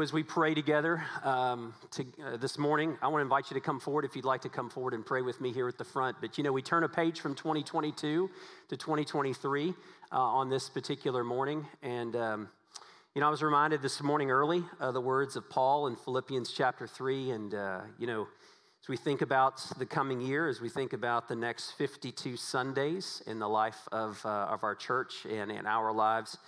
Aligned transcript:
As 0.00 0.10
we 0.10 0.22
pray 0.22 0.54
together 0.54 1.04
um, 1.22 1.74
to, 1.90 2.04
uh, 2.24 2.36
this 2.38 2.56
morning, 2.56 2.96
I 3.02 3.08
want 3.08 3.20
to 3.20 3.24
invite 3.24 3.50
you 3.50 3.54
to 3.54 3.60
come 3.60 3.78
forward 3.78 4.06
if 4.06 4.16
you'd 4.16 4.24
like 4.24 4.40
to 4.40 4.48
come 4.48 4.70
forward 4.70 4.94
and 4.94 5.04
pray 5.04 5.20
with 5.20 5.38
me 5.38 5.52
here 5.52 5.68
at 5.68 5.76
the 5.76 5.84
front. 5.84 6.16
But 6.18 6.38
you 6.38 6.44
know, 6.44 6.50
we 6.50 6.62
turn 6.62 6.82
a 6.82 6.88
page 6.88 7.20
from 7.20 7.34
2022 7.34 8.30
to 8.68 8.76
2023 8.76 9.68
uh, 9.68 10.16
on 10.18 10.48
this 10.48 10.70
particular 10.70 11.22
morning. 11.22 11.66
And, 11.82 12.16
um, 12.16 12.48
you 13.14 13.20
know, 13.20 13.26
I 13.26 13.30
was 13.30 13.42
reminded 13.42 13.82
this 13.82 14.02
morning 14.02 14.30
early 14.30 14.64
of 14.80 14.94
the 14.94 15.00
words 15.00 15.36
of 15.36 15.50
Paul 15.50 15.86
in 15.86 15.94
Philippians 15.94 16.50
chapter 16.52 16.86
3. 16.86 17.30
And, 17.30 17.54
uh, 17.54 17.80
you 17.98 18.06
know, 18.06 18.26
as 18.82 18.88
we 18.88 18.96
think 18.96 19.20
about 19.20 19.62
the 19.78 19.86
coming 19.86 20.22
year, 20.22 20.48
as 20.48 20.58
we 20.58 20.70
think 20.70 20.94
about 20.94 21.28
the 21.28 21.36
next 21.36 21.72
52 21.72 22.38
Sundays 22.38 23.22
in 23.26 23.38
the 23.38 23.48
life 23.48 23.86
of, 23.92 24.24
uh, 24.24 24.46
of 24.50 24.64
our 24.64 24.74
church 24.74 25.26
and 25.30 25.52
in 25.52 25.66
our 25.66 25.92
lives, 25.92 26.38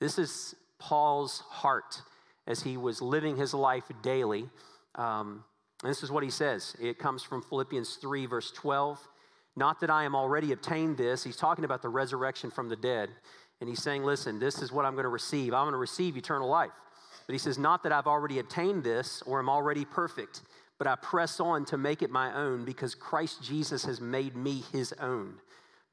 this 0.00 0.18
is 0.18 0.54
Paul's 0.78 1.40
heart 1.50 2.00
as 2.46 2.62
he 2.62 2.76
was 2.76 3.00
living 3.00 3.36
his 3.36 3.54
life 3.54 3.84
daily. 4.02 4.48
Um, 4.94 5.44
and 5.82 5.90
this 5.90 6.02
is 6.02 6.10
what 6.10 6.22
he 6.22 6.30
says. 6.30 6.76
It 6.80 6.98
comes 6.98 7.22
from 7.22 7.42
Philippians 7.42 7.96
3, 7.96 8.26
verse 8.26 8.50
12. 8.52 8.98
Not 9.56 9.80
that 9.80 9.90
I 9.90 10.04
am 10.04 10.14
already 10.14 10.52
obtained 10.52 10.96
this. 10.96 11.22
He's 11.22 11.36
talking 11.36 11.64
about 11.64 11.82
the 11.82 11.88
resurrection 11.88 12.50
from 12.50 12.68
the 12.68 12.76
dead. 12.76 13.10
And 13.60 13.68
he's 13.68 13.82
saying, 13.82 14.02
listen, 14.02 14.38
this 14.38 14.60
is 14.60 14.72
what 14.72 14.84
I'm 14.84 14.94
going 14.94 15.04
to 15.04 15.10
receive. 15.10 15.54
I'm 15.54 15.64
going 15.64 15.72
to 15.72 15.78
receive 15.78 16.16
eternal 16.16 16.48
life. 16.48 16.72
But 17.26 17.32
he 17.32 17.38
says, 17.38 17.58
not 17.58 17.82
that 17.84 17.92
I've 17.92 18.06
already 18.06 18.38
attained 18.38 18.84
this 18.84 19.22
or 19.26 19.38
am 19.38 19.48
already 19.48 19.84
perfect, 19.84 20.42
but 20.78 20.86
I 20.86 20.96
press 20.96 21.40
on 21.40 21.64
to 21.66 21.78
make 21.78 22.02
it 22.02 22.10
my 22.10 22.34
own 22.34 22.64
because 22.64 22.94
Christ 22.94 23.42
Jesus 23.42 23.84
has 23.84 24.00
made 24.00 24.36
me 24.36 24.64
his 24.72 24.92
own. 24.94 25.34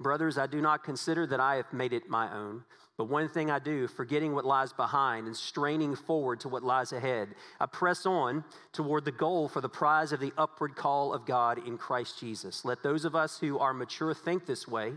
Brothers, 0.01 0.37
I 0.37 0.47
do 0.47 0.61
not 0.61 0.83
consider 0.83 1.25
that 1.27 1.39
I 1.39 1.55
have 1.55 1.71
made 1.71 1.93
it 1.93 2.09
my 2.09 2.33
own. 2.33 2.63
But 2.97 3.05
one 3.09 3.29
thing 3.29 3.49
I 3.49 3.59
do, 3.59 3.87
forgetting 3.87 4.33
what 4.33 4.45
lies 4.45 4.73
behind 4.73 5.25
and 5.25 5.35
straining 5.35 5.95
forward 5.95 6.39
to 6.41 6.49
what 6.49 6.63
lies 6.63 6.91
ahead, 6.91 7.29
I 7.59 7.65
press 7.65 8.05
on 8.05 8.43
toward 8.73 9.05
the 9.05 9.11
goal 9.11 9.47
for 9.47 9.61
the 9.61 9.69
prize 9.69 10.11
of 10.11 10.19
the 10.19 10.33
upward 10.37 10.75
call 10.75 11.13
of 11.13 11.25
God 11.25 11.65
in 11.65 11.77
Christ 11.77 12.19
Jesus. 12.19 12.63
Let 12.63 12.83
those 12.83 13.05
of 13.05 13.15
us 13.15 13.39
who 13.39 13.57
are 13.57 13.73
mature 13.73 14.13
think 14.13 14.45
this 14.45 14.67
way, 14.67 14.93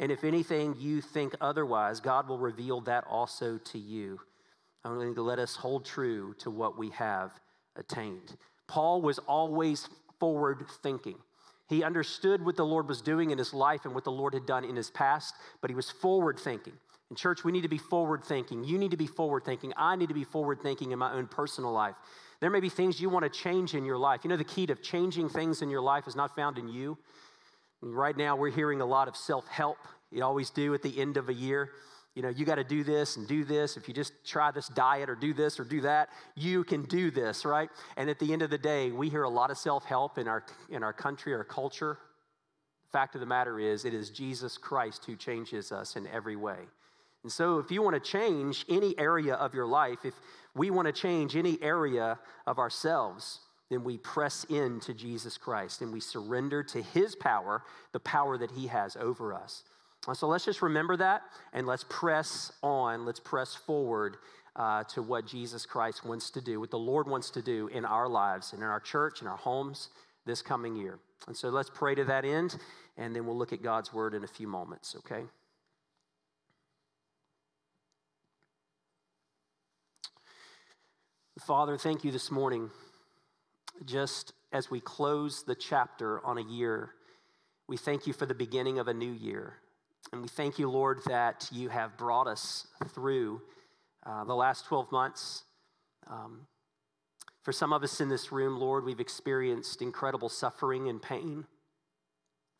and 0.00 0.10
if 0.10 0.24
anything 0.24 0.74
you 0.78 1.00
think 1.00 1.34
otherwise, 1.40 2.00
God 2.00 2.28
will 2.28 2.38
reveal 2.38 2.80
that 2.82 3.04
also 3.08 3.58
to 3.58 3.78
you. 3.78 4.20
To 4.84 5.22
let 5.22 5.40
us 5.40 5.56
hold 5.56 5.84
true 5.84 6.34
to 6.38 6.48
what 6.48 6.78
we 6.78 6.90
have 6.90 7.32
attained. 7.74 8.36
Paul 8.68 9.02
was 9.02 9.18
always 9.18 9.88
forward 10.20 10.64
thinking. 10.80 11.16
He 11.68 11.82
understood 11.82 12.44
what 12.44 12.56
the 12.56 12.64
Lord 12.64 12.88
was 12.88 13.00
doing 13.00 13.30
in 13.30 13.38
his 13.38 13.52
life 13.52 13.84
and 13.84 13.94
what 13.94 14.04
the 14.04 14.12
Lord 14.12 14.34
had 14.34 14.46
done 14.46 14.64
in 14.64 14.76
his 14.76 14.90
past, 14.90 15.34
but 15.60 15.70
he 15.70 15.74
was 15.74 15.90
forward 15.90 16.38
thinking. 16.38 16.74
In 17.10 17.16
church, 17.16 17.44
we 17.44 17.52
need 17.52 17.62
to 17.62 17.68
be 17.68 17.78
forward 17.78 18.24
thinking. 18.24 18.64
You 18.64 18.78
need 18.78 18.90
to 18.90 18.96
be 18.96 19.06
forward 19.06 19.44
thinking. 19.44 19.72
I 19.76 19.96
need 19.96 20.08
to 20.08 20.14
be 20.14 20.24
forward 20.24 20.60
thinking 20.60 20.92
in 20.92 20.98
my 20.98 21.12
own 21.12 21.26
personal 21.26 21.72
life. 21.72 21.94
There 22.40 22.50
may 22.50 22.60
be 22.60 22.68
things 22.68 23.00
you 23.00 23.08
want 23.08 23.24
to 23.24 23.30
change 23.30 23.74
in 23.74 23.84
your 23.84 23.96
life. 23.96 24.20
You 24.24 24.30
know, 24.30 24.36
the 24.36 24.44
key 24.44 24.66
to 24.66 24.74
changing 24.74 25.28
things 25.28 25.62
in 25.62 25.70
your 25.70 25.80
life 25.80 26.06
is 26.06 26.16
not 26.16 26.34
found 26.36 26.58
in 26.58 26.68
you. 26.68 26.98
Right 27.80 28.16
now, 28.16 28.36
we're 28.36 28.50
hearing 28.50 28.80
a 28.80 28.86
lot 28.86 29.08
of 29.08 29.16
self 29.16 29.46
help. 29.48 29.78
You 30.10 30.24
always 30.24 30.50
do 30.50 30.74
at 30.74 30.82
the 30.82 31.00
end 31.00 31.16
of 31.16 31.28
a 31.28 31.34
year. 31.34 31.70
You 32.16 32.22
know, 32.22 32.30
you 32.30 32.46
got 32.46 32.54
to 32.54 32.64
do 32.64 32.82
this 32.82 33.18
and 33.18 33.28
do 33.28 33.44
this. 33.44 33.76
If 33.76 33.88
you 33.88 33.94
just 33.94 34.12
try 34.24 34.50
this 34.50 34.68
diet 34.68 35.10
or 35.10 35.14
do 35.14 35.34
this 35.34 35.60
or 35.60 35.64
do 35.64 35.82
that, 35.82 36.08
you 36.34 36.64
can 36.64 36.84
do 36.84 37.10
this, 37.10 37.44
right? 37.44 37.68
And 37.98 38.08
at 38.08 38.18
the 38.18 38.32
end 38.32 38.40
of 38.40 38.48
the 38.48 38.56
day, 38.56 38.90
we 38.90 39.10
hear 39.10 39.24
a 39.24 39.28
lot 39.28 39.50
of 39.50 39.58
self 39.58 39.84
help 39.84 40.16
in 40.16 40.26
our, 40.26 40.42
in 40.70 40.82
our 40.82 40.94
country, 40.94 41.34
our 41.34 41.44
culture. 41.44 41.98
The 42.86 42.90
fact 42.90 43.14
of 43.16 43.20
the 43.20 43.26
matter 43.26 43.60
is, 43.60 43.84
it 43.84 43.92
is 43.92 44.08
Jesus 44.08 44.56
Christ 44.56 45.04
who 45.04 45.14
changes 45.14 45.70
us 45.72 45.94
in 45.94 46.06
every 46.06 46.36
way. 46.36 46.56
And 47.22 47.30
so, 47.30 47.58
if 47.58 47.70
you 47.70 47.82
want 47.82 48.02
to 48.02 48.10
change 48.10 48.64
any 48.66 48.98
area 48.98 49.34
of 49.34 49.52
your 49.52 49.66
life, 49.66 49.98
if 50.04 50.14
we 50.54 50.70
want 50.70 50.86
to 50.86 50.92
change 50.92 51.36
any 51.36 51.62
area 51.62 52.18
of 52.46 52.58
ourselves, 52.58 53.40
then 53.68 53.84
we 53.84 53.98
press 53.98 54.44
into 54.44 54.94
Jesus 54.94 55.36
Christ 55.36 55.82
and 55.82 55.92
we 55.92 56.00
surrender 56.00 56.62
to 56.62 56.80
his 56.80 57.14
power, 57.14 57.62
the 57.92 58.00
power 58.00 58.38
that 58.38 58.52
he 58.52 58.68
has 58.68 58.96
over 58.96 59.34
us. 59.34 59.64
So 60.14 60.28
let's 60.28 60.44
just 60.44 60.62
remember 60.62 60.96
that 60.98 61.22
and 61.52 61.66
let's 61.66 61.84
press 61.88 62.52
on, 62.62 63.04
let's 63.04 63.20
press 63.20 63.54
forward 63.54 64.18
uh, 64.54 64.84
to 64.84 65.02
what 65.02 65.26
Jesus 65.26 65.66
Christ 65.66 66.04
wants 66.04 66.30
to 66.30 66.40
do, 66.40 66.60
what 66.60 66.70
the 66.70 66.78
Lord 66.78 67.08
wants 67.08 67.30
to 67.30 67.42
do 67.42 67.68
in 67.68 67.84
our 67.84 68.08
lives 68.08 68.52
and 68.52 68.62
in 68.62 68.68
our 68.68 68.80
church, 68.80 69.20
and 69.20 69.28
our 69.28 69.36
homes 69.36 69.90
this 70.24 70.42
coming 70.42 70.76
year. 70.76 70.98
And 71.26 71.36
so 71.36 71.48
let's 71.48 71.70
pray 71.70 71.94
to 71.94 72.04
that 72.04 72.24
end, 72.24 72.56
and 72.96 73.14
then 73.14 73.26
we'll 73.26 73.36
look 73.36 73.52
at 73.52 73.62
God's 73.62 73.92
word 73.92 74.14
in 74.14 74.24
a 74.24 74.28
few 74.28 74.46
moments, 74.46 74.96
okay? 74.98 75.24
Father, 81.46 81.76
thank 81.76 82.02
you 82.02 82.10
this 82.10 82.30
morning. 82.30 82.70
Just 83.84 84.32
as 84.52 84.70
we 84.70 84.80
close 84.80 85.44
the 85.44 85.54
chapter 85.54 86.24
on 86.24 86.38
a 86.38 86.42
year, 86.42 86.90
we 87.68 87.76
thank 87.76 88.06
you 88.06 88.14
for 88.14 88.24
the 88.24 88.34
beginning 88.34 88.78
of 88.78 88.88
a 88.88 88.94
new 88.94 89.12
year. 89.12 89.54
And 90.12 90.22
we 90.22 90.28
thank 90.28 90.58
you, 90.58 90.70
Lord, 90.70 91.00
that 91.06 91.48
you 91.52 91.68
have 91.68 91.96
brought 91.96 92.28
us 92.28 92.66
through 92.88 93.42
uh, 94.04 94.24
the 94.24 94.34
last 94.34 94.66
12 94.66 94.92
months. 94.92 95.42
Um, 96.06 96.46
for 97.42 97.52
some 97.52 97.72
of 97.72 97.82
us 97.82 98.00
in 98.00 98.08
this 98.08 98.30
room, 98.30 98.58
Lord, 98.58 98.84
we've 98.84 99.00
experienced 99.00 99.82
incredible 99.82 100.28
suffering 100.28 100.88
and 100.88 101.02
pain. 101.02 101.44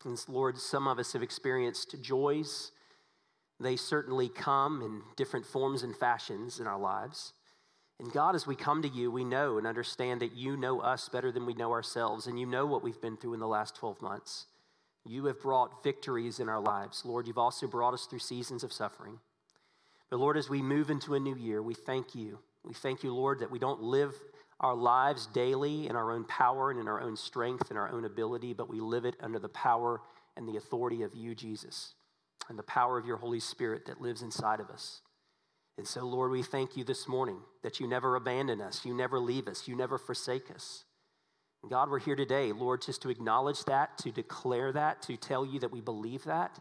And 0.05 0.23
Lord, 0.27 0.57
some 0.57 0.87
of 0.87 0.99
us 0.99 1.13
have 1.13 1.23
experienced 1.23 1.95
joys. 2.01 2.71
They 3.59 3.75
certainly 3.75 4.29
come 4.29 4.81
in 4.81 5.01
different 5.15 5.45
forms 5.45 5.83
and 5.83 5.95
fashions 5.95 6.59
in 6.59 6.67
our 6.67 6.79
lives. 6.79 7.33
And 7.99 8.11
God, 8.11 8.35
as 8.35 8.45
we 8.45 8.55
come 8.55 8.81
to 8.83 8.87
you, 8.87 9.09
we 9.09 9.23
know 9.23 9.57
and 9.57 9.65
understand 9.65 10.21
that 10.21 10.35
you 10.35 10.55
know 10.55 10.79
us 10.81 11.09
better 11.09 11.31
than 11.31 11.45
we 11.45 11.55
know 11.55 11.71
ourselves, 11.71 12.27
and 12.27 12.39
you 12.39 12.45
know 12.45 12.65
what 12.65 12.83
we've 12.83 13.01
been 13.01 13.17
through 13.17 13.33
in 13.33 13.39
the 13.39 13.47
last 13.47 13.75
12 13.75 14.01
months. 14.01 14.45
You 15.07 15.25
have 15.25 15.41
brought 15.41 15.83
victories 15.83 16.39
in 16.39 16.49
our 16.49 16.59
lives. 16.59 17.03
Lord, 17.05 17.27
you've 17.27 17.37
also 17.37 17.67
brought 17.67 17.93
us 17.93 18.05
through 18.05 18.19
seasons 18.19 18.63
of 18.63 18.73
suffering. 18.73 19.19
But 20.09 20.19
Lord, 20.19 20.37
as 20.37 20.49
we 20.49 20.61
move 20.61 20.89
into 20.89 21.15
a 21.15 21.19
new 21.19 21.35
year, 21.35 21.61
we 21.61 21.73
thank 21.73 22.15
you. 22.15 22.39
We 22.63 22.73
thank 22.73 23.03
you, 23.03 23.13
Lord, 23.13 23.39
that 23.39 23.51
we 23.51 23.59
don't 23.59 23.81
live 23.81 24.13
our 24.59 24.75
lives 24.75 25.27
daily 25.27 25.87
in 25.87 25.95
our 25.95 26.11
own 26.11 26.23
power 26.25 26.71
and 26.71 26.79
in 26.79 26.87
our 26.87 27.01
own 27.01 27.15
strength 27.15 27.69
and 27.69 27.77
our 27.77 27.89
own 27.89 28.05
ability, 28.05 28.53
but 28.53 28.69
we 28.69 28.79
live 28.79 29.05
it 29.05 29.15
under 29.21 29.39
the 29.39 29.49
power 29.49 30.01
and 30.35 30.47
the 30.47 30.57
authority 30.57 31.03
of 31.03 31.13
you, 31.15 31.35
Jesus, 31.35 31.93
and 32.49 32.57
the 32.57 32.63
power 32.63 32.97
of 32.97 33.05
your 33.05 33.17
Holy 33.17 33.39
Spirit 33.39 33.85
that 33.85 34.01
lives 34.01 34.21
inside 34.21 34.59
of 34.59 34.69
us. 34.69 35.01
And 35.77 35.87
so, 35.87 36.03
Lord, 36.05 36.31
we 36.31 36.41
thank 36.41 36.75
you 36.75 36.83
this 36.83 37.07
morning 37.07 37.37
that 37.61 37.79
you 37.79 37.87
never 37.87 38.15
abandon 38.15 38.61
us, 38.61 38.83
you 38.83 38.95
never 38.95 39.19
leave 39.19 39.47
us, 39.47 39.67
you 39.67 39.75
never 39.75 39.97
forsake 39.97 40.49
us. 40.49 40.85
And 41.61 41.71
God, 41.71 41.89
we're 41.89 41.99
here 41.99 42.15
today, 42.15 42.51
Lord, 42.51 42.81
just 42.81 43.01
to 43.01 43.09
acknowledge 43.09 43.63
that, 43.65 43.97
to 43.99 44.11
declare 44.11 44.71
that, 44.71 45.01
to 45.03 45.17
tell 45.17 45.45
you 45.45 45.59
that 45.59 45.71
we 45.71 45.81
believe 45.81 46.23
that. 46.25 46.59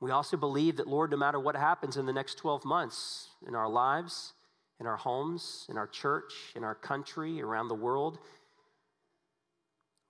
We 0.00 0.10
also 0.10 0.36
believe 0.36 0.78
that, 0.78 0.88
Lord, 0.88 1.12
no 1.12 1.16
matter 1.16 1.38
what 1.38 1.54
happens 1.54 1.96
in 1.96 2.06
the 2.06 2.12
next 2.12 2.34
12 2.38 2.64
months 2.64 3.28
in 3.46 3.54
our 3.54 3.68
lives, 3.68 4.32
in 4.80 4.86
our 4.86 4.96
homes, 4.96 5.64
in 5.68 5.78
our 5.78 5.86
church, 5.86 6.32
in 6.56 6.64
our 6.64 6.74
country, 6.74 7.40
around 7.40 7.68
the 7.68 7.74
world, 7.74 8.18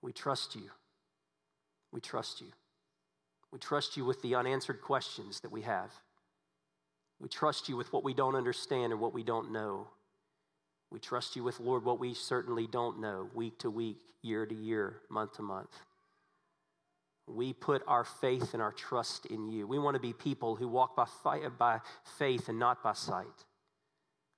we 0.01 0.11
trust 0.11 0.55
you. 0.55 0.69
We 1.91 2.01
trust 2.01 2.41
you. 2.41 2.47
We 3.51 3.59
trust 3.59 3.95
you 3.95 4.03
with 4.03 4.19
the 4.23 4.33
unanswered 4.33 4.81
questions 4.81 5.41
that 5.41 5.51
we 5.51 5.61
have. 5.61 5.91
We 7.19 7.29
trust 7.29 7.69
you 7.69 7.77
with 7.77 7.93
what 7.93 8.03
we 8.03 8.15
don't 8.15 8.35
understand 8.35 8.91
or 8.91 8.97
what 8.97 9.13
we 9.13 9.21
don't 9.21 9.51
know. 9.51 9.87
We 10.93 10.99
trust 10.99 11.35
you 11.35 11.43
with, 11.43 11.59
Lord, 11.59 11.83
what 11.83 11.99
we 11.99 12.13
certainly 12.13 12.67
don't 12.67 13.01
know, 13.01 13.27
week 13.33 13.57
to 13.59 13.71
week, 13.71 13.97
year 14.21 14.45
to 14.45 14.53
year, 14.53 14.97
month 15.09 15.33
to 15.37 15.41
month. 15.41 15.75
We 17.25 17.51
put 17.51 17.81
our 17.87 18.03
faith 18.03 18.53
and 18.53 18.61
our 18.61 18.71
trust 18.71 19.25
in 19.25 19.47
you. 19.47 19.65
We 19.65 19.79
want 19.79 19.95
to 19.95 19.99
be 19.99 20.13
people 20.13 20.55
who 20.55 20.67
walk 20.67 20.95
by, 20.95 21.39
by 21.57 21.79
faith 22.19 22.47
and 22.47 22.59
not 22.59 22.83
by 22.83 22.93
sight. 22.93 23.25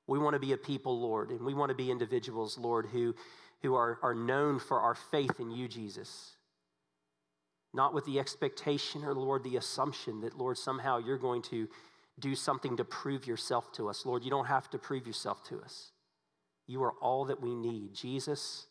We 0.08 0.18
want 0.18 0.36
to 0.36 0.40
be 0.40 0.54
a 0.54 0.58
people, 0.58 0.98
Lord, 0.98 1.32
and 1.32 1.42
we 1.42 1.54
want 1.54 1.72
to 1.72 1.76
be 1.76 1.92
individuals, 1.92 2.58
Lord, 2.58 2.86
who, 2.86 3.16
who 3.62 3.76
are, 3.76 4.00
are 4.02 4.16
known 4.16 4.60
for 4.60 4.80
our 4.80 4.96
faith 4.96 5.42
in 5.42 5.52
you, 5.52 5.68
Jesus. 5.68 6.38
Not 7.74 7.94
with 7.94 8.06
the 8.06 8.18
expectation 8.18 9.04
or, 9.04 9.14
Lord, 9.14 9.44
the 9.44 9.58
assumption 9.58 10.22
that, 10.22 10.38
Lord, 10.38 10.58
somehow 10.58 11.00
you're 11.00 11.18
going 11.18 11.42
to 11.44 11.68
do 12.18 12.34
something 12.34 12.78
to 12.78 12.86
prove 12.86 13.28
yourself 13.28 13.74
to 13.74 13.90
us. 13.90 14.06
Lord, 14.06 14.24
you 14.24 14.30
don't 14.30 14.46
have 14.46 14.70
to 14.70 14.78
prove 14.78 15.06
yourself 15.06 15.44
to 15.50 15.60
us. 15.60 15.92
You 16.68 16.84
are 16.84 16.94
all 17.02 17.26
that 17.26 17.42
we 17.42 17.54
need. 17.54 17.94
Jesus, 17.94 18.68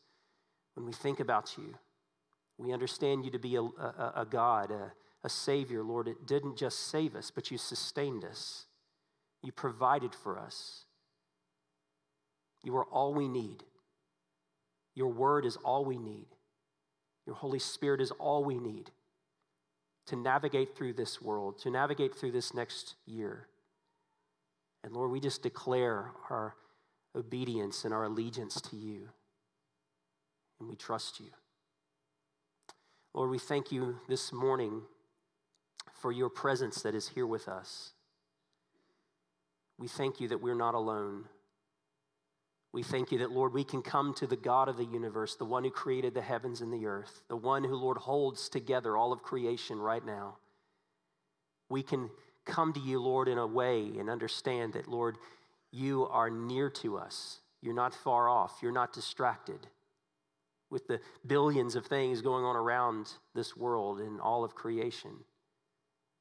when 0.74 0.86
we 0.86 0.92
think 0.92 1.20
about 1.20 1.56
you, 1.56 1.74
we 2.58 2.72
understand 2.72 3.24
you 3.24 3.30
to 3.30 3.38
be 3.38 3.56
a, 3.56 3.62
a, 3.62 4.12
a 4.16 4.26
God, 4.28 4.70
a, 4.70 4.92
a 5.22 5.28
Savior, 5.28 5.82
Lord. 5.82 6.08
It 6.08 6.26
didn't 6.26 6.56
just 6.56 6.88
save 6.88 7.14
us, 7.14 7.30
but 7.30 7.50
you 7.50 7.58
sustained 7.58 8.24
us. 8.24 8.66
You 9.42 9.52
provided 9.52 10.14
for 10.14 10.38
us. 10.38 10.84
You 12.62 12.76
are 12.76 12.84
all 12.84 13.12
we 13.12 13.28
need. 13.28 13.62
Your 14.94 15.08
word 15.08 15.44
is 15.44 15.56
all 15.56 15.84
we 15.84 15.98
need. 15.98 16.26
Your 17.26 17.36
Holy 17.36 17.58
Spirit 17.58 18.00
is 18.00 18.10
all 18.12 18.44
we 18.44 18.58
need 18.58 18.90
to 20.06 20.16
navigate 20.16 20.76
through 20.76 20.92
this 20.92 21.22
world, 21.22 21.58
to 21.58 21.70
navigate 21.70 22.14
through 22.14 22.32
this 22.32 22.52
next 22.52 22.94
year. 23.06 23.48
And 24.82 24.92
Lord, 24.92 25.10
we 25.10 25.20
just 25.20 25.42
declare 25.42 26.10
our 26.28 26.54
obedience 27.14 27.84
and 27.84 27.94
our 27.94 28.04
allegiance 28.04 28.60
to 28.60 28.76
you. 28.76 29.08
And 30.60 30.68
we 30.68 30.76
trust 30.76 31.20
you. 31.20 31.30
Lord, 33.12 33.30
we 33.30 33.38
thank 33.38 33.70
you 33.70 34.00
this 34.08 34.32
morning 34.32 34.82
for 35.92 36.10
your 36.10 36.28
presence 36.28 36.82
that 36.82 36.94
is 36.94 37.08
here 37.08 37.26
with 37.26 37.48
us. 37.48 37.92
We 39.78 39.88
thank 39.88 40.20
you 40.20 40.28
that 40.28 40.42
we're 40.42 40.54
not 40.54 40.74
alone. 40.74 41.24
We 42.72 42.82
thank 42.82 43.12
you 43.12 43.18
that, 43.18 43.30
Lord, 43.30 43.52
we 43.52 43.62
can 43.62 43.82
come 43.82 44.14
to 44.14 44.26
the 44.26 44.36
God 44.36 44.68
of 44.68 44.76
the 44.76 44.84
universe, 44.84 45.36
the 45.36 45.44
one 45.44 45.62
who 45.62 45.70
created 45.70 46.12
the 46.12 46.22
heavens 46.22 46.60
and 46.60 46.72
the 46.72 46.86
earth, 46.86 47.22
the 47.28 47.36
one 47.36 47.62
who, 47.62 47.76
Lord, 47.76 47.98
holds 47.98 48.48
together 48.48 48.96
all 48.96 49.12
of 49.12 49.22
creation 49.22 49.78
right 49.78 50.04
now. 50.04 50.38
We 51.68 51.84
can 51.84 52.10
come 52.44 52.72
to 52.72 52.80
you, 52.80 53.00
Lord, 53.00 53.28
in 53.28 53.38
a 53.38 53.46
way 53.46 53.92
and 53.98 54.10
understand 54.10 54.72
that, 54.72 54.88
Lord, 54.88 55.16
you 55.74 56.06
are 56.06 56.30
near 56.30 56.70
to 56.70 56.96
us. 56.96 57.40
You're 57.60 57.74
not 57.74 57.94
far 57.94 58.28
off. 58.28 58.58
You're 58.62 58.72
not 58.72 58.92
distracted 58.92 59.66
with 60.70 60.86
the 60.86 61.00
billions 61.26 61.74
of 61.74 61.86
things 61.86 62.22
going 62.22 62.44
on 62.44 62.56
around 62.56 63.12
this 63.34 63.56
world 63.56 64.00
and 64.00 64.20
all 64.20 64.44
of 64.44 64.54
creation. 64.54 65.10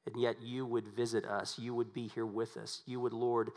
And 0.06 0.20
yet 0.20 0.42
you 0.42 0.66
would 0.66 0.88
visit 0.88 1.24
us. 1.24 1.58
You 1.58 1.74
would 1.74 1.92
be 1.92 2.08
here 2.08 2.26
with 2.26 2.56
us. 2.56 2.82
You 2.84 3.00
would, 3.00 3.12
Lord, 3.12 3.50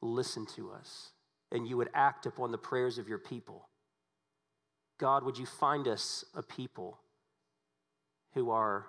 listen 0.00 0.46
to 0.56 0.70
us 0.70 1.10
and 1.52 1.66
you 1.66 1.76
would 1.76 1.90
act 1.94 2.26
upon 2.26 2.50
the 2.50 2.58
prayers 2.58 2.98
of 2.98 3.08
your 3.08 3.18
people. 3.18 3.68
God, 4.98 5.22
would 5.24 5.38
you 5.38 5.46
find 5.46 5.86
us 5.86 6.24
a 6.34 6.42
people 6.42 6.98
who 8.34 8.50
are 8.50 8.86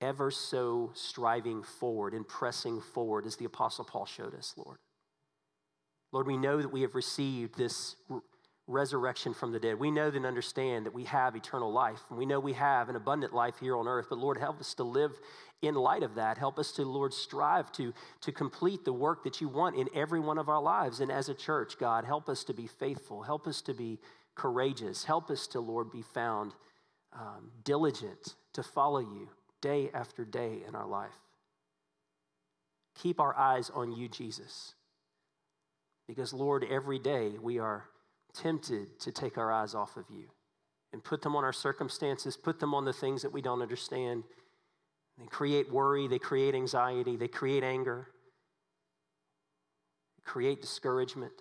ever 0.00 0.30
so 0.30 0.90
striving 0.94 1.62
forward 1.62 2.12
and 2.12 2.26
pressing 2.26 2.80
forward 2.80 3.26
as 3.26 3.36
the 3.36 3.44
Apostle 3.44 3.84
Paul 3.84 4.06
showed 4.06 4.34
us, 4.34 4.54
Lord. 4.56 4.78
Lord, 6.12 6.26
we 6.26 6.36
know 6.36 6.60
that 6.60 6.72
we 6.72 6.82
have 6.82 6.94
received 6.94 7.56
this 7.56 7.96
resurrection 8.66 9.32
from 9.32 9.52
the 9.52 9.60
dead. 9.60 9.78
We 9.78 9.90
know 9.90 10.08
and 10.08 10.26
understand 10.26 10.86
that 10.86 10.94
we 10.94 11.04
have 11.04 11.36
eternal 11.36 11.72
life, 11.72 12.00
and 12.08 12.18
we 12.18 12.26
know 12.26 12.40
we 12.40 12.54
have 12.54 12.88
an 12.88 12.96
abundant 12.96 13.32
life 13.32 13.54
here 13.60 13.76
on 13.76 13.86
earth. 13.86 14.06
But 14.08 14.18
Lord, 14.18 14.38
help 14.38 14.60
us 14.60 14.74
to 14.74 14.84
live 14.84 15.12
in 15.62 15.74
light 15.74 16.02
of 16.02 16.16
that. 16.16 16.38
Help 16.38 16.58
us 16.58 16.72
to, 16.72 16.84
Lord, 16.84 17.14
strive 17.14 17.70
to, 17.72 17.94
to 18.22 18.32
complete 18.32 18.84
the 18.84 18.92
work 18.92 19.24
that 19.24 19.40
you 19.40 19.48
want 19.48 19.76
in 19.76 19.88
every 19.94 20.20
one 20.20 20.38
of 20.38 20.48
our 20.48 20.60
lives. 20.60 21.00
And 21.00 21.10
as 21.10 21.28
a 21.28 21.34
church, 21.34 21.78
God, 21.78 22.04
help 22.04 22.28
us 22.28 22.44
to 22.44 22.54
be 22.54 22.66
faithful. 22.66 23.22
Help 23.22 23.46
us 23.46 23.62
to 23.62 23.74
be 23.74 23.98
courageous. 24.34 25.04
Help 25.04 25.30
us 25.30 25.46
to, 25.48 25.60
Lord, 25.60 25.90
be 25.90 26.02
found 26.02 26.52
um, 27.12 27.50
diligent 27.64 28.34
to 28.52 28.62
follow 28.62 29.00
you 29.00 29.28
day 29.60 29.90
after 29.94 30.24
day 30.24 30.62
in 30.66 30.74
our 30.74 30.86
life. 30.86 31.14
Keep 32.98 33.20
our 33.20 33.36
eyes 33.36 33.70
on 33.74 33.92
you, 33.92 34.08
Jesus. 34.08 34.74
Because, 36.08 36.32
Lord, 36.32 36.64
every 36.70 36.98
day 36.98 37.32
we 37.40 37.58
are 37.58 37.88
tempted 38.34 39.00
to 39.00 39.12
take 39.12 39.38
our 39.38 39.50
eyes 39.50 39.74
off 39.74 39.96
of 39.96 40.04
you 40.10 40.26
and 40.92 41.02
put 41.02 41.22
them 41.22 41.34
on 41.34 41.44
our 41.44 41.52
circumstances, 41.52 42.36
put 42.36 42.60
them 42.60 42.74
on 42.74 42.84
the 42.84 42.92
things 42.92 43.22
that 43.22 43.32
we 43.32 43.42
don't 43.42 43.62
understand. 43.62 44.22
They 45.18 45.26
create 45.26 45.72
worry, 45.72 46.06
they 46.08 46.18
create 46.18 46.54
anxiety, 46.54 47.16
they 47.16 47.28
create 47.28 47.64
anger, 47.64 48.08
they 50.16 50.30
create 50.30 50.60
discouragement. 50.60 51.32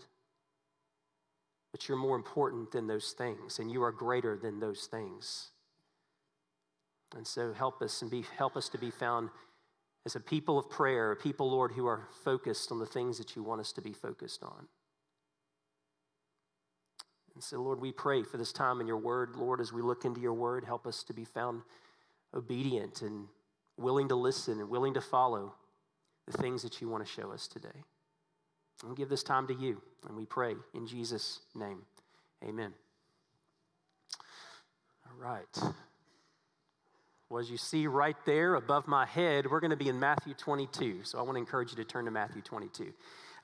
But 1.72 1.88
you're 1.88 1.98
more 1.98 2.16
important 2.16 2.72
than 2.72 2.88
those 2.88 3.12
things, 3.12 3.60
and 3.60 3.70
you 3.70 3.84
are 3.84 3.92
greater 3.92 4.38
than 4.38 4.60
those 4.60 4.88
things. 4.88 5.52
And 7.16 7.28
so 7.28 7.54
help 7.54 7.82
us 7.82 8.02
and 8.02 8.10
be 8.10 8.26
help 8.38 8.58
us 8.58 8.70
to 8.70 8.78
be 8.78 8.92
found 8.92 9.30
as 10.06 10.16
a 10.16 10.20
people 10.20 10.58
of 10.60 10.70
prayer, 10.70 11.12
a 11.12 11.16
people, 11.16 11.50
Lord, 11.50 11.72
who 11.72 11.88
are 11.88 12.08
focused 12.24 12.72
on 12.72 12.80
the 12.80 12.86
things 12.86 13.18
that 13.18 13.36
you 13.36 13.44
want 13.44 13.62
us 13.62 13.72
to 13.74 13.82
be 13.82 13.94
focused 13.94 14.44
on. 14.44 14.68
And 17.34 17.44
so, 17.44 17.62
Lord, 17.62 17.82
we 17.82 17.92
pray 17.92 18.24
for 18.24 18.38
this 18.38 18.54
time 18.54 18.80
in 18.80 18.88
your 18.88 18.98
word. 18.98 19.36
Lord, 19.36 19.60
as 19.60 19.74
we 19.74 19.82
look 19.82 20.06
into 20.06 20.22
your 20.22 20.34
word, 20.34 20.64
help 20.64 20.88
us 20.88 21.04
to 21.04 21.14
be 21.14 21.26
found 21.26 21.64
obedient 22.34 23.02
and 23.02 23.28
willing 23.78 24.08
to 24.10 24.16
listen 24.16 24.60
and 24.60 24.70
willing 24.70 24.94
to 24.94 25.02
follow 25.02 25.54
the 26.28 26.38
things 26.38 26.64
that 26.64 26.82
you 26.82 26.88
want 26.88 27.06
to 27.06 27.12
show 27.12 27.32
us 27.32 27.48
today. 27.48 27.84
And 28.86 28.96
give 28.96 29.10
this 29.10 29.24
time 29.24 29.48
to 29.48 29.54
you, 29.54 29.82
and 30.08 30.16
we 30.16 30.26
pray 30.26 30.54
in 30.74 30.88
Jesus' 30.88 31.40
name. 31.54 31.82
Amen. 32.44 32.74
All 35.06 35.18
right. 35.18 35.74
Well, 37.30 37.40
as 37.40 37.50
you 37.50 37.58
see 37.58 37.88
right 37.88 38.16
there 38.26 38.56
above 38.56 38.88
my 38.88 39.06
head, 39.06 39.50
we're 39.50 39.60
going 39.60 39.72
to 39.72 39.78
be 39.78 39.90
in 39.90 40.00
Matthew 40.00 40.36
22. 40.36 41.00
So 41.04 41.18
I 41.18 41.24
want 41.24 41.36
to 41.36 41.40
encourage 41.40 41.72
you 41.72 41.78
to 41.78 41.84
turn 41.84 42.06
to 42.06 42.12
Matthew 42.12 42.42
22 42.42 42.94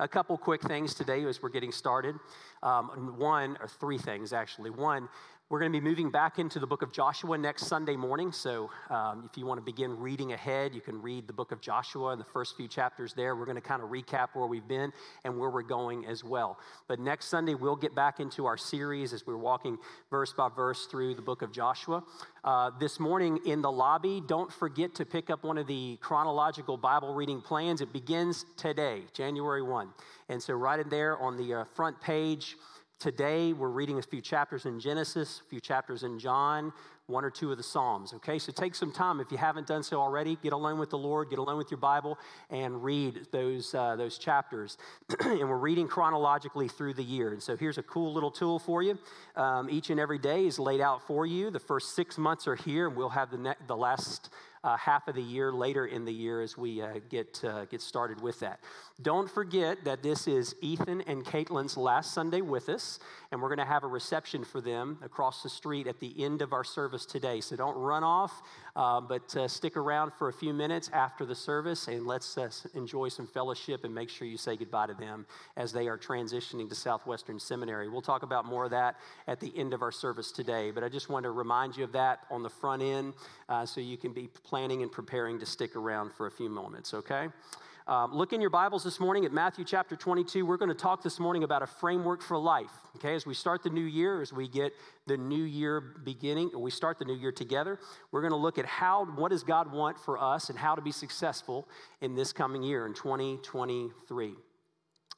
a 0.01 0.07
couple 0.07 0.36
quick 0.36 0.63
things 0.63 0.95
today 0.95 1.24
as 1.25 1.44
we're 1.44 1.50
getting 1.50 1.72
started. 1.72 2.16
Um, 2.63 3.16
one, 3.18 3.56
or 3.62 3.68
three 3.68 4.00
things 4.00 4.33
actually. 4.33 4.72
One, 4.72 5.07
we're 5.51 5.59
going 5.59 5.69
to 5.69 5.77
be 5.77 5.83
moving 5.83 6.09
back 6.09 6.39
into 6.39 6.59
the 6.59 6.65
book 6.65 6.81
of 6.81 6.94
Joshua 6.94 7.38
next 7.38 7.68
Sunday 7.68 7.98
morning. 7.98 8.31
So, 8.31 8.69
um, 8.89 9.27
if 9.30 9.38
you 9.38 9.45
want 9.45 9.57
to 9.57 9.62
begin 9.62 10.00
reading 10.00 10.31
ahead, 10.31 10.74
you 10.74 10.80
can 10.80 11.01
read 11.01 11.27
the 11.27 11.33
book 11.33 11.51
of 11.51 11.59
Joshua 11.59 12.12
and 12.12 12.21
the 12.21 12.25
first 12.31 12.56
few 12.56 12.69
chapters 12.69 13.13
there. 13.13 13.36
We're 13.36 13.44
going 13.44 13.56
to 13.56 13.62
kind 13.62 13.83
of 13.83 13.89
recap 13.89 14.30
where 14.31 14.48
we've 14.48 14.65
been 14.65 14.94
and 15.25 15.38
where 15.38 15.50
we're 15.50 15.62
going 15.62 16.06
as 16.06 16.24
well. 16.24 16.57
But 16.88 17.01
next 17.01 17.25
Sunday, 17.25 17.53
we'll 17.53 17.75
get 17.75 17.94
back 17.94 18.21
into 18.21 18.45
our 18.45 18.56
series 18.56 19.12
as 19.12 19.27
we're 19.27 19.36
walking 19.36 19.77
verse 20.09 20.31
by 20.31 20.48
verse 20.48 20.86
through 20.86 21.15
the 21.15 21.21
book 21.21 21.42
of 21.42 21.51
Joshua. 21.51 22.01
Uh, 22.45 22.71
this 22.80 22.97
morning 22.97 23.38
in 23.45 23.62
the 23.62 23.71
lobby, 23.71 24.21
don't 24.25 24.54
forget 24.54 24.95
to 24.95 25.06
pick 25.06 25.30
up 25.30 25.44
one 25.44 25.57
of 25.57 25.68
the 25.68 25.97
chronological 26.00 26.77
Bible 26.77 27.13
reading 27.13 27.42
plans. 27.42 27.81
It 27.81 27.92
begins 27.92 28.45
today, 28.56 29.01
January 29.12 29.63
1. 29.63 29.89
And 30.30 30.42
so, 30.42 30.54
right 30.54 30.80
in 30.80 30.88
there 30.88 31.19
on 31.19 31.36
the 31.36 31.54
uh, 31.56 31.63
front 31.75 32.00
page, 32.00 32.56
Today, 33.01 33.51
we're 33.51 33.69
reading 33.69 33.98
a 33.98 34.01
few 34.03 34.21
chapters 34.21 34.68
in 34.68 34.80
Genesis, 34.80 35.42
a 35.44 35.50
few 35.50 35.59
chapters 35.59 36.03
in 36.03 36.19
John, 36.19 36.71
one 37.07 37.25
or 37.25 37.31
two 37.31 37.51
of 37.51 37.57
the 37.57 37.63
Psalms. 37.63 38.13
Okay, 38.13 38.38
so 38.38 38.51
take 38.51 38.75
some 38.75 38.92
time 38.92 39.19
if 39.19 39.31
you 39.31 39.39
haven't 39.39 39.65
done 39.65 39.81
so 39.81 40.00
already. 40.00 40.38
Get 40.44 40.53
alone 40.53 40.77
with 40.77 40.92
the 40.92 41.00
Lord, 41.00 41.31
get 41.31 41.39
alone 41.39 41.57
with 41.57 41.71
your 41.71 41.80
Bible, 41.80 42.19
and 42.51 42.83
read 42.83 43.25
those 43.31 43.74
uh, 43.74 43.95
those 43.95 44.19
chapters. 44.19 44.77
and 45.19 45.50
we're 45.50 45.57
reading 45.57 45.88
chronologically 45.88 46.68
through 46.68 46.94
the 46.94 47.03
year. 47.03 47.33
And 47.33 47.42
so 47.42 47.57
here's 47.57 47.80
a 47.80 47.83
cool 47.83 48.13
little 48.13 48.30
tool 48.30 48.59
for 48.59 48.83
you. 48.83 49.00
Um, 49.36 49.68
each 49.71 49.89
and 49.89 50.00
every 50.00 50.19
day 50.19 50.45
is 50.45 50.59
laid 50.59 50.80
out 50.80 51.01
for 51.07 51.25
you. 51.25 51.50
The 51.50 51.59
first 51.59 51.95
six 51.95 52.19
months 52.19 52.47
are 52.47 52.56
here, 52.56 52.88
and 52.88 52.95
we'll 52.95 53.09
have 53.09 53.31
the 53.31 53.38
ne- 53.39 53.56
the 53.65 53.75
last 53.75 54.30
uh, 54.63 54.77
half 54.77 55.07
of 55.07 55.15
the 55.15 55.21
year 55.21 55.51
later 55.51 55.87
in 55.87 56.05
the 56.05 56.13
year 56.13 56.41
as 56.41 56.57
we 56.57 56.81
uh, 56.81 56.99
get, 57.09 57.41
uh, 57.43 57.65
get 57.65 57.81
started 57.81 58.21
with 58.21 58.39
that. 58.39 58.59
Don't 59.01 59.30
forget 59.30 59.83
that 59.85 60.03
this 60.03 60.27
is 60.27 60.56
Ethan 60.61 61.01
and 61.01 61.25
Caitlin's 61.25 61.75
last 61.75 62.13
Sunday 62.13 62.41
with 62.41 62.69
us, 62.69 62.99
and 63.31 63.41
we're 63.41 63.47
going 63.47 63.57
to 63.57 63.65
have 63.65 63.83
a 63.83 63.87
reception 63.87 64.44
for 64.44 64.61
them 64.61 64.99
across 65.03 65.41
the 65.41 65.49
street 65.49 65.87
at 65.87 65.99
the 65.99 66.13
end 66.23 66.44
of 66.44 66.53
our 66.53 66.63
service 66.63 67.06
today. 67.07 67.41
So 67.41 67.56
don't 67.56 67.75
run 67.75 68.03
off, 68.03 68.44
uh, 68.75 69.01
but 69.01 69.35
uh, 69.35 69.47
stick 69.47 69.75
around 69.77 70.13
for 70.13 70.30
a 70.30 70.33
few 70.33 70.53
minutes 70.53 70.91
after 70.94 71.25
the 71.25 71.33
service 71.33 71.87
and 71.87 72.06
let's 72.06 72.37
uh, 72.37 72.49
enjoy 72.75 73.09
some 73.09 73.25
fellowship 73.25 73.83
and 73.83 73.95
make 73.95 74.09
sure 74.09 74.27
you 74.27 74.37
say 74.37 74.56
goodbye 74.56 74.87
to 74.87 74.94
them 74.94 75.25
as 75.57 75.73
they 75.73 75.87
are 75.87 75.97
transitioning 75.97 76.69
to 76.69 76.75
Southwestern 76.75 77.39
Seminary. 77.39 77.89
We'll 77.89 78.01
talk 78.01 78.21
about 78.21 78.45
more 78.45 78.65
of 78.65 78.71
that 78.71 78.97
at 79.27 79.39
the 79.39 79.51
end 79.57 79.73
of 79.73 79.81
our 79.81 79.91
service 79.91 80.31
today, 80.31 80.69
but 80.69 80.83
I 80.83 80.89
just 80.89 81.09
want 81.09 81.23
to 81.23 81.31
remind 81.31 81.75
you 81.75 81.83
of 81.83 81.91
that 81.94 82.19
on 82.30 82.44
the 82.44 82.49
front 82.49 82.83
end 82.83 83.13
so 83.65 83.81
you 83.81 83.97
can 83.97 84.13
be 84.13 84.30
planning 84.51 84.81
and 84.81 84.91
preparing 84.91 85.39
to 85.39 85.45
stick 85.45 85.77
around 85.77 86.11
for 86.11 86.27
a 86.27 86.31
few 86.31 86.49
moments, 86.49 86.93
okay? 86.93 87.29
Um, 87.87 88.13
look 88.13 88.33
in 88.33 88.41
your 88.41 88.49
Bibles 88.49 88.83
this 88.83 88.99
morning 88.99 89.23
at 89.23 89.31
Matthew 89.31 89.63
chapter 89.63 89.95
22. 89.95 90.45
We're 90.45 90.57
going 90.57 90.67
to 90.67 90.75
talk 90.75 91.01
this 91.01 91.21
morning 91.21 91.45
about 91.45 91.63
a 91.63 91.67
framework 91.67 92.21
for 92.21 92.37
life. 92.37 92.73
Okay, 92.97 93.15
as 93.15 93.25
we 93.25 93.33
start 93.33 93.63
the 93.63 93.69
new 93.69 93.85
year, 93.85 94.21
as 94.21 94.33
we 94.33 94.49
get 94.49 94.73
the 95.07 95.15
new 95.15 95.43
year 95.43 95.79
beginning, 95.79 96.51
we 96.53 96.69
start 96.69 96.99
the 96.99 97.05
new 97.05 97.15
year 97.15 97.31
together, 97.31 97.79
we're 98.11 98.19
going 98.19 98.33
to 98.33 98.37
look 98.37 98.57
at 98.57 98.65
how, 98.65 99.05
what 99.15 99.31
does 99.31 99.43
God 99.43 99.71
want 99.71 99.97
for 99.97 100.21
us 100.21 100.49
and 100.49 100.59
how 100.59 100.75
to 100.75 100.81
be 100.81 100.91
successful 100.91 101.65
in 102.01 102.13
this 102.13 102.33
coming 102.33 102.61
year 102.61 102.85
in 102.85 102.93
2023. 102.93 104.33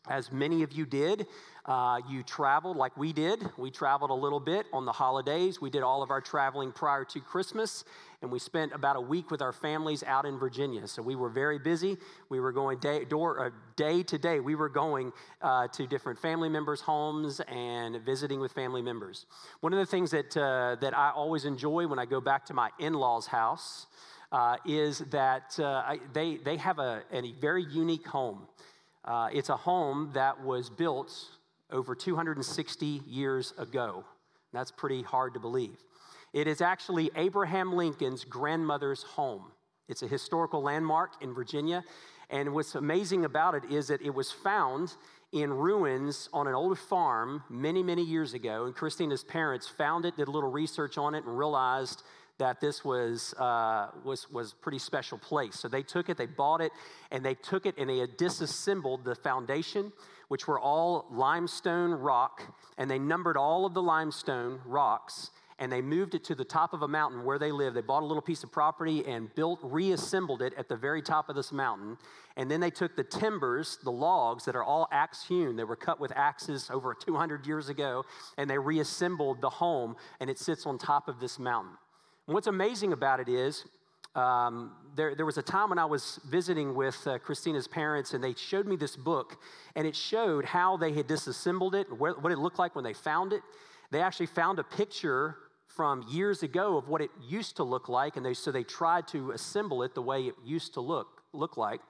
As 0.09 0.33
many 0.33 0.63
of 0.63 0.73
you 0.73 0.85
did, 0.85 1.27
uh, 1.65 2.01
you 2.09 2.23
traveled 2.23 2.75
like 2.75 2.97
we 2.97 3.13
did. 3.13 3.39
We 3.57 3.71
traveled 3.71 4.11
a 4.11 4.13
little 4.13 4.41
bit 4.41 4.65
on 4.73 4.83
the 4.83 4.91
holidays. 4.91 5.61
We 5.61 5.69
did 5.69 5.81
all 5.81 6.03
of 6.03 6.11
our 6.11 6.19
traveling 6.19 6.73
prior 6.73 7.05
to 7.05 7.21
Christmas, 7.21 7.85
and 8.21 8.29
we 8.29 8.37
spent 8.37 8.73
about 8.73 8.97
a 8.97 9.01
week 9.01 9.31
with 9.31 9.41
our 9.41 9.53
families 9.53 10.03
out 10.03 10.25
in 10.25 10.37
Virginia. 10.37 10.89
So 10.89 11.01
we 11.01 11.15
were 11.15 11.29
very 11.29 11.57
busy. 11.57 11.97
We 12.27 12.41
were 12.41 12.51
going 12.51 12.79
day, 12.79 13.05
door, 13.05 13.45
uh, 13.45 13.49
day 13.77 14.03
to 14.03 14.17
day. 14.17 14.41
We 14.41 14.55
were 14.55 14.67
going 14.67 15.13
uh, 15.41 15.69
to 15.69 15.87
different 15.87 16.19
family 16.19 16.49
members' 16.49 16.81
homes 16.81 17.39
and 17.47 18.01
visiting 18.01 18.41
with 18.41 18.51
family 18.51 18.81
members. 18.81 19.25
One 19.61 19.71
of 19.71 19.79
the 19.79 19.85
things 19.85 20.11
that, 20.11 20.35
uh, 20.35 20.75
that 20.81 20.97
I 20.97 21.11
always 21.11 21.45
enjoy 21.45 21.87
when 21.87 21.97
I 21.97 22.05
go 22.05 22.19
back 22.19 22.45
to 22.47 22.53
my 22.53 22.71
in 22.77 22.93
law's 22.93 23.27
house 23.27 23.87
uh, 24.33 24.57
is 24.65 24.99
that 25.11 25.57
uh, 25.59 25.65
I, 25.65 25.99
they, 26.11 26.37
they 26.37 26.57
have 26.57 26.79
a, 26.79 27.03
a 27.13 27.31
very 27.39 27.63
unique 27.63 28.05
home. 28.05 28.47
Uh, 29.05 29.29
it's 29.33 29.49
a 29.49 29.57
home 29.57 30.11
that 30.13 30.43
was 30.43 30.69
built 30.69 31.13
over 31.71 31.95
260 31.95 33.01
years 33.07 33.53
ago. 33.57 34.05
That's 34.53 34.71
pretty 34.71 35.01
hard 35.01 35.33
to 35.33 35.39
believe. 35.39 35.77
It 36.31 36.47
is 36.47 36.61
actually 36.61 37.11
Abraham 37.15 37.73
Lincoln's 37.73 38.23
grandmother's 38.23 39.03
home. 39.03 39.51
It's 39.89 40.03
a 40.03 40.07
historical 40.07 40.61
landmark 40.61 41.21
in 41.21 41.33
Virginia. 41.33 41.83
And 42.29 42.53
what's 42.53 42.75
amazing 42.75 43.25
about 43.25 43.55
it 43.55 43.63
is 43.69 43.87
that 43.87 44.01
it 44.01 44.13
was 44.13 44.31
found 44.31 44.95
in 45.31 45.51
ruins 45.51 46.29
on 46.31 46.47
an 46.47 46.53
old 46.53 46.79
farm 46.79 47.43
many, 47.49 47.83
many 47.83 48.03
years 48.03 48.33
ago. 48.33 48.65
And 48.65 48.73
Christina's 48.73 49.23
parents 49.23 49.67
found 49.67 50.05
it, 50.05 50.15
did 50.15 50.27
a 50.27 50.31
little 50.31 50.51
research 50.51 50.97
on 50.97 51.15
it, 51.15 51.25
and 51.25 51.37
realized 51.37 52.03
that 52.39 52.59
this 52.59 52.83
was, 52.83 53.33
uh, 53.35 53.89
was, 54.03 54.29
was 54.31 54.53
pretty 54.53 54.79
special 54.79 55.17
place. 55.17 55.59
So 55.59 55.67
they 55.67 55.83
took 55.83 56.09
it, 56.09 56.17
they 56.17 56.25
bought 56.25 56.61
it, 56.61 56.71
and 57.11 57.23
they 57.23 57.35
took 57.35 57.65
it 57.65 57.75
and 57.77 57.89
they 57.89 58.05
disassembled 58.17 59.05
the 59.05 59.15
foundation, 59.15 59.93
which 60.27 60.47
were 60.47 60.59
all 60.59 61.07
limestone 61.11 61.91
rock, 61.91 62.41
and 62.77 62.89
they 62.89 62.99
numbered 62.99 63.37
all 63.37 63.65
of 63.65 63.73
the 63.73 63.81
limestone 63.81 64.59
rocks 64.65 65.31
and 65.59 65.71
they 65.71 65.81
moved 65.81 66.15
it 66.15 66.23
to 66.25 66.35
the 66.35 66.43
top 66.43 66.73
of 66.73 66.81
a 66.81 66.87
mountain 66.87 67.23
where 67.23 67.37
they 67.37 67.51
lived. 67.51 67.75
They 67.75 67.81
bought 67.81 68.03
a 68.03 68.05
little 68.05 68.21
piece 68.21 68.43
of 68.43 68.51
property 68.51 69.05
and 69.05 69.33
built, 69.35 69.59
reassembled 69.61 70.41
it 70.41 70.53
at 70.57 70.67
the 70.67 70.75
very 70.75 71.01
top 71.01 71.29
of 71.29 71.35
this 71.35 71.51
mountain. 71.51 71.97
And 72.35 72.49
then 72.49 72.59
they 72.59 72.71
took 72.71 72.95
the 72.95 73.03
timbers, 73.03 73.77
the 73.83 73.91
logs 73.91 74.45
that 74.45 74.55
are 74.55 74.63
all 74.63 74.87
axe 74.91 75.25
hewn, 75.25 75.55
they 75.55 75.63
were 75.63 75.75
cut 75.75 75.99
with 75.99 76.11
axes 76.15 76.69
over 76.71 76.93
200 76.93 77.45
years 77.45 77.69
ago, 77.69 78.03
and 78.37 78.49
they 78.49 78.57
reassembled 78.57 79.41
the 79.41 79.49
home, 79.49 79.95
and 80.19 80.29
it 80.29 80.39
sits 80.39 80.65
on 80.65 80.77
top 80.77 81.07
of 81.07 81.19
this 81.19 81.37
mountain. 81.37 81.73
And 82.27 82.33
what's 82.33 82.47
amazing 82.47 82.93
about 82.93 83.19
it 83.19 83.27
is, 83.27 83.65
um, 84.15 84.71
there, 84.95 85.15
there 85.15 85.25
was 85.25 85.37
a 85.37 85.41
time 85.41 85.69
when 85.69 85.79
I 85.79 85.85
was 85.85 86.19
visiting 86.29 86.75
with 86.75 87.05
uh, 87.07 87.17
Christina's 87.17 87.67
parents, 87.67 88.13
and 88.13 88.23
they 88.23 88.33
showed 88.35 88.67
me 88.67 88.75
this 88.75 88.95
book, 88.95 89.37
and 89.75 89.87
it 89.87 89.95
showed 89.95 90.45
how 90.45 90.77
they 90.77 90.93
had 90.93 91.07
disassembled 91.07 91.75
it, 91.75 91.87
what 91.91 92.31
it 92.31 92.37
looked 92.37 92.59
like 92.59 92.75
when 92.75 92.83
they 92.83 92.93
found 92.93 93.33
it. 93.33 93.41
They 93.91 94.01
actually 94.01 94.27
found 94.27 94.59
a 94.59 94.63
picture 94.63 95.37
from 95.67 96.05
years 96.07 96.43
ago 96.43 96.77
of 96.77 96.87
what 96.87 97.01
it 97.01 97.09
used 97.27 97.55
to 97.57 97.63
look 97.63 97.89
like, 97.89 98.15
and 98.15 98.25
they, 98.25 98.35
so 98.35 98.51
they 98.51 98.63
tried 98.63 99.07
to 99.09 99.31
assemble 99.31 99.81
it 99.83 99.95
the 99.95 100.01
way 100.01 100.27
it 100.27 100.35
used 100.45 100.75
to 100.75 100.81
look, 100.81 101.23
look 101.33 101.57
like. 101.57 101.81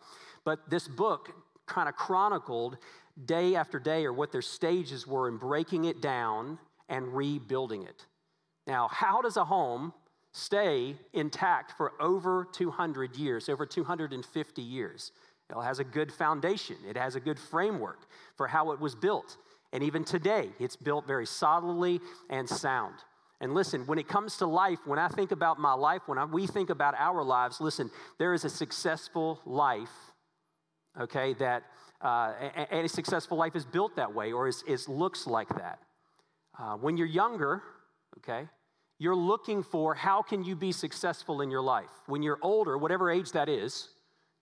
But 0.46 0.70
this 0.70 0.88
book 0.88 1.30
kind 1.66 1.90
of 1.90 1.96
chronicled 1.96 2.78
day 3.25 3.56
after 3.56 3.80
day 3.80 4.06
or 4.06 4.13
what 4.13 4.32
their 4.32 4.42
stages 4.42 5.06
were 5.06 5.28
in 5.28 5.38
breaking 5.38 5.86
it 5.86 6.02
down 6.02 6.58
and 6.90 7.13
rebuilding 7.13 7.84
it. 7.84 8.06
Now, 8.66 8.88
how 8.88 9.22
does 9.22 9.38
a 9.38 9.46
home 9.46 9.94
stay 10.34 10.98
intact 11.13 11.72
for 11.78 11.94
over 12.02 12.46
200 12.52 13.16
years, 13.16 13.48
over 13.48 13.66
250 13.66 14.62
years? 14.62 15.12
It 15.50 15.62
has 15.62 15.80
a 15.80 15.84
good 15.84 16.12
foundation, 16.12 16.78
it 16.88 16.98
has 16.98 17.16
a 17.16 17.20
good 17.20 17.40
framework 17.40 18.08
for 18.36 18.48
how 18.48 18.72
it 18.72 18.80
was 18.80 18.96
built. 18.96 19.38
And 19.72 19.84
even 19.84 20.04
today, 20.04 20.50
it's 20.60 20.75
built 20.75 21.08
very 21.08 21.25
solidly 21.25 22.00
and 22.30 22.48
sound. 22.48 22.96
And 23.42 23.54
listen, 23.54 23.86
when 23.88 23.98
it 24.00 24.08
comes 24.08 24.38
to 24.38 24.46
life, 24.46 24.80
when 24.86 25.00
I 25.00 25.08
think 25.10 25.32
about 25.32 25.60
my 25.60 25.74
life, 25.74 26.04
when 26.06 26.18
I, 26.18 26.25
we 26.25 26.48
think 26.48 26.70
about 26.70 26.94
our 26.98 27.24
lives, 27.24 27.60
listen, 27.60 27.90
there 28.20 28.34
is 28.34 28.46
a 28.46 28.50
successful 28.50 29.42
life, 29.46 29.92
okay, 31.00 31.34
that, 31.36 31.63
uh, 32.02 32.34
and 32.72 32.86
a 32.86 32.90
successful 32.90 33.38
life 33.38 33.56
is 33.56 33.66
built 33.66 33.96
that 33.96 34.13
way 34.13 34.32
or 34.32 34.48
is, 34.48 34.63
is 34.68 34.88
looks 34.88 35.28
like 35.28 35.50
that. 35.50 35.80
Uh, 36.58 36.75
when 36.75 36.96
you're 36.96 37.08
younger, 37.08 37.63
okay, 38.20 38.48
you're 39.03 39.15
looking 39.17 39.63
for 39.63 39.93
how 39.93 40.22
can 40.22 40.45
you 40.45 40.55
be 40.55 40.72
successful 40.72 41.41
in 41.41 41.51
your 41.51 41.62
life. 41.62 41.91
When 42.05 42.24
you're 42.24 42.39
older, 42.41 42.77
whatever 42.77 43.12
age 43.12 43.33
that 43.33 43.50
is, 43.50 43.89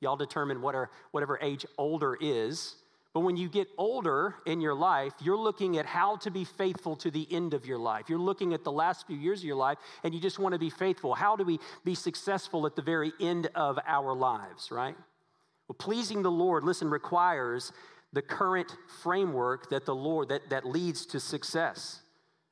y'all 0.02 0.16
determine 0.16 0.62
what 0.62 0.76
are, 0.76 0.92
whatever 1.10 1.40
age 1.42 1.66
older 1.80 2.16
is, 2.22 2.76
but 3.12 3.22
when 3.22 3.36
you 3.36 3.50
get 3.50 3.68
older 3.80 4.36
in 4.46 4.62
your 4.62 4.76
life, 4.76 5.14
you're 5.20 5.36
looking 5.36 5.80
at 5.80 5.88
how 5.88 6.16
to 6.18 6.30
be 6.30 6.46
faithful 6.46 6.96
to 6.98 7.10
the 7.10 7.28
end 7.32 7.56
of 7.56 7.66
your 7.66 7.80
life. 7.80 8.06
You're 8.08 8.20
looking 8.20 8.54
at 8.54 8.64
the 8.64 8.72
last 8.72 9.08
few 9.08 9.18
years 9.18 9.40
of 9.40 9.46
your 9.46 9.56
life 9.56 9.80
and 10.04 10.14
you 10.14 10.22
just 10.22 10.38
want 10.38 10.54
to 10.54 10.60
be 10.60 10.70
faithful. 10.70 11.16
How 11.16 11.36
do 11.36 11.44
we 11.44 11.60
be 11.84 11.96
successful 11.96 12.68
at 12.68 12.76
the 12.76 12.84
very 12.84 13.12
end 13.20 13.50
of 13.56 13.80
our 13.88 14.14
lives, 14.14 14.70
right? 14.70 14.96
Well, 15.68 15.76
pleasing 15.80 16.22
the 16.22 16.32
Lord, 16.32 16.64
listen, 16.64 16.88
requires 16.88 17.74
the 18.14 18.22
current 18.22 18.78
framework 19.02 19.72
that 19.72 19.88
the 19.88 19.96
Lord 19.96 20.30
that, 20.30 20.52
that 20.52 20.68
leads 20.68 21.08
to 21.08 21.20
success. 21.20 22.02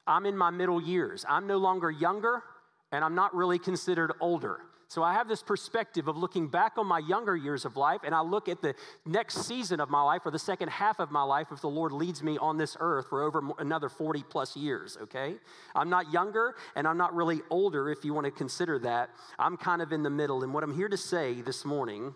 I'm 0.10 0.26
in 0.26 0.36
my 0.36 0.50
middle 0.50 0.82
years. 0.82 1.26
I'm 1.30 1.48
no 1.48 1.58
longer 1.58 1.92
younger 1.92 2.44
and 2.92 3.06
I'm 3.06 3.16
not 3.16 3.34
really 3.36 3.60
considered 3.60 4.12
older. 4.20 4.60
So 4.88 5.04
I 5.04 5.14
have 5.14 5.28
this 5.28 5.44
perspective 5.44 6.08
of 6.08 6.18
looking 6.18 6.48
back 6.48 6.80
on 6.80 6.88
my 6.88 6.98
younger 6.98 7.38
years 7.38 7.64
of 7.64 7.78
life, 7.78 8.02
and 8.04 8.16
I 8.16 8.22
look 8.22 8.50
at 8.50 8.60
the 8.60 8.74
next 9.06 9.46
season 9.46 9.80
of 9.80 9.92
my 9.92 10.02
life 10.02 10.22
or 10.26 10.32
the 10.32 10.40
second 10.40 10.70
half 10.70 11.00
of 11.00 11.12
my 11.12 11.22
life 11.22 11.50
if 11.52 11.62
the 11.62 11.70
Lord 11.70 11.92
leads 11.92 12.24
me 12.24 12.40
on 12.40 12.58
this 12.58 12.76
earth 12.80 13.08
for 13.08 13.22
over 13.22 13.44
another 13.60 13.88
40 13.88 14.24
plus 14.24 14.58
years, 14.58 14.98
okay? 15.00 15.36
I'm 15.76 15.92
not 15.92 16.12
younger 16.12 16.56
and 16.76 16.88
I'm 16.88 16.98
not 16.98 17.14
really 17.14 17.42
older 17.52 17.92
if 17.92 18.04
you 18.04 18.16
want 18.16 18.26
to 18.26 18.32
consider 18.32 18.80
that. 18.80 19.12
I'm 19.38 19.58
kind 19.58 19.84
of 19.84 19.92
in 19.92 20.02
the 20.02 20.10
middle. 20.10 20.44
And 20.44 20.56
what 20.56 20.64
I'm 20.64 20.74
here 20.74 20.90
to 20.90 20.98
say 20.98 21.42
this 21.42 21.64
morning 21.66 22.16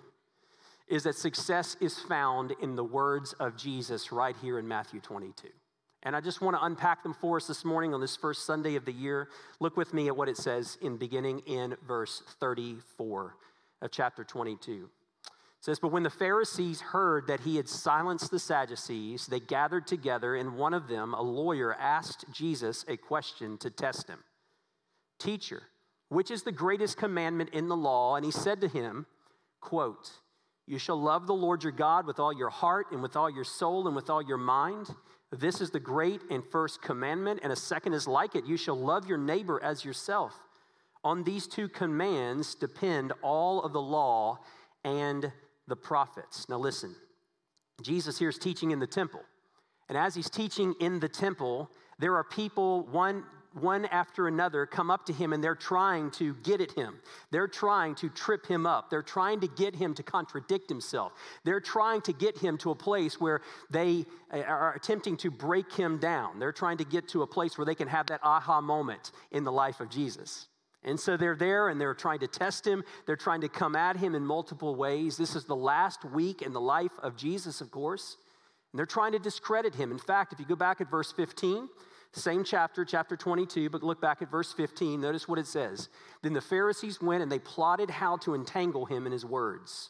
is 0.88 1.04
that 1.04 1.16
success 1.16 1.78
is 1.80 2.00
found 2.00 2.56
in 2.60 2.76
the 2.76 2.84
words 2.84 3.34
of 3.34 3.56
Jesus 3.56 4.12
right 4.12 4.36
here 4.42 4.58
in 4.58 4.68
Matthew 4.68 5.00
22. 5.00 5.50
And 6.06 6.18
I 6.18 6.22
just 6.22 6.42
want 6.42 6.58
to 6.58 6.64
unpack 6.66 7.02
them 7.02 7.14
for 7.14 7.38
us 7.38 7.48
this 7.48 7.64
morning 7.64 7.94
on 7.94 8.02
this 8.02 8.18
first 8.18 8.46
Sunday 8.46 8.76
of 8.76 8.84
the 8.84 8.92
year. 8.92 9.30
Look 9.62 9.78
with 9.78 9.94
me 9.94 10.08
at 10.08 10.18
what 10.18 10.28
it 10.28 10.36
says 10.36 10.78
in 10.82 10.98
beginning 10.98 11.40
in 11.40 11.78
verse 11.88 12.22
34 12.42 13.36
of 13.82 13.90
chapter 13.90 14.26
22. 14.26 14.90
It 15.24 15.30
says, 15.62 15.80
But 15.80 15.94
when 15.94 16.04
the 16.04 16.10
Pharisees 16.10 16.82
heard 16.82 17.28
that 17.28 17.40
he 17.40 17.56
had 17.56 17.70
silenced 17.70 18.32
the 18.32 18.40
Sadducees, 18.40 19.28
they 19.28 19.40
gathered 19.40 19.88
together, 19.88 20.36
and 20.36 20.58
one 20.58 20.74
of 20.74 20.90
them, 20.90 21.14
a 21.14 21.22
lawyer, 21.22 21.74
asked 21.74 22.26
Jesus 22.34 22.84
a 22.90 22.98
question 22.98 23.58
to 23.60 23.70
test 23.70 24.10
him 24.10 24.20
Teacher, 25.20 25.64
which 26.10 26.32
is 26.32 26.44
the 26.44 26.52
greatest 26.52 26.98
commandment 26.98 27.52
in 27.54 27.70
the 27.70 27.78
law? 27.78 28.18
And 28.18 28.26
he 28.26 28.32
said 28.32 28.60
to 28.60 28.68
him, 28.68 29.06
quote, 29.62 30.12
You 30.68 30.80
shall 30.80 31.02
love 31.02 31.28
the 31.28 31.34
Lord 31.34 31.64
your 31.64 31.72
God 31.72 32.06
with 32.06 32.20
all 32.20 32.34
your 32.34 32.50
heart, 32.50 32.88
and 32.92 33.02
with 33.02 33.16
all 33.16 33.30
your 33.30 33.46
soul, 33.46 33.88
and 33.88 33.96
with 33.96 34.10
all 34.10 34.22
your 34.22 34.38
mind 34.38 34.90
this 35.40 35.62
is 35.62 35.72
the 35.72 35.80
great 35.80 36.22
and 36.30 36.44
first 36.46 36.82
commandment, 36.82 37.40
and 37.44 37.52
a 37.52 37.56
second 37.56 37.94
is 37.94 38.08
like 38.08 38.36
it 38.36 38.46
you 38.46 38.58
shall 38.58 38.78
love 38.78 39.08
your 39.08 39.18
neighbor 39.18 39.62
as 39.64 39.84
yourself. 39.84 40.34
On 41.04 41.24
these 41.24 41.48
two 41.48 41.68
commands 41.68 42.56
depend 42.56 43.14
all 43.22 43.62
of 43.62 43.74
the 43.74 43.82
law 43.82 44.40
and 44.84 45.32
the 45.68 45.76
prophets. 45.76 46.48
Now, 46.50 46.58
listen, 46.58 46.96
Jesus 47.82 48.18
here 48.18 48.30
is 48.30 48.38
teaching 48.38 48.72
in 48.72 48.80
the 48.80 48.88
temple. 48.88 49.22
And 49.90 49.98
as 49.98 50.16
he's 50.16 50.30
teaching 50.30 50.74
in 50.80 51.00
the 51.00 51.10
temple, 51.10 51.70
there 52.00 52.16
are 52.16 52.24
people, 52.24 52.84
one 52.88 53.24
one 53.54 53.86
after 53.86 54.28
another 54.28 54.66
come 54.66 54.90
up 54.90 55.06
to 55.06 55.14
him 55.14 55.34
and 55.34 55.44
they're 55.44 55.56
trying 55.56 56.12
to 56.12 56.34
get 56.44 56.62
at 56.62 56.72
him. 56.72 57.00
They're 57.32 57.48
trying 57.48 57.96
to 57.96 58.10
trip 58.10 58.46
him 58.46 58.66
up. 58.66 58.90
They're 58.90 59.02
trying 59.02 59.40
to 59.42 59.48
get 59.48 59.76
him 59.76 59.94
to 59.96 60.04
contradict 60.04 60.70
himself. 60.70 61.14
They're 61.44 61.60
trying 61.60 62.02
to 62.02 62.14
get 62.14 62.38
him 62.38 62.58
to 62.60 62.72
a 62.72 62.76
place 62.76 63.20
where 63.20 63.42
they 63.70 64.06
are 64.32 64.74
attempting 64.74 65.18
to 65.18 65.32
break 65.32 65.72
him 65.72 66.00
down. 66.00 66.40
They're 66.40 66.52
trying 66.52 66.78
to 66.78 66.86
get 66.86 67.08
to 67.10 67.22
a 67.22 67.28
place 67.28 67.58
where 67.58 67.66
they 67.66 67.76
can 67.76 67.88
have 67.88 68.08
that 68.08 68.22
aha 68.24 68.62
moment 68.62 69.12
in 69.32 69.44
the 69.44 69.52
life 69.52 69.80
of 69.80 69.90
Jesus. 69.90 70.48
And 70.84 71.00
so 71.00 71.16
they're 71.16 71.36
there 71.36 71.70
and 71.70 71.80
they're 71.80 71.94
trying 71.94 72.20
to 72.20 72.28
test 72.28 72.68
him. 72.68 72.84
They're 73.06 73.16
trying 73.16 73.42
to 73.42 73.50
come 73.50 73.76
at 73.76 73.98
him 73.98 74.16
in 74.16 74.26
multiple 74.26 74.76
ways. 74.76 75.16
This 75.16 75.36
is 75.36 75.46
the 75.46 75.56
last 75.56 76.04
week 76.04 76.42
in 76.42 76.54
the 76.54 76.62
life 76.62 76.92
of 77.02 77.16
Jesus, 77.16 77.62
of 77.62 77.72
course. 77.72 78.18
And 78.72 78.80
they're 78.80 78.86
trying 78.86 79.14
to 79.14 79.20
discredit 79.20 79.76
him. 79.76 79.92
In 79.92 80.00
fact, 80.00 80.34
if 80.34 80.40
you 80.40 80.46
go 80.46 80.56
back 80.56 80.82
at 80.82 80.90
verse 80.90 81.12
15, 81.12 81.70
same 82.14 82.44
chapter, 82.44 82.86
chapter 82.86 83.18
22, 83.18 83.70
but 83.70 83.82
look 83.82 84.00
back 84.00 84.22
at 84.22 84.30
verse 84.30 84.54
15. 84.54 85.02
Notice 85.02 85.28
what 85.28 85.40
it 85.40 85.48
says. 85.48 85.90
Then 86.22 86.34
the 86.34 86.42
Pharisees 86.42 87.02
went 87.02 87.24
and 87.24 87.32
they 87.32 87.40
plotted 87.40 87.90
how 87.90 88.18
to 88.18 88.36
entangle 88.36 88.86
him 88.86 89.08
in 89.08 89.12
his 89.12 89.26
words. 89.26 89.90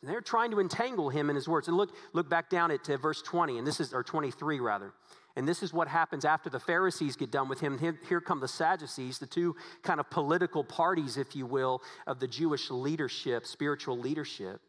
And 0.00 0.10
they're 0.10 0.20
trying 0.20 0.52
to 0.52 0.60
entangle 0.60 1.10
him 1.10 1.30
in 1.30 1.36
his 1.36 1.48
words. 1.48 1.66
And 1.66 1.76
look, 1.76 1.90
look 2.12 2.28
back 2.28 2.48
down 2.48 2.70
at 2.70 2.88
uh, 2.88 2.96
verse 2.96 3.22
20, 3.22 3.58
and 3.58 3.66
this 3.66 3.80
is, 3.80 3.92
or 3.92 4.04
23 4.04 4.60
rather. 4.60 4.92
And 5.34 5.48
this 5.48 5.62
is 5.62 5.72
what 5.72 5.88
happens 5.88 6.24
after 6.24 6.50
the 6.50 6.60
Pharisees 6.60 7.16
get 7.16 7.30
done 7.30 7.48
with 7.48 7.60
him. 7.60 7.78
Here, 7.78 7.98
here 8.08 8.20
come 8.20 8.38
the 8.38 8.48
Sadducees, 8.48 9.18
the 9.18 9.26
two 9.26 9.56
kind 9.82 9.98
of 9.98 10.10
political 10.10 10.62
parties, 10.62 11.16
if 11.16 11.34
you 11.34 11.46
will, 11.46 11.82
of 12.06 12.20
the 12.20 12.28
Jewish 12.28 12.70
leadership, 12.70 13.46
spiritual 13.46 13.98
leadership. 13.98 14.60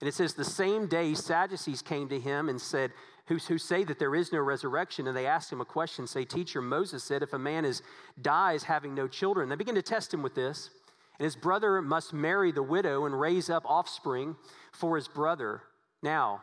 And 0.00 0.08
it 0.08 0.14
says, 0.14 0.34
the 0.34 0.44
same 0.44 0.86
day 0.86 1.14
Sadducees 1.14 1.82
came 1.82 2.08
to 2.10 2.20
him 2.20 2.48
and 2.48 2.60
said, 2.60 2.92
who, 3.28 3.36
who 3.36 3.58
say 3.58 3.84
that 3.84 3.98
there 3.98 4.14
is 4.14 4.32
no 4.32 4.38
resurrection, 4.38 5.06
and 5.06 5.16
they 5.16 5.26
ask 5.26 5.50
him 5.50 5.60
a 5.60 5.64
question, 5.64 6.06
say, 6.06 6.24
Teacher, 6.24 6.62
Moses 6.62 7.02
said, 7.02 7.22
if 7.22 7.32
a 7.32 7.38
man 7.38 7.64
is, 7.64 7.82
dies 8.20 8.64
having 8.64 8.94
no 8.94 9.08
children, 9.08 9.48
they 9.48 9.56
begin 9.56 9.74
to 9.74 9.82
test 9.82 10.14
him 10.14 10.22
with 10.22 10.34
this. 10.34 10.70
And 11.18 11.24
his 11.24 11.36
brother 11.36 11.82
must 11.82 12.12
marry 12.12 12.52
the 12.52 12.62
widow 12.62 13.04
and 13.04 13.18
raise 13.18 13.50
up 13.50 13.64
offspring 13.66 14.36
for 14.72 14.96
his 14.96 15.08
brother. 15.08 15.62
Now, 16.02 16.42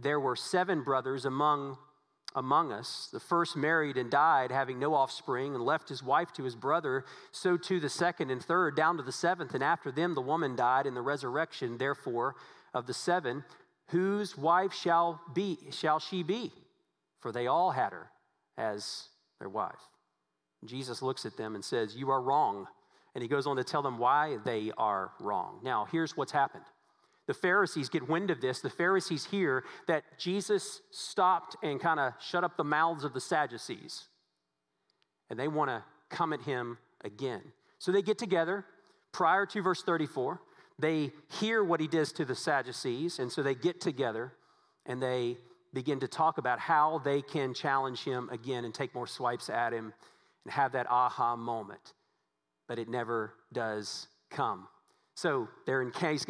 there 0.00 0.18
were 0.18 0.34
seven 0.34 0.82
brothers 0.82 1.24
among, 1.24 1.76
among 2.34 2.72
us. 2.72 3.08
The 3.12 3.20
first 3.20 3.56
married 3.56 3.96
and 3.96 4.10
died, 4.10 4.50
having 4.50 4.78
no 4.78 4.94
offspring, 4.94 5.54
and 5.54 5.62
left 5.62 5.88
his 5.88 6.02
wife 6.02 6.32
to 6.32 6.44
his 6.44 6.56
brother. 6.56 7.04
So 7.32 7.56
too 7.56 7.78
the 7.80 7.88
second 7.88 8.30
and 8.30 8.42
third, 8.42 8.74
down 8.74 8.96
to 8.96 9.02
the 9.02 9.12
seventh. 9.12 9.54
And 9.54 9.62
after 9.62 9.92
them, 9.92 10.14
the 10.14 10.20
woman 10.20 10.56
died 10.56 10.86
in 10.86 10.94
the 10.94 11.02
resurrection, 11.02 11.78
therefore, 11.78 12.34
of 12.74 12.86
the 12.86 12.94
seven 12.94 13.44
whose 13.88 14.36
wife 14.36 14.72
shall 14.72 15.20
be 15.34 15.58
shall 15.70 15.98
she 15.98 16.22
be 16.22 16.52
for 17.20 17.32
they 17.32 17.46
all 17.46 17.70
had 17.70 17.92
her 17.92 18.10
as 18.56 19.08
their 19.38 19.48
wife 19.48 19.88
jesus 20.64 21.02
looks 21.02 21.24
at 21.26 21.36
them 21.36 21.54
and 21.54 21.64
says 21.64 21.96
you 21.96 22.10
are 22.10 22.20
wrong 22.20 22.66
And 23.14 23.22
he 23.22 23.28
goes 23.28 23.48
on 23.48 23.56
to 23.56 23.64
tell 23.64 23.82
them 23.82 23.98
why 23.98 24.36
they 24.44 24.70
are 24.78 25.10
wrong. 25.18 25.58
Now, 25.64 25.88
here's 25.90 26.16
what's 26.16 26.30
happened. 26.30 26.62
The 27.26 27.34
Pharisees 27.34 27.88
get 27.88 28.08
wind 28.08 28.30
of 28.30 28.40
this. 28.40 28.60
The 28.60 28.70
Pharisees 28.70 29.24
hear 29.24 29.64
that 29.88 30.04
Jesus 30.18 30.80
stopped 30.92 31.56
and 31.62 31.80
kind 31.80 31.98
of 31.98 32.12
shut 32.20 32.44
up 32.44 32.56
the 32.56 32.62
mouths 32.62 33.02
of 33.02 33.14
the 33.14 33.20
Sadducees. 33.20 34.04
And 35.30 35.38
they 35.38 35.48
want 35.48 35.70
to 35.70 35.82
come 36.10 36.32
at 36.32 36.42
him 36.42 36.78
again. 37.02 37.42
So 37.78 37.90
they 37.90 38.02
get 38.02 38.18
together 38.18 38.64
prior 39.12 39.46
to 39.46 39.62
verse 39.62 39.82
34. 39.82 40.40
They 40.78 41.12
hear 41.40 41.62
what 41.62 41.80
he 41.80 41.88
does 41.88 42.12
to 42.12 42.24
the 42.24 42.34
Sadducees. 42.34 43.18
And 43.18 43.30
so 43.30 43.42
they 43.42 43.54
get 43.54 43.80
together 43.80 44.32
and 44.86 45.02
they 45.02 45.38
begin 45.74 46.00
to 46.00 46.08
talk 46.08 46.38
about 46.38 46.58
how 46.58 46.98
they 47.04 47.20
can 47.20 47.52
challenge 47.52 48.04
him 48.04 48.28
again 48.30 48.64
and 48.64 48.72
take 48.72 48.94
more 48.94 49.06
swipes 49.06 49.50
at 49.50 49.72
him 49.72 49.92
and 50.44 50.52
have 50.52 50.72
that 50.72 50.88
aha 50.88 51.36
moment. 51.36 51.94
But 52.68 52.78
it 52.78 52.88
never 52.88 53.34
does 53.52 54.06
come. 54.30 54.68
So 55.14 55.48
they're 55.66 55.82
in 55.82 55.90
case 55.90 56.24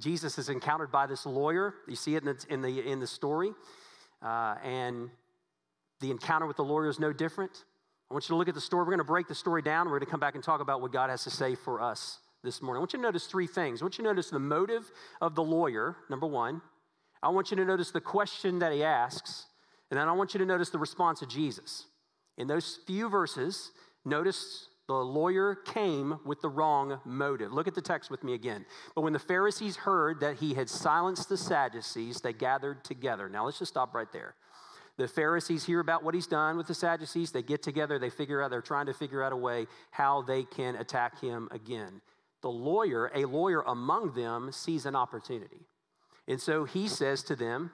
Jesus 0.00 0.38
is 0.38 0.48
encountered 0.48 0.90
by 0.90 1.06
this 1.06 1.26
lawyer. 1.26 1.74
You 1.86 1.96
see 1.96 2.14
it 2.14 2.24
in 2.24 2.34
the 2.34 2.46
in 2.48 2.62
the, 2.62 2.90
in 2.90 2.98
the 2.98 3.06
story, 3.06 3.52
uh, 4.22 4.54
and 4.64 5.10
the 6.00 6.10
encounter 6.10 6.46
with 6.46 6.56
the 6.56 6.64
lawyer 6.64 6.88
is 6.88 6.98
no 6.98 7.12
different. 7.12 7.64
I 8.10 8.14
want 8.14 8.24
you 8.24 8.28
to 8.28 8.36
look 8.36 8.48
at 8.48 8.54
the 8.54 8.60
story. 8.60 8.84
We're 8.84 8.92
going 8.92 8.98
to 8.98 9.04
break 9.04 9.28
the 9.28 9.34
story 9.34 9.60
down. 9.60 9.86
We're 9.86 9.98
going 9.98 10.06
to 10.06 10.10
come 10.10 10.20
back 10.20 10.34
and 10.34 10.42
talk 10.42 10.62
about 10.62 10.80
what 10.80 10.92
God 10.92 11.10
has 11.10 11.24
to 11.24 11.30
say 11.30 11.54
for 11.54 11.82
us 11.82 12.20
this 12.44 12.60
morning. 12.60 12.78
I 12.78 12.80
want 12.80 12.92
you 12.92 12.98
to 12.98 13.02
notice 13.02 13.26
three 13.26 13.46
things. 13.46 13.80
I 13.80 13.84
want 13.84 13.98
you 13.98 14.04
to 14.04 14.10
notice 14.10 14.30
the 14.30 14.38
motive 14.38 14.90
of 15.20 15.34
the 15.34 15.42
lawyer, 15.44 15.96
number 16.10 16.26
one. 16.26 16.60
I 17.22 17.28
want 17.28 17.50
you 17.50 17.56
to 17.58 17.64
notice 17.64 17.90
the 17.90 18.00
question 18.00 18.58
that 18.58 18.72
he 18.72 18.82
asks. 18.82 19.46
And 19.90 19.98
then 19.98 20.08
I 20.08 20.12
want 20.12 20.34
you 20.34 20.38
to 20.38 20.46
notice 20.46 20.70
the 20.70 20.78
response 20.78 21.22
of 21.22 21.28
Jesus. 21.28 21.86
In 22.36 22.48
those 22.48 22.80
few 22.86 23.08
verses, 23.08 23.70
notice 24.04 24.68
the 24.88 24.94
lawyer 24.94 25.54
came 25.54 26.18
with 26.24 26.40
the 26.40 26.48
wrong 26.48 27.00
motive. 27.04 27.52
Look 27.52 27.68
at 27.68 27.74
the 27.74 27.80
text 27.82 28.10
with 28.10 28.24
me 28.24 28.34
again. 28.34 28.66
But 28.94 29.02
when 29.02 29.12
the 29.12 29.18
Pharisees 29.18 29.76
heard 29.76 30.20
that 30.20 30.36
he 30.36 30.54
had 30.54 30.68
silenced 30.68 31.28
the 31.28 31.36
Sadducees, 31.36 32.20
they 32.20 32.32
gathered 32.32 32.84
together. 32.84 33.28
Now 33.28 33.44
let's 33.44 33.58
just 33.58 33.70
stop 33.70 33.94
right 33.94 34.10
there. 34.12 34.34
The 34.98 35.08
Pharisees 35.08 35.64
hear 35.64 35.80
about 35.80 36.02
what 36.02 36.14
he's 36.14 36.26
done 36.26 36.56
with 36.56 36.66
the 36.66 36.74
Sadducees. 36.74 37.30
They 37.30 37.42
get 37.42 37.62
together, 37.62 37.98
they 37.98 38.10
figure 38.10 38.42
out, 38.42 38.50
they're 38.50 38.60
trying 38.60 38.86
to 38.86 38.94
figure 38.94 39.22
out 39.22 39.32
a 39.32 39.36
way 39.36 39.66
how 39.90 40.22
they 40.22 40.42
can 40.42 40.76
attack 40.76 41.20
him 41.20 41.48
again. 41.50 42.00
The 42.42 42.50
lawyer, 42.50 43.10
a 43.14 43.24
lawyer 43.24 43.62
among 43.62 44.14
them, 44.14 44.50
sees 44.52 44.84
an 44.86 44.94
opportunity. 44.96 45.66
And 46.28 46.40
so 46.40 46.64
he 46.64 46.88
says 46.88 47.22
to 47.24 47.36
them, 47.36 47.70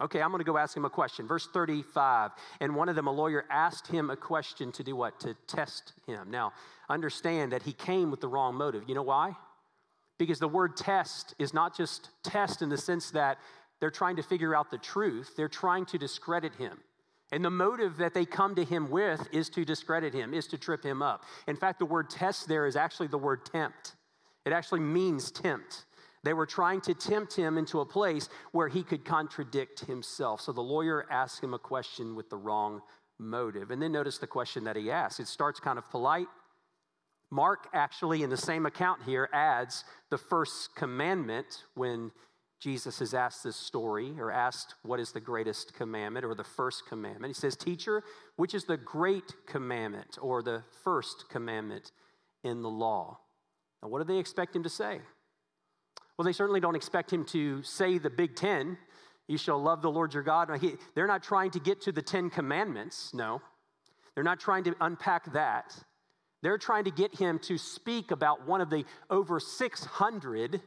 Okay, 0.00 0.22
I'm 0.22 0.30
going 0.30 0.38
to 0.38 0.44
go 0.44 0.56
ask 0.56 0.76
him 0.76 0.84
a 0.84 0.90
question. 0.90 1.26
Verse 1.26 1.48
35. 1.52 2.30
And 2.60 2.76
one 2.76 2.88
of 2.88 2.94
them, 2.94 3.08
a 3.08 3.12
lawyer, 3.12 3.44
asked 3.50 3.88
him 3.88 4.10
a 4.10 4.16
question 4.16 4.70
to 4.72 4.84
do 4.84 4.94
what? 4.94 5.18
To 5.20 5.34
test 5.48 5.92
him. 6.06 6.30
Now, 6.30 6.52
understand 6.88 7.52
that 7.52 7.62
he 7.62 7.72
came 7.72 8.10
with 8.10 8.20
the 8.20 8.28
wrong 8.28 8.54
motive. 8.54 8.84
You 8.86 8.94
know 8.94 9.02
why? 9.02 9.36
Because 10.16 10.38
the 10.38 10.48
word 10.48 10.76
test 10.76 11.34
is 11.38 11.52
not 11.52 11.76
just 11.76 12.10
test 12.22 12.62
in 12.62 12.68
the 12.68 12.78
sense 12.78 13.10
that 13.10 13.38
they're 13.80 13.90
trying 13.90 14.16
to 14.16 14.22
figure 14.22 14.54
out 14.54 14.70
the 14.70 14.78
truth, 14.78 15.34
they're 15.36 15.48
trying 15.48 15.86
to 15.86 15.98
discredit 15.98 16.54
him. 16.54 16.78
And 17.30 17.44
the 17.44 17.50
motive 17.50 17.98
that 17.98 18.14
they 18.14 18.24
come 18.24 18.54
to 18.54 18.64
him 18.64 18.90
with 18.90 19.28
is 19.32 19.50
to 19.50 19.64
discredit 19.64 20.14
him, 20.14 20.32
is 20.32 20.46
to 20.48 20.58
trip 20.58 20.82
him 20.82 21.02
up. 21.02 21.24
In 21.46 21.56
fact, 21.56 21.78
the 21.78 21.84
word 21.84 22.08
test 22.08 22.48
there 22.48 22.66
is 22.66 22.74
actually 22.74 23.08
the 23.08 23.18
word 23.18 23.44
tempt. 23.44 23.94
It 24.48 24.54
actually 24.54 24.80
means 24.80 25.30
tempt. 25.30 25.84
They 26.24 26.32
were 26.32 26.46
trying 26.46 26.80
to 26.82 26.94
tempt 26.94 27.36
him 27.36 27.58
into 27.58 27.80
a 27.80 27.84
place 27.84 28.30
where 28.52 28.68
he 28.68 28.82
could 28.82 29.04
contradict 29.04 29.80
himself. 29.80 30.40
So 30.40 30.52
the 30.52 30.62
lawyer 30.62 31.04
asked 31.10 31.44
him 31.44 31.52
a 31.52 31.58
question 31.58 32.16
with 32.16 32.30
the 32.30 32.38
wrong 32.38 32.80
motive. 33.18 33.70
And 33.70 33.82
then 33.82 33.92
notice 33.92 34.16
the 34.16 34.26
question 34.26 34.64
that 34.64 34.74
he 34.74 34.90
asked. 34.90 35.20
It 35.20 35.28
starts 35.28 35.60
kind 35.60 35.78
of 35.78 35.88
polite. 35.90 36.28
Mark 37.30 37.68
actually, 37.74 38.22
in 38.22 38.30
the 38.30 38.38
same 38.38 38.64
account 38.64 39.02
here, 39.04 39.28
adds 39.34 39.84
the 40.08 40.16
first 40.16 40.74
commandment 40.74 41.64
when 41.74 42.10
Jesus 42.58 43.02
is 43.02 43.12
asked 43.12 43.44
this 43.44 43.56
story 43.56 44.14
or 44.18 44.32
asked, 44.32 44.76
What 44.82 44.98
is 44.98 45.12
the 45.12 45.20
greatest 45.20 45.74
commandment 45.74 46.24
or 46.24 46.34
the 46.34 46.42
first 46.42 46.86
commandment? 46.88 47.26
He 47.26 47.38
says, 47.38 47.54
Teacher, 47.54 48.02
which 48.36 48.54
is 48.54 48.64
the 48.64 48.78
great 48.78 49.34
commandment 49.46 50.16
or 50.22 50.42
the 50.42 50.62
first 50.82 51.26
commandment 51.28 51.92
in 52.42 52.62
the 52.62 52.70
law? 52.70 53.18
Now, 53.82 53.88
what 53.88 53.98
do 53.98 54.04
they 54.04 54.18
expect 54.18 54.54
him 54.54 54.62
to 54.62 54.68
say? 54.68 55.00
Well, 56.16 56.24
they 56.24 56.32
certainly 56.32 56.60
don't 56.60 56.74
expect 56.74 57.12
him 57.12 57.24
to 57.26 57.62
say 57.62 57.98
the 57.98 58.10
big 58.10 58.34
ten. 58.34 58.76
You 59.28 59.38
shall 59.38 59.60
love 59.60 59.82
the 59.82 59.90
Lord 59.90 60.14
your 60.14 60.22
God. 60.22 60.50
He, 60.60 60.74
they're 60.94 61.06
not 61.06 61.22
trying 61.22 61.50
to 61.52 61.60
get 61.60 61.82
to 61.82 61.92
the 61.92 62.02
Ten 62.02 62.30
Commandments, 62.30 63.12
no. 63.12 63.42
They're 64.14 64.24
not 64.24 64.40
trying 64.40 64.64
to 64.64 64.74
unpack 64.80 65.32
that. 65.32 65.76
They're 66.42 66.58
trying 66.58 66.84
to 66.84 66.90
get 66.90 67.14
him 67.14 67.38
to 67.40 67.58
speak 67.58 68.10
about 68.10 68.46
one 68.46 68.60
of 68.60 68.70
the 68.70 68.84
over 69.10 69.38
600 69.38 70.62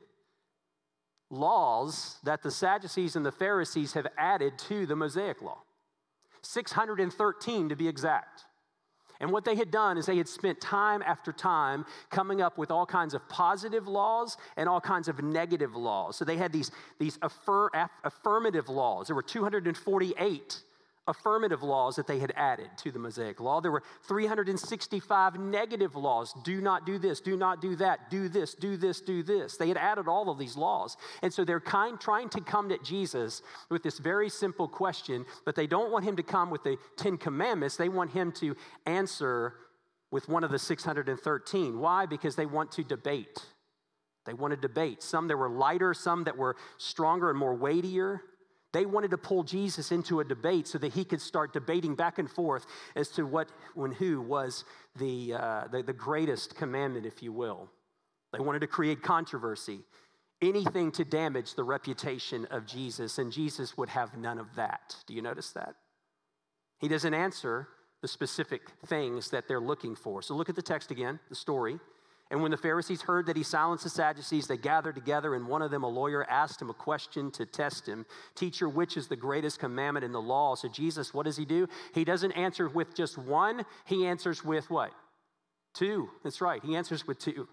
laws 1.29 2.17
that 2.23 2.43
the 2.43 2.51
Sadducees 2.51 3.15
and 3.15 3.25
the 3.25 3.31
Pharisees 3.31 3.93
have 3.93 4.07
added 4.17 4.57
to 4.69 4.85
the 4.85 4.95
Mosaic 4.95 5.41
law 5.41 5.63
613 6.43 7.69
to 7.69 7.75
be 7.75 7.87
exact. 7.87 8.45
And 9.21 9.31
what 9.31 9.45
they 9.45 9.55
had 9.55 9.69
done 9.69 9.97
is 9.97 10.07
they 10.07 10.17
had 10.17 10.27
spent 10.27 10.59
time 10.59 11.03
after 11.03 11.31
time 11.31 11.85
coming 12.09 12.41
up 12.41 12.57
with 12.57 12.71
all 12.71 12.87
kinds 12.87 13.13
of 13.13 13.27
positive 13.29 13.87
laws 13.87 14.35
and 14.57 14.67
all 14.67 14.81
kinds 14.81 15.07
of 15.07 15.21
negative 15.23 15.75
laws. 15.75 16.17
So 16.17 16.25
they 16.25 16.37
had 16.37 16.51
these, 16.51 16.71
these 16.99 17.19
affir- 17.19 17.87
affirmative 18.03 18.67
laws. 18.67 19.07
There 19.07 19.15
were 19.15 19.21
248 19.21 20.63
affirmative 21.07 21.63
laws 21.63 21.95
that 21.95 22.05
they 22.05 22.19
had 22.19 22.31
added 22.35 22.69
to 22.77 22.91
the 22.91 22.99
Mosaic 22.99 23.39
Law. 23.39 23.59
There 23.59 23.71
were 23.71 23.83
365 24.07 25.39
negative 25.39 25.95
laws 25.95 26.33
do 26.43 26.61
not 26.61 26.85
do 26.85 26.99
this, 26.99 27.19
do 27.19 27.35
not 27.35 27.61
do 27.61 27.75
that, 27.77 28.11
do 28.11 28.29
this, 28.29 28.53
do 28.53 28.77
this, 28.77 29.01
do 29.01 29.23
this. 29.23 29.57
They 29.57 29.67
had 29.67 29.77
added 29.77 30.07
all 30.07 30.29
of 30.29 30.37
these 30.37 30.55
laws. 30.55 30.97
And 31.23 31.33
so 31.33 31.43
they're 31.43 31.59
kind, 31.59 31.99
trying 31.99 32.29
to 32.29 32.41
come 32.41 32.69
to 32.69 32.77
Jesus 32.83 33.41
with 33.69 33.81
this 33.81 33.97
very 33.97 34.29
simple 34.29 34.67
question, 34.67 35.25
but 35.43 35.55
they 35.55 35.67
don't 35.67 35.91
want 35.91 36.05
him 36.05 36.15
to 36.17 36.23
come 36.23 36.51
with 36.51 36.63
the 36.63 36.77
Ten 36.97 37.17
Commandments. 37.17 37.77
They 37.77 37.89
want 37.89 38.11
him 38.11 38.31
to 38.33 38.55
answer 38.85 39.55
with 40.11 40.29
one 40.29 40.43
of 40.43 40.51
the 40.51 40.59
613. 40.59 41.79
Why? 41.79 42.05
Because 42.05 42.35
they 42.35 42.45
want 42.45 42.71
to 42.73 42.83
debate. 42.83 43.39
They 44.25 44.33
want 44.33 44.51
to 44.53 44.59
debate. 44.59 45.01
Some 45.01 45.27
that 45.29 45.37
were 45.37 45.49
lighter, 45.49 45.93
some 45.93 46.25
that 46.25 46.37
were 46.37 46.55
stronger 46.77 47.29
and 47.29 47.39
more 47.39 47.55
weightier. 47.55 48.21
They 48.73 48.85
wanted 48.85 49.11
to 49.11 49.17
pull 49.17 49.43
Jesus 49.43 49.91
into 49.91 50.21
a 50.21 50.23
debate 50.23 50.67
so 50.67 50.77
that 50.77 50.93
he 50.93 51.03
could 51.03 51.21
start 51.21 51.51
debating 51.53 51.95
back 51.95 52.19
and 52.19 52.29
forth 52.29 52.65
as 52.95 53.09
to 53.09 53.25
what, 53.25 53.49
when 53.75 53.91
who 53.91 54.21
was 54.21 54.63
the, 54.97 55.33
uh, 55.33 55.67
the, 55.71 55.83
the 55.83 55.93
greatest 55.93 56.55
commandment, 56.55 57.05
if 57.05 57.21
you 57.21 57.33
will. 57.33 57.69
They 58.31 58.39
wanted 58.39 58.59
to 58.59 58.67
create 58.67 59.01
controversy, 59.01 59.81
anything 60.41 60.91
to 60.93 61.03
damage 61.03 61.55
the 61.55 61.63
reputation 61.63 62.45
of 62.45 62.65
Jesus, 62.65 63.17
and 63.17 63.31
Jesus 63.31 63.77
would 63.77 63.89
have 63.89 64.17
none 64.17 64.39
of 64.39 64.55
that. 64.55 64.95
Do 65.05 65.13
you 65.13 65.21
notice 65.21 65.51
that? 65.51 65.75
He 66.79 66.87
doesn't 66.87 67.13
answer 67.13 67.67
the 68.01 68.07
specific 68.07 68.61
things 68.87 69.29
that 69.29 69.47
they're 69.47 69.59
looking 69.59 69.95
for. 69.95 70.21
So 70.21 70.33
look 70.33 70.49
at 70.49 70.55
the 70.55 70.61
text 70.61 70.91
again, 70.91 71.19
the 71.29 71.35
story. 71.35 71.79
And 72.31 72.41
when 72.41 72.51
the 72.51 72.57
Pharisees 72.57 73.01
heard 73.01 73.25
that 73.25 73.35
he 73.35 73.43
silenced 73.43 73.83
the 73.83 73.89
Sadducees, 73.89 74.47
they 74.47 74.55
gathered 74.55 74.95
together, 74.95 75.35
and 75.35 75.47
one 75.47 75.61
of 75.61 75.69
them, 75.69 75.83
a 75.83 75.87
lawyer, 75.87 76.25
asked 76.29 76.61
him 76.61 76.69
a 76.69 76.73
question 76.73 77.29
to 77.31 77.45
test 77.45 77.87
him 77.87 78.05
Teacher, 78.35 78.69
which 78.69 78.95
is 78.95 79.09
the 79.09 79.17
greatest 79.17 79.59
commandment 79.59 80.05
in 80.05 80.13
the 80.13 80.21
law? 80.21 80.55
So, 80.55 80.69
Jesus, 80.69 81.13
what 81.13 81.25
does 81.25 81.35
he 81.35 81.43
do? 81.43 81.67
He 81.93 82.05
doesn't 82.05 82.31
answer 82.31 82.69
with 82.69 82.95
just 82.95 83.17
one, 83.17 83.65
he 83.85 84.07
answers 84.07 84.45
with 84.45 84.69
what? 84.69 84.93
Two. 85.73 86.09
That's 86.23 86.39
right, 86.39 86.63
he 86.63 86.77
answers 86.77 87.05
with 87.05 87.19
two. 87.19 87.49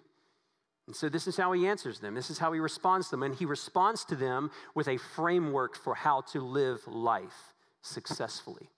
And 0.86 0.94
so, 0.94 1.08
this 1.08 1.26
is 1.26 1.36
how 1.36 1.50
he 1.50 1.66
answers 1.66 1.98
them. 1.98 2.14
This 2.14 2.30
is 2.30 2.38
how 2.38 2.52
he 2.52 2.60
responds 2.60 3.08
to 3.08 3.16
them. 3.16 3.24
And 3.24 3.34
he 3.34 3.46
responds 3.46 4.04
to 4.06 4.14
them 4.14 4.52
with 4.76 4.86
a 4.86 4.96
framework 4.96 5.76
for 5.76 5.96
how 5.96 6.20
to 6.32 6.40
live 6.40 6.86
life 6.86 7.52
successfully 7.82 8.70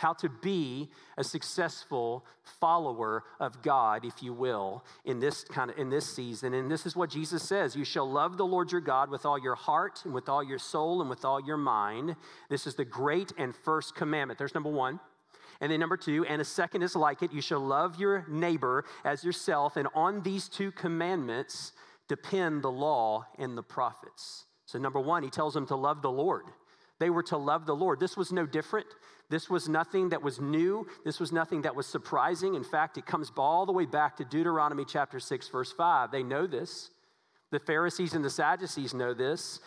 how 0.00 0.14
to 0.14 0.28
be 0.28 0.88
a 1.16 1.22
successful 1.22 2.24
follower 2.42 3.22
of 3.38 3.62
God, 3.62 4.04
if 4.04 4.22
you 4.22 4.32
will, 4.32 4.82
in 5.04 5.20
this 5.20 5.44
kind 5.44 5.70
of 5.70 5.78
in 5.78 5.90
this 5.90 6.14
season. 6.14 6.54
And 6.54 6.70
this 6.70 6.86
is 6.86 6.96
what 6.96 7.10
Jesus 7.10 7.42
says: 7.42 7.76
You 7.76 7.84
shall 7.84 8.10
love 8.10 8.36
the 8.36 8.46
Lord 8.46 8.72
your 8.72 8.80
God 8.80 9.10
with 9.10 9.26
all 9.26 9.38
your 9.38 9.54
heart 9.54 10.00
and 10.04 10.14
with 10.14 10.28
all 10.28 10.42
your 10.42 10.58
soul 10.58 11.00
and 11.00 11.10
with 11.10 11.24
all 11.24 11.40
your 11.40 11.58
mind. 11.58 12.16
This 12.48 12.66
is 12.66 12.74
the 12.74 12.84
great 12.84 13.32
and 13.38 13.54
first 13.54 13.94
commandment. 13.94 14.38
There's 14.38 14.54
number 14.54 14.70
one. 14.70 15.00
And 15.60 15.70
then 15.70 15.78
number 15.78 15.98
two, 15.98 16.24
and 16.24 16.40
a 16.40 16.44
second 16.44 16.82
is 16.82 16.96
like 16.96 17.22
it, 17.22 17.34
you 17.34 17.42
shall 17.42 17.60
love 17.60 18.00
your 18.00 18.24
neighbor 18.28 18.86
as 19.04 19.22
yourself. 19.22 19.76
And 19.76 19.88
on 19.94 20.22
these 20.22 20.48
two 20.48 20.72
commandments 20.72 21.72
depend 22.08 22.62
the 22.62 22.70
law 22.70 23.26
and 23.38 23.58
the 23.58 23.62
prophets. 23.62 24.46
So, 24.64 24.78
number 24.78 25.00
one, 25.00 25.22
he 25.22 25.30
tells 25.30 25.52
them 25.52 25.66
to 25.66 25.76
love 25.76 26.00
the 26.00 26.10
Lord. 26.10 26.44
They 26.98 27.10
were 27.10 27.22
to 27.24 27.36
love 27.36 27.66
the 27.66 27.74
Lord. 27.74 28.00
This 28.00 28.16
was 28.16 28.32
no 28.32 28.46
different. 28.46 28.86
This 29.30 29.48
was 29.48 29.68
nothing 29.68 30.08
that 30.10 30.22
was 30.22 30.40
new. 30.40 30.86
This 31.04 31.20
was 31.20 31.30
nothing 31.30 31.62
that 31.62 31.74
was 31.74 31.86
surprising. 31.86 32.56
In 32.56 32.64
fact, 32.64 32.98
it 32.98 33.06
comes 33.06 33.30
all 33.36 33.64
the 33.64 33.72
way 33.72 33.86
back 33.86 34.16
to 34.16 34.24
Deuteronomy 34.24 34.84
chapter 34.84 35.20
6, 35.20 35.48
verse 35.48 35.72
5. 35.72 36.10
They 36.10 36.24
know 36.24 36.46
this. 36.46 36.90
The 37.52 37.60
Pharisees 37.60 38.14
and 38.14 38.24
the 38.24 38.30
Sadducees 38.30 38.92
know 38.92 39.14
this. 39.14 39.60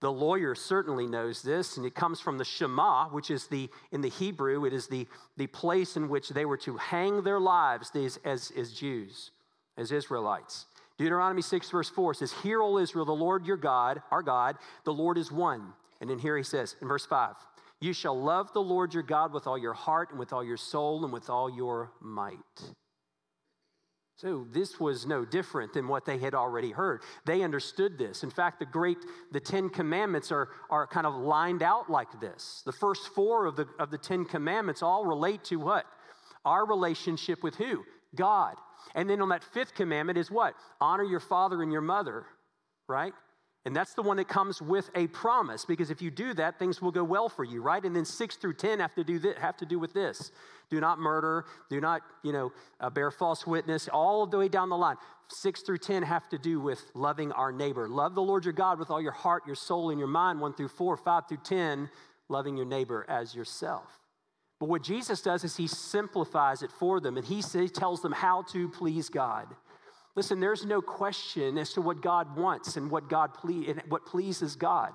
The 0.00 0.12
lawyer 0.12 0.54
certainly 0.54 1.06
knows 1.06 1.42
this, 1.42 1.76
and 1.76 1.86
it 1.86 1.94
comes 1.94 2.20
from 2.20 2.36
the 2.36 2.44
Shema, 2.44 3.08
which 3.08 3.30
is 3.30 3.46
the, 3.46 3.70
in 3.92 4.02
the 4.02 4.10
Hebrew, 4.10 4.66
it 4.66 4.72
is 4.72 4.88
the, 4.88 5.06
the 5.36 5.46
place 5.46 5.96
in 5.96 6.08
which 6.08 6.30
they 6.30 6.44
were 6.44 6.58
to 6.58 6.76
hang 6.76 7.22
their 7.22 7.40
lives 7.40 7.90
as, 7.94 8.18
as, 8.24 8.52
as 8.56 8.72
Jews. 8.72 9.30
as 9.76 9.92
Israelites. 9.92 10.66
Deuteronomy 10.98 11.42
6, 11.42 11.70
verse 11.70 11.90
4 11.90 12.14
says, 12.14 12.32
Hear, 12.42 12.62
O 12.62 12.78
Israel, 12.78 13.04
the 13.04 13.12
Lord 13.12 13.46
your 13.46 13.56
God, 13.56 14.02
our 14.10 14.22
God, 14.22 14.56
the 14.84 14.92
Lord 14.92 15.18
is 15.18 15.30
one. 15.30 15.72
And 16.00 16.08
then 16.10 16.18
here 16.18 16.36
he 16.36 16.42
says 16.42 16.76
in 16.80 16.88
verse 16.88 17.06
5, 17.06 17.34
You 17.80 17.92
shall 17.92 18.18
love 18.18 18.52
the 18.52 18.62
Lord 18.62 18.94
your 18.94 19.02
God 19.02 19.32
with 19.32 19.46
all 19.46 19.58
your 19.58 19.74
heart 19.74 20.10
and 20.10 20.18
with 20.18 20.32
all 20.32 20.44
your 20.44 20.56
soul 20.56 21.04
and 21.04 21.12
with 21.12 21.28
all 21.28 21.54
your 21.54 21.92
might. 22.00 22.38
So 24.16 24.46
this 24.50 24.80
was 24.80 25.04
no 25.04 25.26
different 25.26 25.74
than 25.74 25.88
what 25.88 26.06
they 26.06 26.16
had 26.16 26.34
already 26.34 26.70
heard. 26.70 27.02
They 27.26 27.42
understood 27.42 27.98
this. 27.98 28.22
In 28.22 28.30
fact, 28.30 28.58
the 28.58 28.64
great, 28.64 28.96
the 29.30 29.40
Ten 29.40 29.68
Commandments 29.68 30.32
are, 30.32 30.48
are 30.70 30.86
kind 30.86 31.06
of 31.06 31.14
lined 31.14 31.62
out 31.62 31.90
like 31.90 32.18
this. 32.18 32.62
The 32.64 32.72
first 32.72 33.08
four 33.14 33.44
of 33.44 33.56
the, 33.56 33.66
of 33.78 33.90
the 33.90 33.98
Ten 33.98 34.24
Commandments 34.24 34.82
all 34.82 35.04
relate 35.04 35.44
to 35.44 35.56
what? 35.56 35.84
Our 36.46 36.66
relationship 36.66 37.42
with 37.42 37.56
who? 37.56 37.84
God. 38.14 38.54
And 38.94 39.10
then 39.10 39.20
on 39.20 39.28
that 39.28 39.44
fifth 39.44 39.74
commandment 39.74 40.16
is 40.16 40.30
what? 40.30 40.54
Honor 40.80 41.04
your 41.04 41.20
father 41.20 41.62
and 41.62 41.70
your 41.70 41.82
mother, 41.82 42.24
right? 42.88 43.12
And 43.66 43.74
that's 43.74 43.94
the 43.94 44.02
one 44.02 44.16
that 44.18 44.28
comes 44.28 44.62
with 44.62 44.90
a 44.94 45.08
promise 45.08 45.64
because 45.64 45.90
if 45.90 46.00
you 46.00 46.08
do 46.08 46.32
that, 46.34 46.56
things 46.56 46.80
will 46.80 46.92
go 46.92 47.02
well 47.02 47.28
for 47.28 47.42
you, 47.42 47.60
right? 47.60 47.84
And 47.84 47.96
then 47.96 48.04
six 48.04 48.36
through 48.36 48.54
10 48.54 48.78
have 48.78 48.94
to 48.94 49.02
do, 49.02 49.20
have 49.40 49.56
to 49.56 49.66
do 49.66 49.80
with 49.80 49.92
this 49.92 50.30
do 50.70 50.80
not 50.80 51.00
murder, 51.00 51.44
do 51.68 51.80
not, 51.80 52.02
you 52.22 52.32
know, 52.32 52.52
uh, 52.80 52.90
bear 52.90 53.10
false 53.10 53.44
witness, 53.44 53.88
all 53.88 54.24
the 54.24 54.38
way 54.38 54.48
down 54.48 54.68
the 54.68 54.76
line. 54.76 54.96
Six 55.28 55.62
through 55.62 55.78
10 55.78 56.04
have 56.04 56.28
to 56.28 56.38
do 56.38 56.60
with 56.60 56.80
loving 56.94 57.32
our 57.32 57.50
neighbor. 57.50 57.88
Love 57.88 58.14
the 58.14 58.22
Lord 58.22 58.44
your 58.44 58.52
God 58.52 58.78
with 58.78 58.88
all 58.88 59.02
your 59.02 59.12
heart, 59.12 59.42
your 59.46 59.56
soul, 59.56 59.90
and 59.90 59.98
your 59.98 60.08
mind. 60.08 60.40
One 60.40 60.54
through 60.54 60.68
four, 60.68 60.96
five 60.96 61.24
through 61.28 61.40
10, 61.42 61.90
loving 62.28 62.56
your 62.56 62.66
neighbor 62.66 63.04
as 63.08 63.34
yourself. 63.34 63.98
But 64.60 64.68
what 64.68 64.82
Jesus 64.82 65.20
does 65.20 65.42
is 65.42 65.56
he 65.56 65.66
simplifies 65.66 66.62
it 66.62 66.70
for 66.70 67.00
them 67.00 67.16
and 67.16 67.26
he 67.26 67.42
tells 67.42 68.00
them 68.00 68.12
how 68.12 68.42
to 68.52 68.68
please 68.68 69.08
God. 69.08 69.48
Listen, 70.16 70.40
there's 70.40 70.64
no 70.64 70.80
question 70.80 71.58
as 71.58 71.74
to 71.74 71.82
what 71.82 72.00
God 72.00 72.36
wants 72.36 72.76
and 72.76 72.90
what 72.90 73.08
God 73.08 73.34
ple- 73.34 73.68
and 73.68 73.82
what 73.88 74.06
pleases 74.06 74.56
God. 74.56 74.92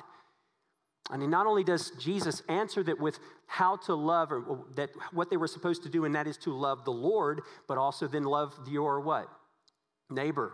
I 1.10 1.18
mean, 1.18 1.30
not 1.30 1.46
only 1.46 1.64
does 1.64 1.92
Jesus 1.92 2.42
answer 2.48 2.84
that 2.84 3.00
with 3.00 3.20
how 3.46 3.76
to 3.78 3.94
love, 3.94 4.32
or 4.32 4.66
that 4.76 4.90
what 5.12 5.30
they 5.30 5.38
were 5.38 5.48
supposed 5.48 5.84
to 5.84 5.90
do, 5.90 6.06
and 6.06 6.16
that 6.16 6.28
is 6.28 6.38
to 6.38 6.54
love 6.54 6.86
the 6.86 6.92
Lord, 6.92 7.42
but 7.68 7.78
also 7.78 8.08
then 8.08 8.24
love 8.24 8.58
your 8.68 9.00
what? 9.00 9.28
Neighbor. 10.10 10.54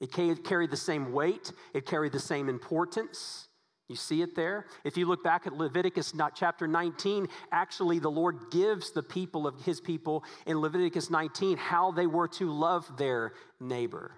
It 0.00 0.12
carried 0.12 0.70
the 0.70 0.76
same 0.76 1.12
weight, 1.12 1.52
it 1.74 1.86
carried 1.86 2.12
the 2.12 2.20
same 2.20 2.48
importance. 2.48 3.45
You 3.88 3.94
see 3.94 4.20
it 4.22 4.34
there? 4.34 4.66
If 4.82 4.96
you 4.96 5.06
look 5.06 5.22
back 5.22 5.46
at 5.46 5.52
Leviticus 5.52 6.12
chapter 6.34 6.66
19, 6.66 7.28
actually 7.52 8.00
the 8.00 8.10
Lord 8.10 8.50
gives 8.50 8.90
the 8.90 9.02
people 9.02 9.46
of 9.46 9.60
his 9.62 9.80
people 9.80 10.24
in 10.44 10.60
Leviticus 10.60 11.08
19 11.08 11.56
how 11.56 11.92
they 11.92 12.06
were 12.06 12.26
to 12.28 12.50
love 12.50 12.96
their 12.96 13.32
neighbor. 13.60 14.12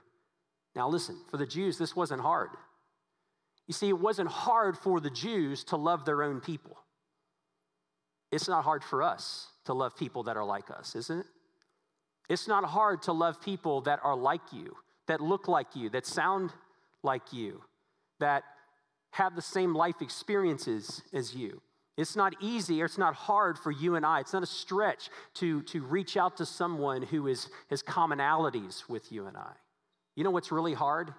Now 0.75 0.89
listen, 0.89 1.21
for 1.31 1.37
the 1.37 1.47
Jews, 1.47 1.77
this 1.77 1.95
wasn't 1.95 2.23
hard. 2.23 2.51
You 3.67 3.75
see, 3.75 3.89
it 3.89 3.99
wasn't 3.99 4.31
hard 4.31 4.79
for 4.79 5.01
the 5.01 5.11
Jews 5.11 5.65
to 5.65 5.77
love 5.77 6.07
their 6.07 6.23
own 6.23 6.41
people. 6.41 6.79
It's 8.33 8.49
not 8.49 8.65
hard 8.65 8.83
for 8.83 9.03
us 9.03 9.49
to 9.67 9.75
love 9.75 9.97
people 9.97 10.23
that 10.25 10.37
are 10.39 10.45
like 10.45 10.71
us, 10.71 10.97
isn't 10.97 11.21
it? 11.21 11.27
It's 12.31 12.49
not 12.49 12.65
hard 12.65 13.03
to 13.03 13.13
love 13.13 13.43
people 13.43 13.83
that 13.83 14.01
are 14.03 14.17
like 14.17 14.53
you, 14.53 14.77
that 15.09 15.21
look 15.21 15.49
like 15.49 15.75
you, 15.75 15.91
that 15.91 16.07
sound 16.07 16.53
like 17.03 17.33
you, 17.33 17.63
that 18.21 18.45
have 19.11 19.35
the 19.35 19.43
same 19.43 19.75
life 19.75 20.01
experiences 20.01 21.03
as 21.13 21.35
you. 21.35 21.63
It's 21.97 22.15
not 22.15 22.35
easy 22.41 22.81
or 22.81 22.85
it's 22.85 22.99
not 22.99 23.15
hard 23.15 23.59
for 23.59 23.73
you 23.73 23.97
and 23.97 24.07
I. 24.07 24.21
It's 24.21 24.33
not 24.33 24.45
a 24.45 24.47
stretch 24.47 25.11
to, 25.35 25.63
to 25.63 25.83
reach 25.83 26.17
out 26.17 26.37
to 26.37 26.47
someone 26.47 27.03
who 27.03 27.27
is, 27.27 27.49
has 27.71 27.83
commonalities 27.83 28.89
with 28.89 29.11
you 29.11 29.27
and 29.27 29.37
I. 29.37 29.53
You 30.15 30.23
know 30.23 30.31
what's 30.31 30.53
really 30.53 30.75
hard? 30.75 31.13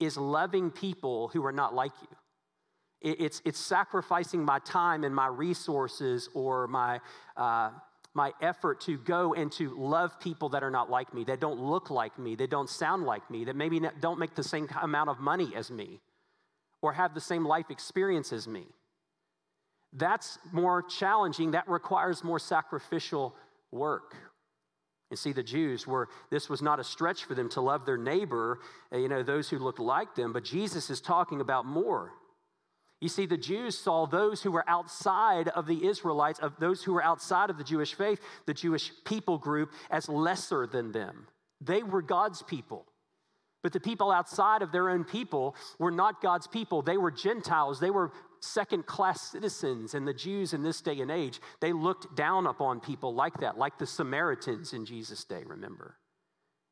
is 0.00 0.16
loving 0.16 0.70
people 0.70 1.28
who 1.28 1.44
are 1.44 1.52
not 1.52 1.74
like 1.74 1.92
you. 2.00 2.16
It's, 3.00 3.40
it's 3.44 3.60
sacrificing 3.60 4.44
my 4.44 4.58
time 4.60 5.04
and 5.04 5.14
my 5.14 5.28
resources 5.28 6.28
or 6.34 6.66
my, 6.66 7.00
uh, 7.36 7.70
my 8.12 8.32
effort 8.40 8.80
to 8.82 8.98
go 8.98 9.34
and 9.34 9.52
to 9.52 9.76
love 9.78 10.18
people 10.18 10.48
that 10.50 10.64
are 10.64 10.70
not 10.70 10.90
like 10.90 11.14
me, 11.14 11.22
that 11.24 11.38
don't 11.38 11.60
look 11.60 11.90
like 11.90 12.18
me, 12.18 12.34
that 12.36 12.50
don't 12.50 12.68
sound 12.68 13.04
like 13.04 13.28
me, 13.30 13.44
that 13.44 13.54
maybe 13.54 13.80
don't 14.00 14.18
make 14.18 14.34
the 14.34 14.42
same 14.42 14.68
amount 14.82 15.10
of 15.10 15.20
money 15.20 15.52
as 15.54 15.70
me 15.70 16.00
or 16.82 16.92
have 16.92 17.14
the 17.14 17.20
same 17.20 17.44
life 17.44 17.70
experience 17.70 18.32
as 18.32 18.46
me. 18.46 18.64
That's 19.92 20.38
more 20.52 20.82
challenging. 20.82 21.52
That 21.52 21.68
requires 21.68 22.22
more 22.22 22.38
sacrificial 22.38 23.34
work. 23.72 24.14
And 25.10 25.18
see, 25.18 25.32
the 25.32 25.42
Jews 25.42 25.86
were, 25.86 26.08
this 26.30 26.48
was 26.48 26.60
not 26.60 26.80
a 26.80 26.84
stretch 26.84 27.24
for 27.24 27.34
them 27.34 27.48
to 27.50 27.62
love 27.62 27.86
their 27.86 27.96
neighbor, 27.96 28.60
uh, 28.92 28.98
you 28.98 29.08
know, 29.08 29.22
those 29.22 29.48
who 29.48 29.58
looked 29.58 29.78
like 29.78 30.14
them, 30.14 30.32
but 30.32 30.44
Jesus 30.44 30.90
is 30.90 31.00
talking 31.00 31.40
about 31.40 31.64
more. 31.64 32.12
You 33.00 33.08
see, 33.08 33.26
the 33.26 33.38
Jews 33.38 33.78
saw 33.78 34.06
those 34.06 34.42
who 34.42 34.50
were 34.50 34.68
outside 34.68 35.48
of 35.48 35.66
the 35.66 35.86
Israelites, 35.86 36.40
of 36.40 36.58
those 36.58 36.82
who 36.82 36.92
were 36.92 37.02
outside 37.02 37.48
of 37.48 37.56
the 37.56 37.64
Jewish 37.64 37.94
faith, 37.94 38.20
the 38.46 38.54
Jewish 38.54 38.90
people 39.04 39.38
group, 39.38 39.70
as 39.90 40.08
lesser 40.08 40.66
than 40.66 40.92
them. 40.92 41.28
They 41.60 41.82
were 41.82 42.02
God's 42.02 42.42
people. 42.42 42.84
But 43.62 43.72
the 43.72 43.80
people 43.80 44.10
outside 44.10 44.62
of 44.62 44.70
their 44.70 44.88
own 44.88 45.04
people 45.04 45.56
were 45.78 45.90
not 45.90 46.22
God's 46.22 46.46
people. 46.46 46.82
They 46.82 46.96
were 46.96 47.10
Gentiles. 47.10 47.80
They 47.80 47.90
were 47.90 48.12
second 48.40 48.86
class 48.86 49.20
citizens. 49.32 49.94
And 49.94 50.06
the 50.06 50.14
Jews 50.14 50.52
in 50.52 50.62
this 50.62 50.80
day 50.80 51.00
and 51.00 51.10
age, 51.10 51.40
they 51.60 51.72
looked 51.72 52.16
down 52.16 52.46
upon 52.46 52.80
people 52.80 53.14
like 53.14 53.40
that, 53.40 53.58
like 53.58 53.78
the 53.78 53.86
Samaritans 53.86 54.72
in 54.72 54.84
Jesus' 54.84 55.24
day, 55.24 55.42
remember? 55.44 55.96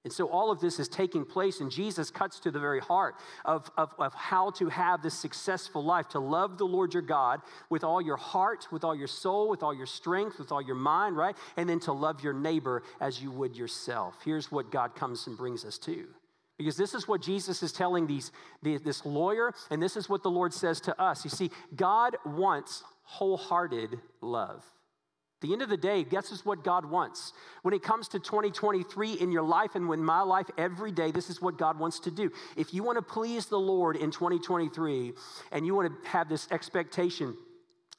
And 0.04 0.12
so 0.12 0.28
all 0.28 0.52
of 0.52 0.60
this 0.60 0.78
is 0.78 0.86
taking 0.86 1.24
place, 1.24 1.60
and 1.60 1.68
Jesus 1.68 2.12
cuts 2.12 2.38
to 2.38 2.52
the 2.52 2.60
very 2.60 2.78
heart 2.78 3.16
of, 3.44 3.68
of, 3.76 3.92
of, 3.98 4.14
how 4.14 4.50
to 4.50 4.68
have 4.68 5.02
this 5.02 5.14
successful 5.14 5.84
life 5.84 6.06
to 6.10 6.20
love 6.20 6.58
the 6.58 6.64
Lord 6.64 6.94
your 6.94 7.02
God 7.02 7.40
with 7.70 7.82
all 7.82 8.00
your 8.00 8.16
heart, 8.16 8.68
with 8.70 8.84
all 8.84 8.94
your 8.94 9.08
soul, 9.08 9.48
with 9.50 9.64
all 9.64 9.74
your 9.74 9.86
strength, 9.86 10.38
with 10.38 10.52
all 10.52 10.62
your 10.62 10.76
mind, 10.76 11.16
right? 11.16 11.36
And 11.56 11.68
then 11.68 11.80
to 11.80 11.92
love 11.92 12.22
your 12.22 12.34
neighbor 12.34 12.84
as 13.00 13.20
you 13.20 13.32
would 13.32 13.56
yourself. 13.56 14.14
Here's 14.24 14.52
what 14.52 14.70
God 14.70 14.94
comes 14.94 15.26
and 15.26 15.36
brings 15.36 15.64
us 15.64 15.76
to. 15.78 16.06
Because 16.58 16.76
this 16.76 16.94
is 16.94 17.06
what 17.06 17.20
Jesus 17.20 17.62
is 17.62 17.72
telling 17.72 18.06
these, 18.06 18.32
this 18.62 19.04
lawyer, 19.04 19.52
and 19.70 19.82
this 19.82 19.96
is 19.96 20.08
what 20.08 20.22
the 20.22 20.30
Lord 20.30 20.54
says 20.54 20.80
to 20.82 21.00
us. 21.00 21.24
You 21.24 21.30
see, 21.30 21.50
God 21.74 22.16
wants 22.24 22.82
wholehearted 23.02 23.98
love. 24.22 24.64
At 25.36 25.48
the 25.48 25.52
end 25.52 25.60
of 25.60 25.68
the 25.68 25.76
day, 25.76 26.02
guess 26.02 26.32
is 26.32 26.46
what 26.46 26.64
God 26.64 26.86
wants. 26.86 27.34
When 27.60 27.74
it 27.74 27.82
comes 27.82 28.08
to 28.08 28.18
2023 28.18 29.12
in 29.12 29.30
your 29.30 29.42
life 29.42 29.74
and 29.74 29.92
in 29.92 30.02
my 30.02 30.22
life 30.22 30.46
every 30.56 30.90
day, 30.90 31.10
this 31.10 31.28
is 31.28 31.42
what 31.42 31.58
God 31.58 31.78
wants 31.78 32.00
to 32.00 32.10
do. 32.10 32.30
If 32.56 32.72
you 32.72 32.82
want 32.82 32.96
to 32.96 33.02
please 33.02 33.44
the 33.44 33.58
Lord 33.58 33.96
in 33.96 34.10
2023 34.10 35.12
and 35.52 35.66
you 35.66 35.74
want 35.74 35.92
to 35.92 36.08
have 36.08 36.30
this 36.30 36.48
expectation 36.50 37.36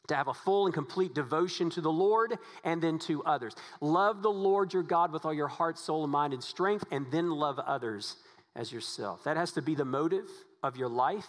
to 0.08 0.16
have 0.16 0.30
a 0.30 0.34
full 0.34 0.66
and 0.66 0.74
complete 0.74 1.14
devotion 1.14 1.70
to 1.70 1.82
the 1.82 1.92
Lord 1.92 2.40
and 2.64 2.82
then 2.82 2.98
to 3.00 3.24
others. 3.24 3.54
Love 3.82 4.24
the 4.24 4.32
Lord 4.32 4.74
your 4.74 4.82
God 4.82 5.12
with 5.12 5.24
all 5.24 5.34
your 5.34 5.48
heart, 5.48 5.78
soul, 5.78 6.04
and 6.04 6.12
mind 6.12 6.34
and 6.34 6.44
strength, 6.44 6.86
and 6.92 7.06
then 7.12 7.30
love 7.30 7.60
others 7.60 8.16
as 8.58 8.72
yourself. 8.72 9.24
That 9.24 9.38
has 9.38 9.54
to 9.54 9.62
be 9.62 9.76
the 9.76 9.86
motive 9.86 10.30
of 10.64 10.76
your 10.76 10.90
life. 10.90 11.28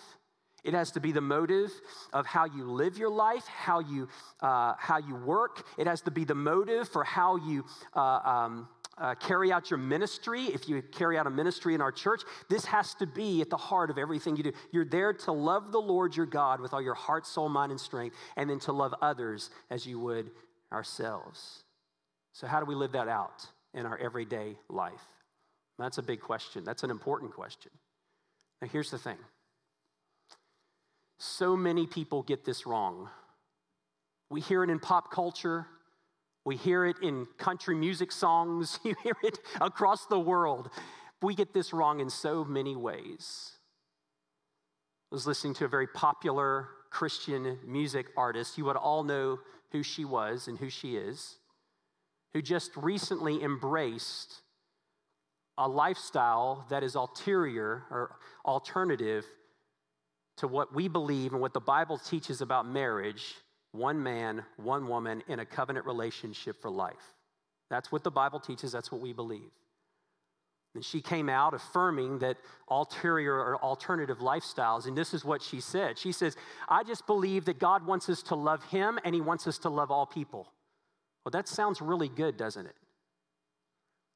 It 0.65 0.75
has 0.75 0.91
to 0.93 1.01
be 1.01 1.13
the 1.13 1.21
motive 1.21 1.71
of 2.13 2.27
how 2.27 2.47
you 2.47 2.65
live 2.65 2.99
your 2.99 3.11
life, 3.11 3.47
how 3.47 3.79
you, 3.79 4.09
uh, 4.41 4.75
how 4.77 4.99
you 4.99 5.15
work. 5.15 5.65
It 5.79 5.87
has 5.87 6.01
to 6.03 6.11
be 6.11 6.25
the 6.25 6.35
motive 6.35 6.89
for 6.89 7.05
how 7.05 7.37
you 7.37 7.65
uh, 7.95 8.01
um, 8.01 8.69
uh, 8.97 9.15
carry 9.15 9.53
out 9.53 9.71
your 9.71 9.79
ministry. 9.79 10.47
If 10.47 10.69
you 10.69 10.83
carry 10.83 11.17
out 11.17 11.29
a 11.29 11.31
ministry 11.31 11.75
in 11.75 11.81
our 11.81 11.93
church, 11.93 12.23
this 12.49 12.65
has 12.65 12.95
to 12.95 13.07
be 13.07 13.41
at 13.41 13.51
the 13.51 13.57
heart 13.57 13.91
of 13.91 13.99
everything 13.99 14.37
you 14.37 14.43
do. 14.43 14.53
You're 14.73 14.85
there 14.85 15.13
to 15.13 15.33
love 15.33 15.71
the 15.71 15.81
Lord 15.81 16.17
your 16.17 16.27
God 16.27 16.61
with 16.61 16.73
all 16.73 16.83
your 16.83 16.95
heart, 16.95 17.27
soul, 17.27 17.49
mind, 17.49 17.71
and 17.71 17.81
strength, 17.81 18.17
and 18.37 18.51
then 18.51 18.59
to 18.61 18.73
love 18.73 18.95
others 19.01 19.51
as 19.71 19.87
you 19.87 20.01
would 20.01 20.31
ourselves. 20.73 21.63
So, 22.33 22.49
how 22.49 22.59
do 22.59 22.67
we 22.67 22.75
live 22.75 22.93
that 22.93 23.09
out 23.09 23.47
in 23.75 23.87
our 23.87 23.97
everyday 23.97 24.57
life? 24.69 25.18
That's 25.79 25.99
a 25.99 26.03
big 26.03 26.21
question. 26.21 26.65
That's 26.65 26.83
an 26.83 26.91
important 26.91 27.33
question. 27.33 27.71
Now, 28.61 28.69
here's 28.69 28.91
the 28.91 28.99
thing 28.99 29.19
so 31.19 31.57
many 31.57 31.87
people 31.87 32.23
get 32.23 32.45
this 32.45 32.67
wrong. 32.67 33.09
We 34.31 34.41
hear 34.41 34.63
it 34.63 34.71
in 34.71 34.79
pop 34.79 35.11
culture, 35.11 35.67
we 36.45 36.57
hear 36.57 36.85
it 36.85 36.97
in 37.03 37.27
country 37.39 37.75
music 37.75 38.13
songs, 38.13 38.79
you 38.85 38.95
hear 39.03 39.17
it 39.23 39.39
across 39.61 40.07
the 40.07 40.19
world. 40.19 40.71
We 41.21 41.35
get 41.35 41.53
this 41.53 41.73
wrong 41.73 41.99
in 41.99 42.11
so 42.11 42.45
many 42.45 42.77
ways. 42.77 43.53
I 45.11 45.15
was 45.15 45.27
listening 45.27 45.55
to 45.55 45.65
a 45.65 45.69
very 45.69 45.89
popular 45.89 46.69
Christian 46.91 47.59
music 47.67 48.07
artist. 48.17 48.57
You 48.57 48.67
would 48.67 48.77
all 48.77 49.03
know 49.03 49.41
who 49.73 49.83
she 49.83 50.05
was 50.05 50.47
and 50.47 50.59
who 50.59 50.71
she 50.71 50.97
is, 50.97 51.39
who 52.35 52.41
just 52.41 52.77
recently 52.77 53.43
embraced 53.43 54.43
a 55.59 55.69
lifestyle 55.69 56.65
that 56.71 56.83
is 56.83 56.95
ulterior 56.95 57.85
or 57.91 58.17
alternative 58.47 59.25
to 60.39 60.47
what 60.47 60.75
we 60.75 60.89
believe 60.89 61.33
and 61.33 61.41
what 61.41 61.53
the 61.53 61.61
Bible 61.61 61.99
teaches 61.99 62.41
about 62.41 62.67
marriage 62.67 63.35
one 63.73 64.03
man, 64.03 64.43
one 64.57 64.89
woman 64.89 65.23
in 65.29 65.41
a 65.41 65.45
covenant 65.45 65.85
relationship 65.85 66.61
for 66.63 66.71
life. 66.71 67.15
That's 67.69 67.93
what 67.93 68.03
the 68.03 68.11
Bible 68.11 68.41
teaches, 68.41 68.73
that's 68.73 68.91
what 68.91 69.01
we 69.01 69.13
believe. 69.13 69.51
And 70.75 70.85
she 70.85 71.01
came 71.01 71.29
out 71.29 71.55
affirming 71.55 72.21
that 72.21 72.37
ulterior 72.69 73.35
or 73.35 73.57
alternative 73.63 74.19
lifestyles. 74.19 74.87
And 74.87 74.97
this 74.97 75.13
is 75.13 75.25
what 75.25 75.43
she 75.43 75.61
said. 75.61 75.99
She 75.99 76.13
says, 76.13 76.37
I 76.69 76.85
just 76.85 77.07
believe 77.07 77.47
that 77.47 77.59
God 77.59 77.87
wants 77.87 78.09
us 78.09 78.23
to 78.25 78.35
love 78.35 78.63
him 78.65 78.99
and 79.05 79.15
he 79.15 79.21
wants 79.21 79.47
us 79.47 79.59
to 79.59 79.69
love 79.69 79.91
all 79.91 80.07
people. 80.07 80.53
Well, 81.25 81.31
that 81.33 81.49
sounds 81.49 81.81
really 81.81 82.09
good, 82.09 82.37
doesn't 82.37 82.67
it? 82.67 82.77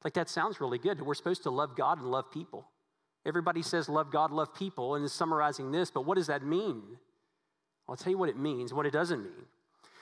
Like 0.03 0.13
that 0.13 0.29
sounds 0.29 0.59
really 0.59 0.77
good. 0.77 1.01
We're 1.01 1.13
supposed 1.13 1.43
to 1.43 1.49
love 1.49 1.75
God 1.75 1.99
and 1.99 2.11
love 2.11 2.31
people. 2.31 2.67
Everybody 3.25 3.61
says 3.61 3.87
love 3.87 4.11
God, 4.11 4.31
love 4.31 4.53
people, 4.53 4.95
and 4.95 5.05
is 5.05 5.13
summarizing 5.13 5.71
this, 5.71 5.89
but 5.89 6.05
what 6.05 6.15
does 6.15 6.27
that 6.27 6.43
mean? 6.43 6.81
I'll 7.87 7.95
tell 7.95 8.11
you 8.11 8.17
what 8.17 8.29
it 8.29 8.37
means, 8.37 8.73
what 8.73 8.85
it 8.85 8.91
doesn't 8.91 9.23
mean. 9.23 9.45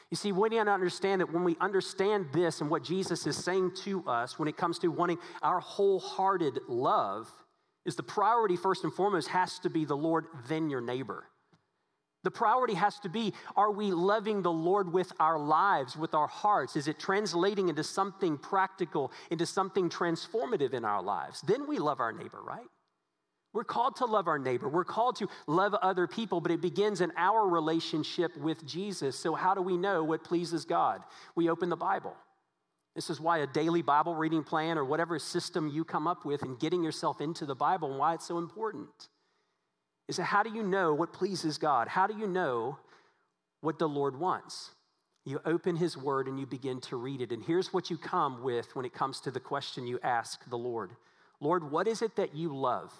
You 0.10 0.18
see, 0.18 0.32
we 0.32 0.50
need 0.50 0.64
to 0.64 0.72
understand 0.72 1.22
that 1.22 1.32
when 1.32 1.44
we 1.44 1.56
understand 1.62 2.28
this 2.34 2.62
and 2.62 2.70
what 2.70 2.84
Jesus 2.84 3.26
is 3.26 3.38
saying 3.38 3.72
to 3.84 4.04
us 4.08 4.38
when 4.38 4.48
it 4.48 4.58
comes 4.58 4.78
to 4.80 4.90
wanting 4.90 5.18
our 5.42 5.60
wholehearted 5.60 6.60
love, 6.68 7.32
is 7.86 7.96
the 7.96 8.04
priority 8.04 8.56
first 8.56 8.84
and 8.84 8.94
foremost 8.94 9.28
has 9.30 9.58
to 9.60 9.70
be 9.70 9.86
the 9.86 9.98
Lord, 9.98 10.26
then 10.48 10.70
your 10.70 10.82
neighbor. 10.82 11.24
The 12.24 12.32
priority 12.32 12.76
has 12.76 13.00
to 13.00 13.10
be 13.10 13.34
are 13.56 13.72
we 13.72 13.92
loving 13.92 14.42
the 14.42 14.52
Lord 14.52 14.94
with 14.94 15.12
our 15.20 15.40
lives, 15.40 15.98
with 15.98 16.14
our 16.14 16.28
hearts? 16.28 16.76
Is 16.76 16.88
it 16.88 17.00
translating 17.00 17.70
into 17.70 17.84
something 17.84 18.38
practical, 18.38 19.12
into 19.32 19.46
something 19.46 19.90
transformative 19.90 20.74
in 20.74 20.86
our 20.86 21.02
lives? 21.02 21.42
Then 21.42 21.68
we 21.68 21.80
love 21.80 22.00
our 22.00 22.12
neighbor, 22.12 22.42
right? 22.44 22.68
We're 23.54 23.64
called 23.66 23.98
to 23.98 24.06
love 24.06 24.28
our 24.28 24.40
neighbor. 24.40 24.70
We're 24.70 24.86
called 24.86 25.18
to 25.18 25.28
love 25.46 25.74
other 25.74 26.08
people, 26.08 26.40
but 26.40 26.52
it 26.52 26.62
begins 26.62 27.02
in 27.02 27.12
our 27.18 27.46
relationship 27.48 28.38
with 28.38 28.66
Jesus. 28.66 29.18
So, 29.18 29.36
how 29.36 29.54
do 29.54 29.62
we 29.62 29.76
know 29.76 30.04
what 30.04 30.24
pleases 30.24 30.64
God? 30.64 31.02
We 31.36 31.50
open 31.50 31.68
the 31.68 31.76
Bible. 31.76 32.16
This 32.96 33.10
is 33.10 33.20
why 33.20 33.40
a 33.40 33.48
daily 33.48 33.82
Bible 33.82 34.16
reading 34.16 34.44
plan 34.44 34.78
or 34.78 34.86
whatever 34.86 35.18
system 35.20 35.68
you 35.68 35.84
come 35.84 36.08
up 36.08 36.24
with 36.24 36.44
and 36.44 36.60
getting 36.60 36.84
yourself 36.84 37.20
into 37.20 37.46
the 37.46 37.56
Bible 37.56 37.90
and 37.90 38.00
why 38.00 38.14
it's 38.14 38.28
so 38.28 38.38
important 38.38 39.10
is 40.12 40.18
that 40.18 40.26
how 40.26 40.44
do 40.44 40.50
you 40.54 40.62
know 40.62 40.94
what 40.94 41.14
pleases 41.14 41.58
God? 41.58 41.88
How 41.88 42.06
do 42.06 42.14
you 42.18 42.28
know 42.28 42.78
what 43.62 43.80
the 43.80 43.88
Lord 43.88 44.20
wants? 44.20 44.72
You 45.24 45.40
open 45.46 45.78
His 45.78 45.96
Word 45.96 46.28
and 46.28 46.38
you 46.38 46.46
begin 46.46 46.82
to 46.82 46.98
read 46.98 47.22
it. 47.22 47.32
And 47.32 47.42
here's 47.42 47.72
what 47.72 47.90
you 47.90 47.96
come 47.96 48.44
with 48.44 48.76
when 48.76 48.84
it 48.84 48.94
comes 48.94 49.22
to 49.22 49.32
the 49.32 49.40
question 49.40 49.88
you 49.88 50.02
ask 50.04 50.48
the 50.50 50.58
Lord 50.58 50.92
Lord, 51.40 51.72
what 51.72 51.88
is 51.88 52.02
it 52.02 52.18
that 52.18 52.36
you 52.36 52.54
love? 52.54 52.92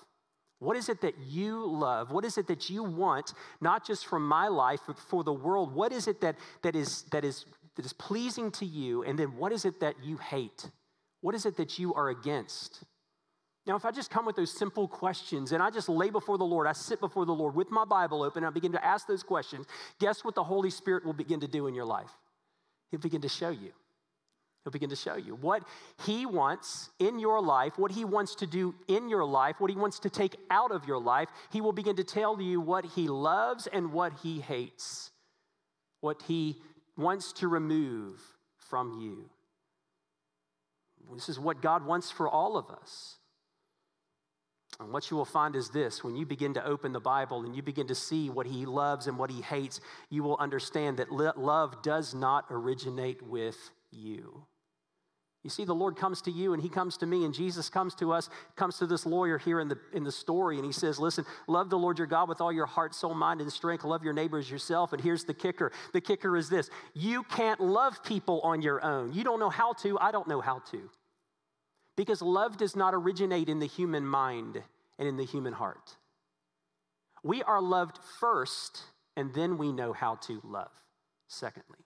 What 0.60 0.78
is 0.78 0.88
it 0.88 1.02
that 1.02 1.16
you 1.28 1.66
love? 1.68 2.12
What 2.12 2.24
is 2.24 2.38
it 2.38 2.48
that 2.48 2.70
you 2.70 2.82
want, 2.82 3.34
not 3.60 3.86
just 3.86 4.06
from 4.06 4.26
my 4.26 4.48
life, 4.48 4.80
but 4.88 4.98
for 4.98 5.26
the 5.26 5.34
world? 5.34 5.76
What 5.76 5.92
is 5.92 6.08
it 6.08 6.22
that, 6.22 6.38
that, 6.62 6.78
is, 6.78 7.04
that, 7.12 7.26
is, 7.26 7.46
that 7.76 7.86
is 7.86 7.92
pleasing 7.94 8.52
to 8.52 8.66
you? 8.66 9.04
And 9.04 9.20
then 9.20 9.36
what 9.36 9.52
is 9.52 9.66
it 9.66 9.82
that 9.82 9.96
you 10.02 10.16
hate? 10.16 10.70
What 11.20 11.36
is 11.36 11.46
it 11.46 11.58
that 11.58 11.78
you 11.78 11.94
are 11.94 12.10
against? 12.10 12.84
Now, 13.72 13.78
if 13.78 13.86
I 13.86 13.92
just 13.92 14.12
come 14.12 14.26
with 14.26 14.36
those 14.36 14.52
simple 14.52 14.86
questions 14.86 15.54
and 15.54 15.64
I 15.64 15.70
just 15.70 15.88
lay 15.88 16.10
before 16.10 16.38
the 16.38 16.44
Lord, 16.44 16.68
I 16.68 16.74
sit 16.74 17.00
before 17.00 17.26
the 17.26 17.32
Lord 17.32 17.56
with 17.56 17.72
my 17.72 17.86
Bible 17.86 18.22
open, 18.22 18.44
and 18.44 18.48
I 18.48 18.50
begin 18.50 18.74
to 18.74 18.86
ask 18.86 19.08
those 19.08 19.24
questions, 19.24 19.66
guess 19.98 20.26
what 20.26 20.36
the 20.36 20.44
Holy 20.44 20.70
Spirit 20.70 21.06
will 21.06 21.14
begin 21.14 21.40
to 21.40 21.48
do 21.48 21.68
in 21.68 21.74
your 21.74 21.86
life? 21.86 22.10
He'll 22.90 23.00
begin 23.00 23.22
to 23.22 23.30
show 23.30 23.50
you. 23.50 23.72
He'll 24.66 24.74
begin 24.74 24.90
to 24.90 24.98
show 24.98 25.16
you 25.16 25.36
what 25.36 25.64
He 26.06 26.26
wants 26.26 26.90
in 27.00 27.18
your 27.18 27.42
life, 27.42 27.78
what 27.78 27.92
He 27.92 28.04
wants 28.04 28.36
to 28.36 28.46
do 28.46 28.76
in 28.90 29.08
your 29.08 29.24
life, 29.24 29.56
what 29.60 29.72
He 29.72 29.78
wants 29.78 30.00
to 30.00 30.10
take 30.10 30.36
out 30.50 30.74
of 30.74 30.86
your 30.86 31.00
life. 31.00 31.30
He 31.50 31.62
will 31.62 31.72
begin 31.72 31.96
to 31.96 32.04
tell 32.04 32.42
you 32.42 32.60
what 32.60 32.84
He 32.84 33.08
loves 33.08 33.68
and 33.68 33.94
what 33.94 34.12
He 34.22 34.42
hates, 34.42 35.12
what 36.02 36.24
He 36.24 36.58
wants 36.98 37.32
to 37.32 37.48
remove 37.48 38.20
from 38.58 39.00
you. 39.00 39.30
This 41.14 41.30
is 41.30 41.40
what 41.40 41.62
God 41.62 41.86
wants 41.86 42.12
for 42.12 42.28
all 42.28 42.58
of 42.58 42.70
us. 42.70 43.16
What 44.90 45.12
you 45.12 45.18
will 45.18 45.26
find 45.26 45.56
is 45.56 45.70
this 45.70 46.04
when 46.04 46.16
you 46.16 46.26
begin 46.26 46.54
to 46.56 46.66
open 46.66 46.92
the 46.92 47.00
Bible 47.00 47.44
and 47.44 47.56
you 47.56 47.62
begin 47.62 47.88
to 47.88 47.96
see 47.96 48.30
what 48.30 48.48
He 48.48 48.66
loves 48.66 49.08
and 49.08 49.18
what 49.18 49.30
He 49.30 49.42
hates, 49.42 49.80
you 50.10 50.24
will 50.24 50.38
understand 50.38 50.98
that 50.98 51.12
love 51.12 51.82
does 51.84 52.14
not 52.14 52.46
originate 52.50 53.22
with 53.22 53.58
you. 53.92 54.46
You 55.44 55.50
see, 55.50 55.66
the 55.66 55.74
Lord 55.74 55.96
comes 55.96 56.22
to 56.24 56.32
you 56.32 56.54
and 56.54 56.62
He 56.62 56.70
comes 56.70 56.98
to 56.98 57.06
me, 57.08 57.26
and 57.26 57.34
Jesus 57.34 57.68
comes 57.68 57.96
to 57.96 58.12
us, 58.12 58.30
comes 58.56 58.78
to 58.78 58.86
this 58.86 59.06
lawyer 59.06 59.40
here 59.40 59.60
in 59.60 59.68
the, 59.68 59.78
in 59.92 60.04
the 60.04 60.12
story, 60.12 60.58
and 60.58 60.66
He 60.66 60.72
says, 60.72 61.00
Listen, 61.00 61.26
love 61.48 61.70
the 61.70 61.78
Lord 61.78 61.98
your 61.98 62.08
God 62.08 62.30
with 62.30 62.42
all 62.42 62.52
your 62.52 62.68
heart, 62.68 62.94
soul, 62.94 63.16
mind, 63.16 63.42
and 63.42 63.52
strength. 63.52 63.84
Love 63.84 64.04
your 64.04 64.14
neighbors 64.14 64.50
yourself. 64.50 64.94
And 64.94 65.02
here's 65.02 65.24
the 65.24 65.34
kicker 65.34 65.72
the 65.94 66.02
kicker 66.02 66.38
is 66.38 66.50
this 66.50 66.70
you 66.94 67.24
can't 67.24 67.60
love 67.60 68.04
people 68.04 68.40
on 68.42 68.62
your 68.62 68.84
own. 68.84 69.14
You 69.14 69.24
don't 69.24 69.40
know 69.40 69.50
how 69.50 69.74
to, 69.74 69.98
I 70.00 70.12
don't 70.12 70.28
know 70.28 70.42
how 70.42 70.60
to. 70.72 70.90
Because 72.02 72.24
love 72.24 72.58
does 72.58 72.76
not 72.76 72.96
originate 72.96 73.48
in 73.48 73.60
the 73.60 73.68
human 73.68 74.08
mind 74.08 74.64
and 74.98 75.08
in 75.08 75.18
the 75.18 75.24
human 75.24 75.54
heart. 75.54 75.98
We 77.22 77.44
are 77.44 77.62
loved 77.62 78.00
first, 78.20 78.82
and 79.16 79.32
then 79.36 79.60
we 79.60 79.72
know 79.72 79.94
how 79.94 80.16
to 80.16 80.42
love, 80.44 80.72
secondly. 81.28 81.78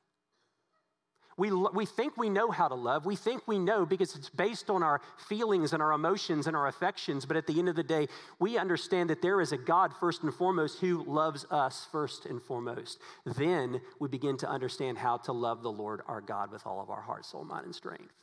We, 1.35 1.51
we 1.51 1.85
think 1.85 2.15
we 2.15 2.29
know 2.29 2.49
how 2.49 2.69
to 2.69 2.75
love. 2.75 3.05
We 3.05 3.17
think 3.17 3.45
we 3.45 3.59
know 3.59 3.85
because 3.85 4.15
it's 4.15 4.29
based 4.29 4.69
on 4.69 4.83
our 4.83 5.01
feelings 5.27 5.73
and 5.73 5.83
our 5.83 5.91
emotions 5.91 6.47
and 6.47 6.55
our 6.55 6.67
affections. 6.67 7.25
But 7.25 7.35
at 7.35 7.45
the 7.45 7.59
end 7.59 7.67
of 7.67 7.75
the 7.75 7.83
day, 7.83 8.07
we 8.39 8.57
understand 8.57 9.09
that 9.09 9.21
there 9.21 9.41
is 9.41 9.51
a 9.51 9.57
God, 9.57 9.91
first 9.99 10.23
and 10.23 10.33
foremost, 10.33 10.79
who 10.79 11.03
loves 11.03 11.45
us 11.51 11.89
first 11.91 12.25
and 12.25 12.41
foremost. 12.41 12.99
Then 13.25 13.81
we 13.99 14.07
begin 14.07 14.37
to 14.37 14.49
understand 14.49 14.97
how 14.97 15.17
to 15.17 15.33
love 15.33 15.61
the 15.61 15.73
Lord 15.73 16.03
our 16.07 16.21
God 16.21 16.53
with 16.53 16.65
all 16.65 16.79
of 16.79 16.89
our 16.89 17.01
heart, 17.01 17.25
soul, 17.25 17.43
mind, 17.43 17.65
and 17.65 17.75
strength. 17.75 18.13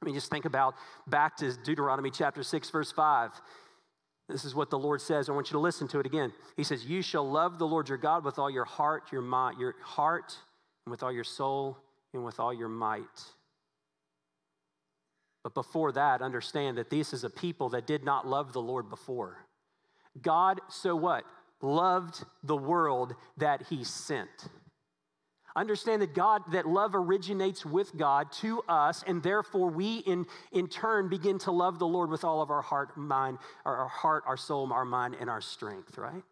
I 0.00 0.04
mean, 0.04 0.14
just 0.14 0.30
think 0.30 0.44
about 0.44 0.74
back 1.06 1.36
to 1.38 1.52
Deuteronomy 1.64 2.10
chapter 2.10 2.42
6, 2.42 2.70
verse 2.70 2.92
5. 2.92 3.30
This 4.28 4.44
is 4.44 4.54
what 4.54 4.70
the 4.70 4.78
Lord 4.78 5.00
says. 5.00 5.28
I 5.28 5.32
want 5.32 5.48
you 5.48 5.54
to 5.54 5.60
listen 5.60 5.86
to 5.88 6.00
it 6.00 6.06
again. 6.06 6.32
He 6.56 6.64
says, 6.64 6.84
You 6.84 7.02
shall 7.02 7.28
love 7.28 7.58
the 7.58 7.66
Lord 7.66 7.88
your 7.88 7.98
God 7.98 8.24
with 8.24 8.38
all 8.38 8.50
your 8.50 8.64
heart, 8.64 9.12
your 9.12 9.20
mind, 9.22 9.58
your 9.58 9.74
heart, 9.82 10.36
and 10.84 10.90
with 10.90 11.02
all 11.02 11.12
your 11.12 11.24
soul 11.24 11.76
and 12.14 12.24
with 12.24 12.40
all 12.40 12.52
your 12.52 12.68
might. 12.68 13.04
But 15.42 15.52
before 15.52 15.92
that, 15.92 16.22
understand 16.22 16.78
that 16.78 16.88
this 16.88 17.12
is 17.12 17.22
a 17.22 17.30
people 17.30 17.68
that 17.70 17.86
did 17.86 18.02
not 18.02 18.26
love 18.26 18.54
the 18.54 18.62
Lord 18.62 18.88
before. 18.88 19.44
God, 20.22 20.60
so 20.70 20.96
what? 20.96 21.24
Loved 21.60 22.24
the 22.42 22.56
world 22.56 23.14
that 23.36 23.66
he 23.68 23.84
sent. 23.84 24.48
Understand 25.56 26.02
that 26.02 26.14
God, 26.14 26.42
that 26.52 26.66
love 26.66 26.94
originates 26.94 27.64
with 27.64 27.96
God 27.96 28.32
to 28.40 28.62
us, 28.68 29.04
and 29.06 29.22
therefore 29.22 29.70
we 29.70 29.98
in, 29.98 30.26
in 30.50 30.66
turn 30.66 31.08
begin 31.08 31.38
to 31.40 31.52
love 31.52 31.78
the 31.78 31.86
Lord 31.86 32.10
with 32.10 32.24
all 32.24 32.42
of 32.42 32.50
our 32.50 32.62
heart, 32.62 32.96
mind, 32.96 33.38
our, 33.64 33.76
our 33.76 33.88
heart, 33.88 34.24
our 34.26 34.36
soul, 34.36 34.72
our 34.72 34.84
mind, 34.84 35.16
and 35.20 35.30
our 35.30 35.40
strength, 35.40 35.96
right? 35.96 36.22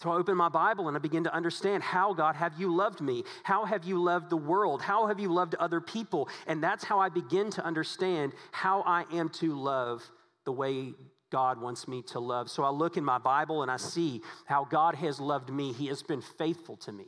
So 0.00 0.10
I 0.10 0.16
open 0.16 0.36
my 0.36 0.50
Bible 0.50 0.88
and 0.88 0.96
I 0.96 1.00
begin 1.00 1.24
to 1.24 1.34
understand 1.34 1.82
how, 1.82 2.12
God, 2.12 2.36
have 2.36 2.52
you 2.58 2.74
loved 2.74 3.00
me? 3.00 3.24
How 3.44 3.64
have 3.64 3.84
you 3.84 4.00
loved 4.02 4.28
the 4.28 4.36
world? 4.36 4.82
How 4.82 5.06
have 5.06 5.18
you 5.18 5.32
loved 5.32 5.54
other 5.54 5.80
people? 5.80 6.28
And 6.46 6.62
that's 6.62 6.84
how 6.84 6.98
I 6.98 7.08
begin 7.08 7.50
to 7.52 7.64
understand 7.64 8.34
how 8.52 8.82
I 8.82 9.04
am 9.12 9.30
to 9.30 9.58
love 9.58 10.02
the 10.44 10.52
way 10.52 10.92
God 11.30 11.60
wants 11.60 11.88
me 11.88 12.02
to 12.08 12.20
love. 12.20 12.50
So 12.50 12.62
I 12.62 12.68
look 12.68 12.96
in 12.96 13.04
my 13.04 13.18
Bible 13.18 13.62
and 13.62 13.70
I 13.70 13.78
see 13.78 14.20
how 14.44 14.64
God 14.64 14.94
has 14.96 15.18
loved 15.18 15.50
me. 15.50 15.72
He 15.72 15.86
has 15.86 16.02
been 16.02 16.20
faithful 16.20 16.76
to 16.78 16.92
me, 16.92 17.06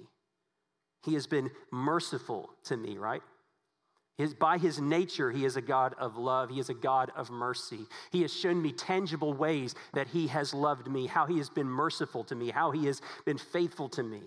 He 1.05 1.15
has 1.15 1.27
been 1.27 1.51
merciful 1.71 2.51
to 2.65 2.77
me, 2.77 2.99
right? 2.99 3.23
His, 4.19 4.35
by 4.35 4.59
his 4.59 4.81
nature, 4.81 5.31
he 5.31 5.45
is 5.45 5.57
a 5.57 5.63
God 5.63 5.95
of 5.97 6.17
love. 6.17 6.51
He 6.51 6.59
is 6.59 6.71
a 6.71 6.75
God 6.75 7.13
of 7.15 7.31
mercy. 7.31 7.87
He 8.11 8.23
has 8.23 8.35
shown 8.35 8.61
me 8.61 8.73
tangible 8.73 9.33
ways 9.33 9.77
that 9.95 10.09
he 10.09 10.27
has 10.27 10.53
loved 10.53 10.89
me, 10.89 11.07
how 11.07 11.27
he 11.27 11.39
has 11.39 11.49
been 11.49 11.69
merciful 11.69 12.25
to 12.25 12.35
me, 12.35 12.51
how 12.51 12.73
he 12.73 12.87
has 12.87 13.01
been 13.25 13.39
faithful 13.39 13.89
to 13.91 14.03
me. 14.03 14.23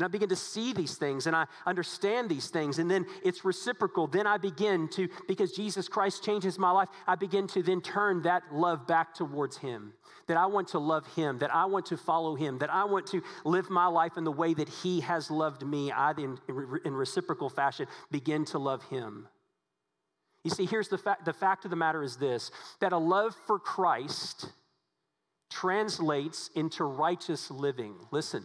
And 0.00 0.06
I 0.06 0.08
begin 0.08 0.30
to 0.30 0.36
see 0.36 0.72
these 0.72 0.96
things 0.96 1.26
and 1.26 1.36
I 1.36 1.44
understand 1.66 2.30
these 2.30 2.48
things. 2.48 2.78
And 2.78 2.90
then 2.90 3.04
it's 3.22 3.44
reciprocal. 3.44 4.06
Then 4.06 4.26
I 4.26 4.38
begin 4.38 4.88
to, 4.92 5.10
because 5.28 5.52
Jesus 5.52 5.88
Christ 5.88 6.24
changes 6.24 6.58
my 6.58 6.70
life, 6.70 6.88
I 7.06 7.16
begin 7.16 7.46
to 7.48 7.62
then 7.62 7.82
turn 7.82 8.22
that 8.22 8.44
love 8.50 8.86
back 8.86 9.12
towards 9.14 9.58
Him. 9.58 9.92
That 10.26 10.38
I 10.38 10.46
want 10.46 10.68
to 10.68 10.78
love 10.78 11.06
Him, 11.08 11.38
that 11.40 11.54
I 11.54 11.66
want 11.66 11.84
to 11.86 11.98
follow 11.98 12.34
Him, 12.34 12.56
that 12.60 12.72
I 12.72 12.84
want 12.84 13.08
to 13.08 13.22
live 13.44 13.68
my 13.68 13.88
life 13.88 14.16
in 14.16 14.24
the 14.24 14.32
way 14.32 14.54
that 14.54 14.70
He 14.70 15.00
has 15.00 15.30
loved 15.30 15.66
me. 15.66 15.90
I, 15.90 16.12
in, 16.12 16.38
in 16.86 16.94
reciprocal 16.94 17.50
fashion, 17.50 17.86
begin 18.10 18.46
to 18.46 18.58
love 18.58 18.82
Him. 18.84 19.28
You 20.44 20.50
see, 20.50 20.64
here's 20.64 20.88
the 20.88 20.96
fact 20.96 21.26
the 21.26 21.34
fact 21.34 21.66
of 21.66 21.70
the 21.70 21.76
matter 21.76 22.02
is 22.02 22.16
this 22.16 22.50
that 22.80 22.94
a 22.94 22.98
love 22.98 23.36
for 23.46 23.58
Christ 23.58 24.48
translates 25.50 26.48
into 26.54 26.84
righteous 26.84 27.50
living. 27.50 27.96
Listen. 28.10 28.44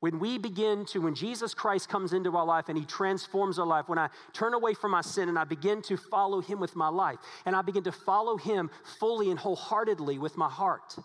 When 0.00 0.18
we 0.18 0.38
begin 0.38 0.84
to, 0.86 1.00
when 1.00 1.14
Jesus 1.14 1.54
Christ 1.54 1.88
comes 1.88 2.12
into 2.12 2.36
our 2.36 2.44
life 2.44 2.68
and 2.68 2.76
he 2.76 2.84
transforms 2.84 3.58
our 3.58 3.66
life, 3.66 3.88
when 3.88 3.98
I 3.98 4.08
turn 4.32 4.52
away 4.52 4.74
from 4.74 4.90
my 4.90 5.00
sin 5.00 5.28
and 5.28 5.38
I 5.38 5.44
begin 5.44 5.80
to 5.82 5.96
follow 5.96 6.40
him 6.40 6.60
with 6.60 6.76
my 6.76 6.88
life, 6.88 7.18
and 7.46 7.56
I 7.56 7.62
begin 7.62 7.84
to 7.84 7.92
follow 7.92 8.36
him 8.36 8.70
fully 9.00 9.30
and 9.30 9.38
wholeheartedly 9.38 10.18
with 10.18 10.36
my 10.36 10.48
heart, 10.50 10.96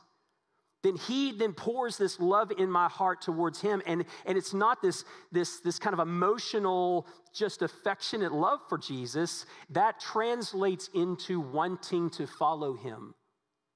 then 0.84 0.96
he 0.96 1.32
then 1.32 1.54
pours 1.54 1.98
this 1.98 2.20
love 2.20 2.52
in 2.58 2.70
my 2.70 2.90
heart 2.90 3.22
towards 3.22 3.62
him. 3.62 3.82
And, 3.86 4.04
and 4.26 4.38
it's 4.38 4.54
not 4.54 4.82
this, 4.82 5.06
this, 5.32 5.60
this 5.60 5.78
kind 5.78 5.94
of 5.94 6.00
emotional 6.00 7.06
just 7.34 7.62
affectionate 7.62 8.34
love 8.34 8.60
for 8.68 8.78
jesus. 8.78 9.46
That 9.70 10.00
translates 10.00 10.90
into 10.94 11.40
wanting 11.40 12.10
to 12.12 12.26
follow 12.26 12.74
him 12.74 13.14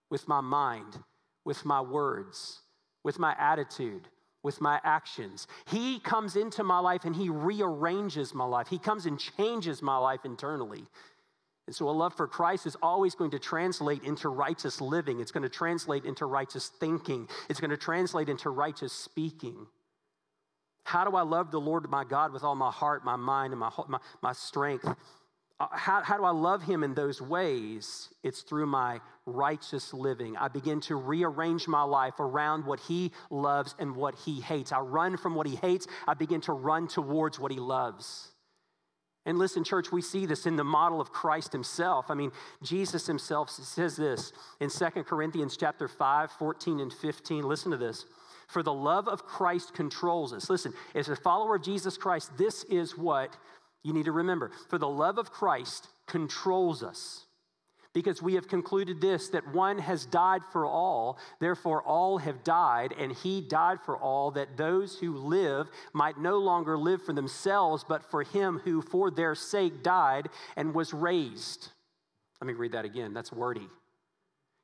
with 0.10 0.28
my 0.28 0.42
mind 0.42 0.98
with 1.46 1.64
my 1.64 1.80
words 1.80 2.62
with 3.04 3.20
my 3.20 3.36
attitude 3.40 4.10
with 4.46 4.62
my 4.62 4.80
actions 4.84 5.48
he 5.66 6.00
comes 6.00 6.38
into 6.38 6.64
my 6.64 6.80
life 6.80 7.04
and 7.04 7.16
he 7.16 7.30
rearranges 7.30 8.34
my 8.34 8.46
life 8.46 8.68
he 8.68 8.80
comes 8.80 9.06
and 9.06 9.20
changes 9.20 9.82
my 9.82 9.98
life 9.98 10.22
internally 10.24 10.86
and 11.68 11.76
so, 11.76 11.90
a 11.90 11.92
love 11.92 12.14
for 12.14 12.28
Christ 12.28 12.68
is 12.68 12.78
always 12.82 13.16
going 13.16 13.32
to 13.32 13.40
translate 13.40 14.04
into 14.04 14.30
righteous 14.30 14.82
living. 14.82 15.20
It's 15.20 15.32
going 15.32 15.44
to 15.44 15.50
translate 15.50 16.06
into 16.06 16.28
righteous 16.28 16.72
thinking. 16.80 17.28
It's 17.50 17.60
going 17.60 17.72
to 17.72 17.78
translate 17.78 18.30
into 18.30 18.52
righteous 18.52 18.94
speaking. 18.94 19.66
How 20.84 21.04
do 21.10 21.16
I 21.16 21.24
love 21.24 21.50
the 21.50 21.60
Lord 21.60 21.90
my 21.90 22.04
God 22.04 22.32
with 22.32 22.44
all 22.44 22.54
my 22.54 22.70
heart, 22.70 23.04
my 23.04 23.16
mind, 23.16 23.52
and 23.52 23.60
my, 23.60 23.72
my, 23.88 23.98
my 24.22 24.34
strength? 24.34 24.88
Uh, 25.60 25.68
how, 25.72 26.04
how 26.04 26.18
do 26.18 26.26
I 26.26 26.32
love 26.32 26.64
him 26.64 26.84
in 26.84 26.94
those 26.94 27.22
ways? 27.22 28.10
It's 28.24 28.42
through 28.42 28.66
my 28.66 29.00
righteous 29.26 29.94
living. 29.94 30.36
I 30.36 30.50
begin 30.50 30.82
to 30.82 30.96
rearrange 30.96 31.68
my 31.68 31.84
life 31.84 32.20
around 32.20 32.66
what 32.66 32.82
he 32.82 33.12
loves 33.30 33.74
and 33.80 33.96
what 33.96 34.16
he 34.16 34.42
hates. 34.42 34.74
I 34.74 34.80
run 34.80 35.16
from 35.16 35.34
what 35.34 35.48
he 35.48 35.56
hates, 35.56 35.88
I 36.08 36.14
begin 36.14 36.42
to 36.42 36.54
run 36.54 36.88
towards 36.88 37.40
what 37.40 37.52
he 37.52 37.60
loves. 37.60 38.32
And 39.28 39.40
listen, 39.40 39.64
church, 39.64 39.92
we 39.92 40.04
see 40.04 40.28
this 40.28 40.46
in 40.46 40.56
the 40.56 40.64
model 40.64 41.02
of 41.02 41.12
Christ 41.12 41.52
himself. 41.52 42.06
I 42.10 42.14
mean, 42.14 42.32
Jesus 42.62 43.08
himself 43.08 43.50
says 43.50 43.96
this 43.96 44.34
in 44.60 44.70
2 44.70 45.04
Corinthians 45.04 45.58
chapter 45.58 45.88
5, 45.88 46.32
14 46.34 46.80
and 46.80 46.94
15. 46.94 47.44
Listen 47.44 47.72
to 47.72 47.78
this. 47.78 48.06
For 48.48 48.62
the 48.62 48.74
love 48.74 49.08
of 49.08 49.26
Christ 49.26 49.74
controls 49.74 50.32
us. 50.32 50.50
Listen, 50.52 50.74
as 50.94 51.10
a 51.10 51.16
follower 51.16 51.56
of 51.56 51.64
Jesus 51.64 51.98
Christ, 51.98 52.38
this 52.38 52.64
is 52.66 52.96
what 52.96 53.36
you 53.86 53.94
need 53.94 54.06
to 54.06 54.12
remember. 54.12 54.52
For 54.70 54.80
the 54.80 54.90
love 54.90 55.20
of 55.20 55.32
Christ 55.32 55.88
controls 56.08 56.82
us 56.82 57.26
because 57.94 58.20
we 58.22 58.34
have 58.34 58.48
concluded 58.48 59.00
this 59.00 59.30
that 59.30 59.54
one 59.54 59.78
has 59.78 60.08
died 60.08 60.42
for 60.52 60.66
all, 60.66 61.20
therefore 61.40 61.84
all 61.84 62.18
have 62.18 62.44
died, 62.44 62.96
and 62.98 63.12
he 63.12 63.42
died 63.42 63.78
for 63.86 63.96
all, 63.96 64.32
that 64.32 64.58
those 64.58 64.98
who 64.98 65.16
live 65.16 65.68
might 65.94 66.18
no 66.18 66.40
longer 66.40 66.78
live 66.78 67.04
for 67.04 67.14
themselves, 67.14 67.86
but 67.88 68.04
for 68.04 68.24
him 68.24 68.60
who 68.66 68.82
for 68.82 69.12
their 69.12 69.36
sake 69.36 69.84
died 69.84 70.30
and 70.58 70.74
was 70.74 70.92
raised. 70.92 71.70
Let 72.42 72.48
me 72.48 72.54
read 72.54 72.72
that 72.72 72.86
again, 72.86 73.14
that's 73.14 73.32
wordy. 73.32 73.70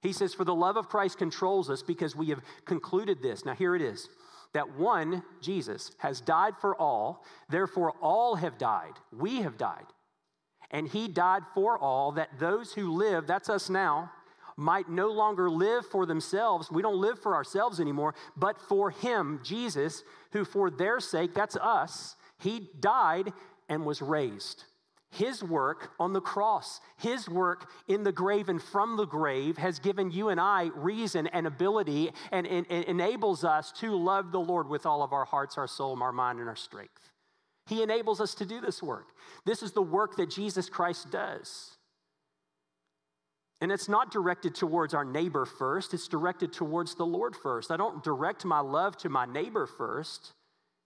He 0.02 0.14
says, 0.14 0.34
For 0.34 0.46
the 0.46 0.56
love 0.56 0.78
of 0.78 0.90
Christ 0.90 1.20
controls 1.20 1.70
us 1.70 1.84
because 1.84 2.16
we 2.16 2.30
have 2.30 2.42
concluded 2.66 3.22
this. 3.22 3.46
Now, 3.46 3.54
here 3.54 3.76
it 3.76 3.84
is 3.84 4.10
that 4.54 4.78
one, 4.78 5.24
Jesus, 5.42 5.92
has 6.00 6.22
died 6.22 6.56
for 6.60 6.76
all, 6.76 7.24
therefore 7.50 7.94
all 8.02 8.36
have 8.36 8.58
died. 8.58 8.94
We 9.12 9.42
have 9.42 9.58
died 9.58 9.86
and 10.72 10.88
he 10.88 11.08
died 11.08 11.44
for 11.54 11.78
all 11.78 12.14
that 12.14 12.40
those 12.40 12.74
who 12.74 12.94
live, 12.94 13.28
that's 13.28 13.50
us 13.50 13.70
now, 13.70 14.12
might 14.58 14.90
no 14.90 15.12
longer 15.12 15.50
live 15.50 15.86
for 15.86 16.06
themselves. 16.06 16.72
We 16.72 16.82
don't 16.82 17.00
live 17.00 17.20
for 17.20 17.36
ourselves 17.36 17.80
anymore, 17.80 18.16
but 18.36 18.60
for 18.62 18.90
him, 18.90 19.40
Jesus, 19.44 20.04
who 20.32 20.46
for 20.46 20.70
their 20.70 21.00
sake, 21.00 21.34
that's 21.34 21.56
us, 21.58 22.16
he 22.40 22.70
died 22.80 23.34
and 23.70 23.86
was 23.86 24.02
raised. 24.02 24.64
His 25.12 25.44
work 25.44 25.92
on 26.00 26.14
the 26.14 26.22
cross, 26.22 26.80
His 26.98 27.28
work 27.28 27.70
in 27.88 28.04
the 28.04 28.14
grave 28.14 28.48
and 28.48 28.62
from 28.62 28.96
the 28.96 29.06
grave 29.06 29.58
has 29.58 29.78
given 29.78 30.10
you 30.10 30.30
and 30.30 30.40
I 30.40 30.70
reason 30.74 31.28
and 31.28 31.46
ability 31.46 32.12
and, 32.32 32.48
and, 32.48 32.66
and, 32.70 32.86
enables 32.86 33.44
us 33.44 33.74
to 33.80 33.94
love 33.96 34.32
the 34.32 34.40
Lord 34.40 34.70
with 34.70 34.86
all 34.86 35.04
of 35.04 35.12
our 35.12 35.26
hearts, 35.26 35.58
our 35.58 35.68
soul, 35.68 36.02
our 36.02 36.14
mind, 36.14 36.40
and 36.40 36.48
our 36.48 36.56
strength. 36.56 37.12
He 37.68 37.84
enables 37.84 38.22
us 38.22 38.34
to 38.36 38.46
do 38.46 38.62
this 38.62 38.82
work. 38.82 39.10
This 39.46 39.62
is 39.62 39.74
the 39.74 39.82
work 39.82 40.16
that 40.16 40.30
Jesus 40.30 40.70
Christ 40.70 41.12
does. 41.12 41.78
And 43.60 43.72
it's 43.72 43.90
not 43.90 44.12
directed 44.12 44.56
towards 44.56 44.94
our 44.94 45.06
neighbor 45.06 45.46
first, 45.46 45.94
it's 45.94 46.08
directed 46.08 46.54
towards 46.54 46.96
the 46.96 47.06
Lord 47.06 47.36
first. 47.36 47.70
I 47.70 47.78
don't 47.78 48.04
direct 48.04 48.46
my 48.46 48.60
love 48.60 48.98
to 48.98 49.10
my 49.10 49.26
neighbor 49.26 49.68
first. 49.68 50.34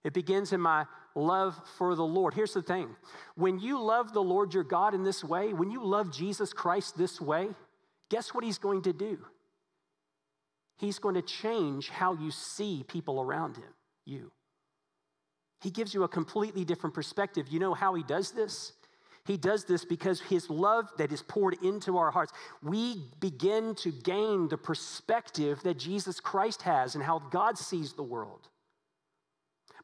It 0.05 0.13
begins 0.13 0.53
in 0.53 0.61
my 0.61 0.85
love 1.15 1.59
for 1.77 1.95
the 1.95 2.05
Lord. 2.05 2.33
Here's 2.33 2.53
the 2.53 2.61
thing 2.61 2.95
when 3.35 3.59
you 3.59 3.81
love 3.81 4.13
the 4.13 4.23
Lord 4.23 4.53
your 4.53 4.63
God 4.63 4.93
in 4.93 5.03
this 5.03 5.23
way, 5.23 5.51
when 5.51 5.71
you 5.71 5.83
love 5.83 6.13
Jesus 6.13 6.53
Christ 6.53 6.97
this 6.97 7.19
way, 7.19 7.49
guess 8.09 8.33
what 8.33 8.45
He's 8.45 8.59
going 8.59 8.83
to 8.83 8.93
do? 8.93 9.17
He's 10.77 10.99
going 10.99 11.15
to 11.15 11.21
change 11.21 11.89
how 11.89 12.13
you 12.13 12.31
see 12.31 12.85
people 12.87 13.19
around 13.19 13.57
Him, 13.57 13.73
you. 14.05 14.31
He 15.61 15.71
gives 15.71 15.95
you 15.95 16.03
a 16.03 16.07
completely 16.07 16.63
different 16.63 16.93
perspective. 16.93 17.47
You 17.49 17.59
know 17.59 17.73
how 17.73 17.95
he 17.95 18.03
does 18.03 18.31
this? 18.31 18.73
He 19.25 19.35
does 19.35 19.65
this 19.65 19.83
because 19.83 20.21
his 20.21 20.47
love 20.47 20.91
that 20.99 21.11
is 21.11 21.23
poured 21.23 21.55
into 21.63 21.97
our 21.97 22.11
hearts, 22.11 22.31
we 22.61 23.01
begin 23.19 23.73
to 23.75 23.91
gain 23.91 24.47
the 24.47 24.59
perspective 24.59 25.63
that 25.63 25.79
Jesus 25.79 26.19
Christ 26.19 26.61
has 26.61 26.93
and 26.93 27.03
how 27.03 27.17
God 27.31 27.57
sees 27.57 27.93
the 27.93 28.03
world. 28.03 28.47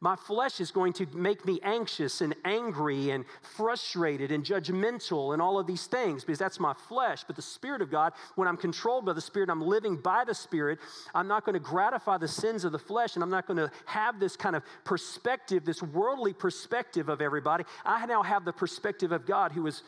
My 0.03 0.15
flesh 0.15 0.59
is 0.59 0.71
going 0.71 0.93
to 0.93 1.05
make 1.13 1.45
me 1.45 1.59
anxious 1.61 2.21
and 2.21 2.35
angry 2.43 3.11
and 3.11 3.23
frustrated 3.55 4.31
and 4.31 4.43
judgmental 4.43 5.33
and 5.33 5.41
all 5.41 5.59
of 5.59 5.67
these 5.67 5.85
things 5.85 6.23
because 6.23 6.39
that's 6.39 6.59
my 6.59 6.73
flesh. 6.73 7.23
But 7.23 7.35
the 7.35 7.43
Spirit 7.43 7.83
of 7.83 7.91
God, 7.91 8.13
when 8.33 8.47
I'm 8.47 8.57
controlled 8.57 9.05
by 9.05 9.13
the 9.13 9.21
Spirit, 9.21 9.51
I'm 9.51 9.61
living 9.61 9.95
by 9.95 10.23
the 10.25 10.33
Spirit, 10.33 10.79
I'm 11.13 11.27
not 11.27 11.45
going 11.45 11.53
to 11.53 11.59
gratify 11.59 12.17
the 12.17 12.27
sins 12.27 12.65
of 12.65 12.71
the 12.71 12.79
flesh 12.79 13.13
and 13.15 13.21
I'm 13.21 13.29
not 13.29 13.45
going 13.45 13.57
to 13.57 13.71
have 13.85 14.19
this 14.19 14.35
kind 14.35 14.55
of 14.55 14.63
perspective, 14.85 15.65
this 15.65 15.83
worldly 15.83 16.33
perspective 16.33 17.07
of 17.07 17.21
everybody. 17.21 17.63
I 17.85 18.03
now 18.07 18.23
have 18.23 18.43
the 18.43 18.53
perspective 18.53 19.11
of 19.11 19.27
God 19.27 19.51
who 19.51 19.67
is 19.67 19.83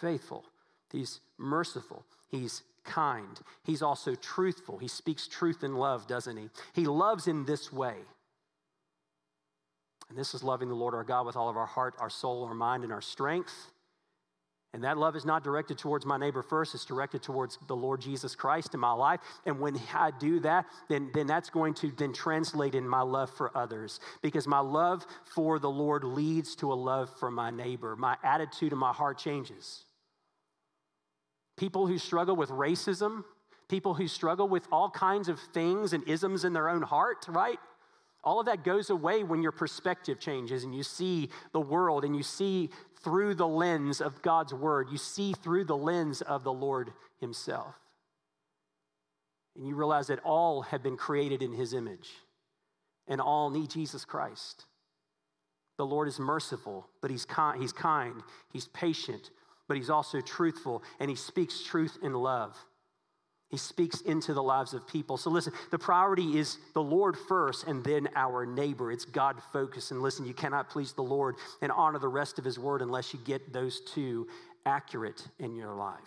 faithful, 0.00 0.46
He's 0.90 1.20
merciful, 1.36 2.06
He's 2.30 2.62
kind, 2.84 3.38
He's 3.64 3.82
also 3.82 4.14
truthful. 4.14 4.78
He 4.78 4.88
speaks 4.88 5.28
truth 5.28 5.62
in 5.62 5.74
love, 5.74 6.06
doesn't 6.06 6.38
He? 6.38 6.48
He 6.72 6.86
loves 6.86 7.28
in 7.28 7.44
this 7.44 7.70
way. 7.70 7.96
And 10.12 10.20
this 10.20 10.34
is 10.34 10.42
loving 10.42 10.68
the 10.68 10.74
Lord 10.74 10.92
our 10.92 11.04
God 11.04 11.24
with 11.24 11.36
all 11.36 11.48
of 11.48 11.56
our 11.56 11.64
heart, 11.64 11.94
our 11.98 12.10
soul, 12.10 12.44
our 12.44 12.52
mind, 12.52 12.84
and 12.84 12.92
our 12.92 13.00
strength. 13.00 13.54
And 14.74 14.84
that 14.84 14.98
love 14.98 15.16
is 15.16 15.24
not 15.24 15.42
directed 15.42 15.78
towards 15.78 16.04
my 16.04 16.18
neighbor 16.18 16.42
first, 16.42 16.74
it's 16.74 16.84
directed 16.84 17.22
towards 17.22 17.56
the 17.66 17.74
Lord 17.74 18.02
Jesus 18.02 18.34
Christ 18.34 18.74
in 18.74 18.80
my 18.80 18.92
life. 18.92 19.20
And 19.46 19.58
when 19.58 19.80
I 19.94 20.10
do 20.10 20.38
that, 20.40 20.66
then, 20.90 21.10
then 21.14 21.26
that's 21.26 21.48
going 21.48 21.72
to 21.76 21.90
then 21.92 22.12
translate 22.12 22.74
in 22.74 22.86
my 22.86 23.00
love 23.00 23.30
for 23.30 23.56
others. 23.56 24.00
Because 24.20 24.46
my 24.46 24.58
love 24.58 25.06
for 25.34 25.58
the 25.58 25.70
Lord 25.70 26.04
leads 26.04 26.56
to 26.56 26.70
a 26.70 26.74
love 26.74 27.08
for 27.18 27.30
my 27.30 27.48
neighbor. 27.48 27.96
My 27.96 28.18
attitude 28.22 28.72
and 28.72 28.80
my 28.80 28.92
heart 28.92 29.16
changes. 29.16 29.86
People 31.56 31.86
who 31.86 31.96
struggle 31.96 32.36
with 32.36 32.50
racism, 32.50 33.24
people 33.66 33.94
who 33.94 34.06
struggle 34.06 34.46
with 34.46 34.68
all 34.70 34.90
kinds 34.90 35.30
of 35.30 35.40
things 35.54 35.94
and 35.94 36.06
isms 36.06 36.44
in 36.44 36.52
their 36.52 36.68
own 36.68 36.82
heart, 36.82 37.24
right? 37.30 37.58
All 38.24 38.38
of 38.38 38.46
that 38.46 38.64
goes 38.64 38.90
away 38.90 39.24
when 39.24 39.42
your 39.42 39.52
perspective 39.52 40.20
changes 40.20 40.62
and 40.64 40.74
you 40.74 40.82
see 40.82 41.28
the 41.52 41.60
world 41.60 42.04
and 42.04 42.14
you 42.16 42.22
see 42.22 42.70
through 43.02 43.34
the 43.34 43.46
lens 43.46 44.00
of 44.00 44.22
God's 44.22 44.54
word. 44.54 44.88
You 44.90 44.98
see 44.98 45.32
through 45.32 45.64
the 45.64 45.76
lens 45.76 46.22
of 46.22 46.44
the 46.44 46.52
Lord 46.52 46.92
Himself. 47.20 47.74
And 49.56 49.66
you 49.66 49.74
realize 49.74 50.06
that 50.06 50.20
all 50.20 50.62
have 50.62 50.82
been 50.82 50.96
created 50.96 51.42
in 51.42 51.52
His 51.52 51.74
image 51.74 52.10
and 53.08 53.20
all 53.20 53.50
need 53.50 53.70
Jesus 53.70 54.04
Christ. 54.04 54.66
The 55.76 55.86
Lord 55.86 56.06
is 56.06 56.20
merciful, 56.20 56.86
but 57.00 57.10
He's 57.10 57.24
kind, 57.24 57.60
he's, 57.60 57.72
kind, 57.72 58.22
he's 58.52 58.68
patient, 58.68 59.30
but 59.66 59.76
He's 59.76 59.90
also 59.90 60.20
truthful, 60.20 60.82
and 61.00 61.10
He 61.10 61.16
speaks 61.16 61.62
truth 61.64 61.98
in 62.02 62.12
love. 62.12 62.56
He 63.52 63.58
speaks 63.58 64.00
into 64.00 64.32
the 64.32 64.42
lives 64.42 64.72
of 64.72 64.88
people. 64.88 65.18
So 65.18 65.28
listen, 65.28 65.52
the 65.70 65.78
priority 65.78 66.38
is 66.38 66.56
the 66.72 66.82
Lord 66.82 67.18
first 67.28 67.66
and 67.66 67.84
then 67.84 68.08
our 68.16 68.46
neighbor. 68.46 68.90
It's 68.90 69.04
God 69.04 69.36
focused. 69.52 69.90
And 69.90 70.00
listen, 70.00 70.24
you 70.24 70.32
cannot 70.32 70.70
please 70.70 70.94
the 70.94 71.02
Lord 71.02 71.36
and 71.60 71.70
honor 71.70 71.98
the 71.98 72.08
rest 72.08 72.38
of 72.38 72.46
his 72.46 72.58
word 72.58 72.80
unless 72.80 73.12
you 73.12 73.20
get 73.26 73.52
those 73.52 73.82
two 73.82 74.26
accurate 74.64 75.28
in 75.38 75.54
your 75.54 75.74
life. 75.74 76.00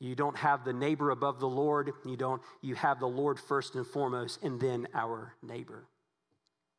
You 0.00 0.14
don't 0.14 0.36
have 0.38 0.64
the 0.64 0.72
neighbor 0.72 1.10
above 1.10 1.40
the 1.40 1.48
Lord. 1.48 1.92
You 2.06 2.16
don't 2.16 2.40
you 2.62 2.74
have 2.74 2.98
the 2.98 3.06
Lord 3.06 3.38
first 3.38 3.74
and 3.74 3.86
foremost 3.86 4.42
and 4.42 4.58
then 4.58 4.88
our 4.94 5.34
neighbor. 5.42 5.84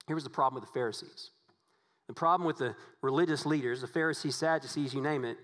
Here's 0.07 0.23
the 0.23 0.31
problem 0.31 0.59
with 0.59 0.67
the 0.67 0.73
Pharisees. 0.73 1.29
The 2.07 2.13
problem 2.13 2.47
with 2.47 2.57
the 2.57 2.75
religious 3.03 3.45
leaders, 3.45 3.81
the 3.81 3.87
Pharisees, 3.87 4.35
Sadducees, 4.35 4.91
you 4.91 5.01
name 5.01 5.23
it, 5.23 5.37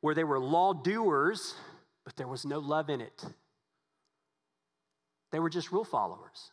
where 0.00 0.14
they 0.16 0.24
were 0.24 0.40
law 0.40 0.72
doers 0.72 1.54
but 2.04 2.16
there 2.16 2.28
was 2.28 2.44
no 2.44 2.58
love 2.58 2.90
in 2.90 3.00
it. 3.00 3.24
They 5.30 5.38
were 5.38 5.50
just 5.50 5.72
rule 5.72 5.84
followers. 5.84 6.50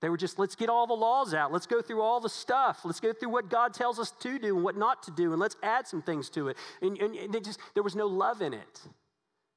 They 0.00 0.08
were 0.08 0.16
just, 0.16 0.38
let's 0.38 0.54
get 0.54 0.68
all 0.68 0.86
the 0.86 0.94
laws 0.94 1.34
out. 1.34 1.52
Let's 1.52 1.66
go 1.66 1.82
through 1.82 2.02
all 2.02 2.20
the 2.20 2.28
stuff. 2.28 2.80
Let's 2.84 3.00
go 3.00 3.12
through 3.12 3.30
what 3.30 3.50
God 3.50 3.74
tells 3.74 3.98
us 3.98 4.12
to 4.20 4.38
do 4.38 4.54
and 4.54 4.64
what 4.64 4.76
not 4.76 5.02
to 5.04 5.10
do, 5.10 5.32
and 5.32 5.40
let's 5.40 5.56
add 5.62 5.88
some 5.88 6.02
things 6.02 6.30
to 6.30 6.48
it. 6.48 6.56
And, 6.80 6.96
and, 6.98 7.16
and 7.16 7.44
just, 7.44 7.58
there 7.74 7.82
was 7.82 7.96
no 7.96 8.06
love 8.06 8.40
in 8.40 8.54
it. 8.54 8.80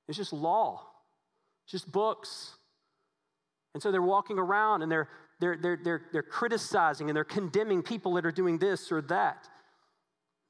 It's 0.08 0.18
just 0.18 0.34
law, 0.34 0.82
it's 1.66 1.72
just 1.72 1.92
books. 1.92 2.56
And 3.74 3.82
so 3.82 3.92
they're 3.92 4.02
walking 4.02 4.38
around 4.38 4.82
and 4.82 4.92
they're, 4.92 5.08
they're, 5.40 5.58
they're, 5.62 5.80
they're, 5.82 6.02
they're 6.12 6.24
criticizing 6.24 7.10
and 7.10 7.16
they're 7.16 7.24
condemning 7.24 7.82
people 7.82 8.14
that 8.16 8.26
are 8.26 8.32
doing 8.32 8.58
this 8.58 8.92
or 8.92 9.02
that. 9.04 9.48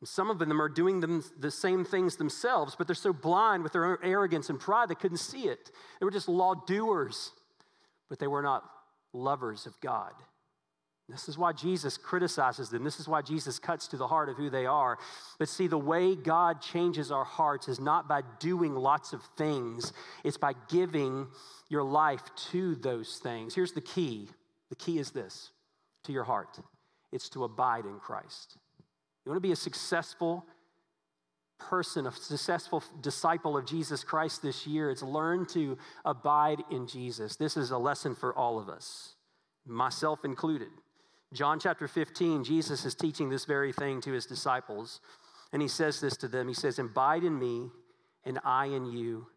Some 0.04 0.32
of 0.32 0.40
them 0.40 0.60
are 0.60 0.70
doing 0.70 1.00
them, 1.00 1.24
the 1.40 1.52
same 1.52 1.86
things 1.86 2.16
themselves, 2.16 2.76
but 2.76 2.88
they're 2.88 2.96
so 2.96 3.14
blind 3.14 3.62
with 3.62 3.74
their 3.74 3.86
own 3.86 3.98
arrogance 4.04 4.50
and 4.50 4.60
pride 4.60 4.90
they 4.90 4.96
couldn't 4.96 5.18
see 5.18 5.44
it. 5.44 5.72
They 6.00 6.06
were 6.06 6.12
just 6.12 6.28
law 6.28 6.56
doers, 6.56 7.32
but 8.10 8.18
they 8.18 8.28
were 8.28 8.42
not 8.42 8.64
lovers 9.14 9.68
of 9.68 9.80
God. 9.80 10.14
This 11.12 11.28
is 11.28 11.38
why 11.38 11.52
Jesus 11.52 11.98
criticizes 11.98 12.70
them. 12.70 12.84
This 12.84 13.00
is 13.00 13.08
why 13.08 13.22
Jesus 13.22 13.60
cuts 13.60 13.88
to 13.90 13.98
the 13.98 14.08
heart 14.08 14.30
of 14.30 14.38
who 14.38 14.50
they 14.50 14.66
are. 14.66 14.98
But 15.38 15.50
see, 15.50 15.68
the 15.68 15.78
way 15.78 16.16
God 16.16 16.62
changes 16.62 17.12
our 17.12 17.26
hearts 17.26 17.68
is 17.68 17.80
not 17.80 18.08
by 18.08 18.22
doing 18.40 18.74
lots 18.76 19.12
of 19.12 19.22
things, 19.38 19.92
it's 20.24 20.38
by 20.38 20.54
giving 20.70 21.28
your 21.70 21.84
life 21.84 22.24
to 22.52 22.76
those 22.76 23.20
things. 23.22 23.54
Here's 23.54 23.74
the 23.74 23.82
key 23.82 24.30
the 24.70 24.76
key 24.76 25.00
is 25.00 25.12
this 25.12 25.52
to 26.06 26.14
your 26.14 26.24
heart 26.24 26.60
it's 27.12 27.30
to 27.30 27.44
abide 27.44 27.86
in 27.86 28.00
Christ. 28.00 28.58
You 29.26 29.32
want 29.32 29.38
to 29.38 29.48
be 29.48 29.52
a 29.52 29.58
successful 29.58 30.46
person, 31.60 32.08
a 32.08 32.12
successful 32.12 32.84
disciple 33.02 33.56
of 33.56 33.66
Jesus 33.66 34.04
Christ 34.04 34.42
this 34.42 34.66
year, 34.66 34.90
it's 34.90 35.04
learn 35.04 35.46
to 35.48 35.78
abide 36.04 36.64
in 36.72 36.88
Jesus. 36.88 37.36
This 37.36 37.56
is 37.56 37.72
a 37.72 37.78
lesson 37.78 38.16
for 38.16 38.36
all 38.36 38.58
of 38.60 38.68
us, 38.68 39.16
myself 39.66 40.26
included. 40.26 40.70
John 41.34 41.60
chapter 41.60 41.88
15, 41.88 42.44
Jesus 42.44 42.84
is 42.84 42.96
teaching 42.96 43.30
this 43.30 43.46
very 43.46 43.72
thing 43.72 44.02
to 44.02 44.12
his 44.12 44.26
disciples. 44.26 45.00
And 45.54 45.62
he 45.62 45.68
says 45.68 46.02
this 46.02 46.18
to 46.18 46.28
them 46.28 46.48
He 46.48 46.54
says, 46.54 46.80
Abide 46.80 47.24
in 47.24 47.38
me, 47.38 47.70
and 48.26 48.40
I 48.44 48.66
in 48.66 48.86
you, 48.86 49.28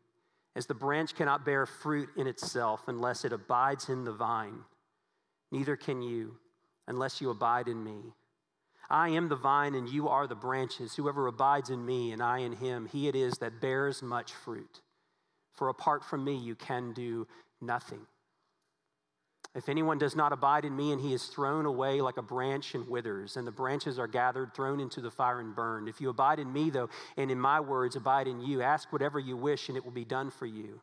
as 0.57 0.67
the 0.67 0.75
branch 0.75 1.15
cannot 1.15 1.45
bear 1.45 1.67
fruit 1.67 2.09
in 2.17 2.27
itself 2.27 2.83
unless 2.87 3.25
it 3.25 3.33
abides 3.33 3.89
in 3.89 4.05
the 4.05 4.13
vine. 4.13 4.61
Neither 5.51 5.77
can 5.77 6.03
you 6.03 6.37
unless 6.87 7.21
you 7.21 7.31
abide 7.31 7.69
in 7.69 7.83
me. 7.83 8.13
I 8.91 9.09
am 9.11 9.29
the 9.29 9.37
vine, 9.37 9.75
and 9.75 9.89
you 9.89 10.09
are 10.09 10.27
the 10.27 10.35
branches. 10.35 10.95
Whoever 10.95 11.27
abides 11.27 11.71
in 11.71 11.85
me, 11.85 12.13
and 12.13 12.23
I 12.23 12.39
in 12.39 12.53
him, 12.53 12.87
he 12.87 13.09
it 13.09 13.17
is 13.17 13.35
that 13.39 13.61
bears 13.61 14.03
much 14.03 14.33
fruit. 14.33 14.81
For 15.55 15.69
apart 15.69 16.05
from 16.05 16.25
me, 16.25 16.37
you 16.37 16.55
can 16.55 16.93
do 16.93 17.27
nothing. 17.61 18.07
If 19.55 19.69
anyone 19.69 19.99
does 19.99 20.17
not 20.17 20.33
abide 20.33 20.65
in 20.65 20.75
me, 20.75 20.91
and 20.91 21.01
he 21.01 21.15
is 21.15 21.27
thrown 21.27 21.65
away 21.65 22.01
like 22.01 22.17
a 22.17 22.23
branch 22.23 22.75
and 22.75 22.89
withers, 22.89 23.37
and 23.37 23.47
the 23.47 23.53
branches 23.53 24.01
are 24.01 24.09
gathered, 24.09 24.53
thrown 24.53 24.81
into 24.81 25.01
the 25.01 25.13
fire, 25.13 25.39
and 25.39 25.55
burned. 25.55 25.89
If 25.89 26.01
you 26.01 26.11
abide 26.11 26.41
in 26.41 26.53
me, 26.53 26.71
though, 26.71 26.91
and 27.17 27.31
in 27.31 27.39
my 27.39 27.61
words 27.61 27.95
abide 27.95 28.27
in 28.27 28.41
you, 28.41 28.63
ask 28.63 28.93
whatever 28.93 29.21
you 29.21 29.37
wish, 29.37 29.69
and 29.69 29.77
it 29.77 29.85
will 29.85 29.93
be 29.93 30.05
done 30.05 30.31
for 30.31 30.47
you. 30.47 30.81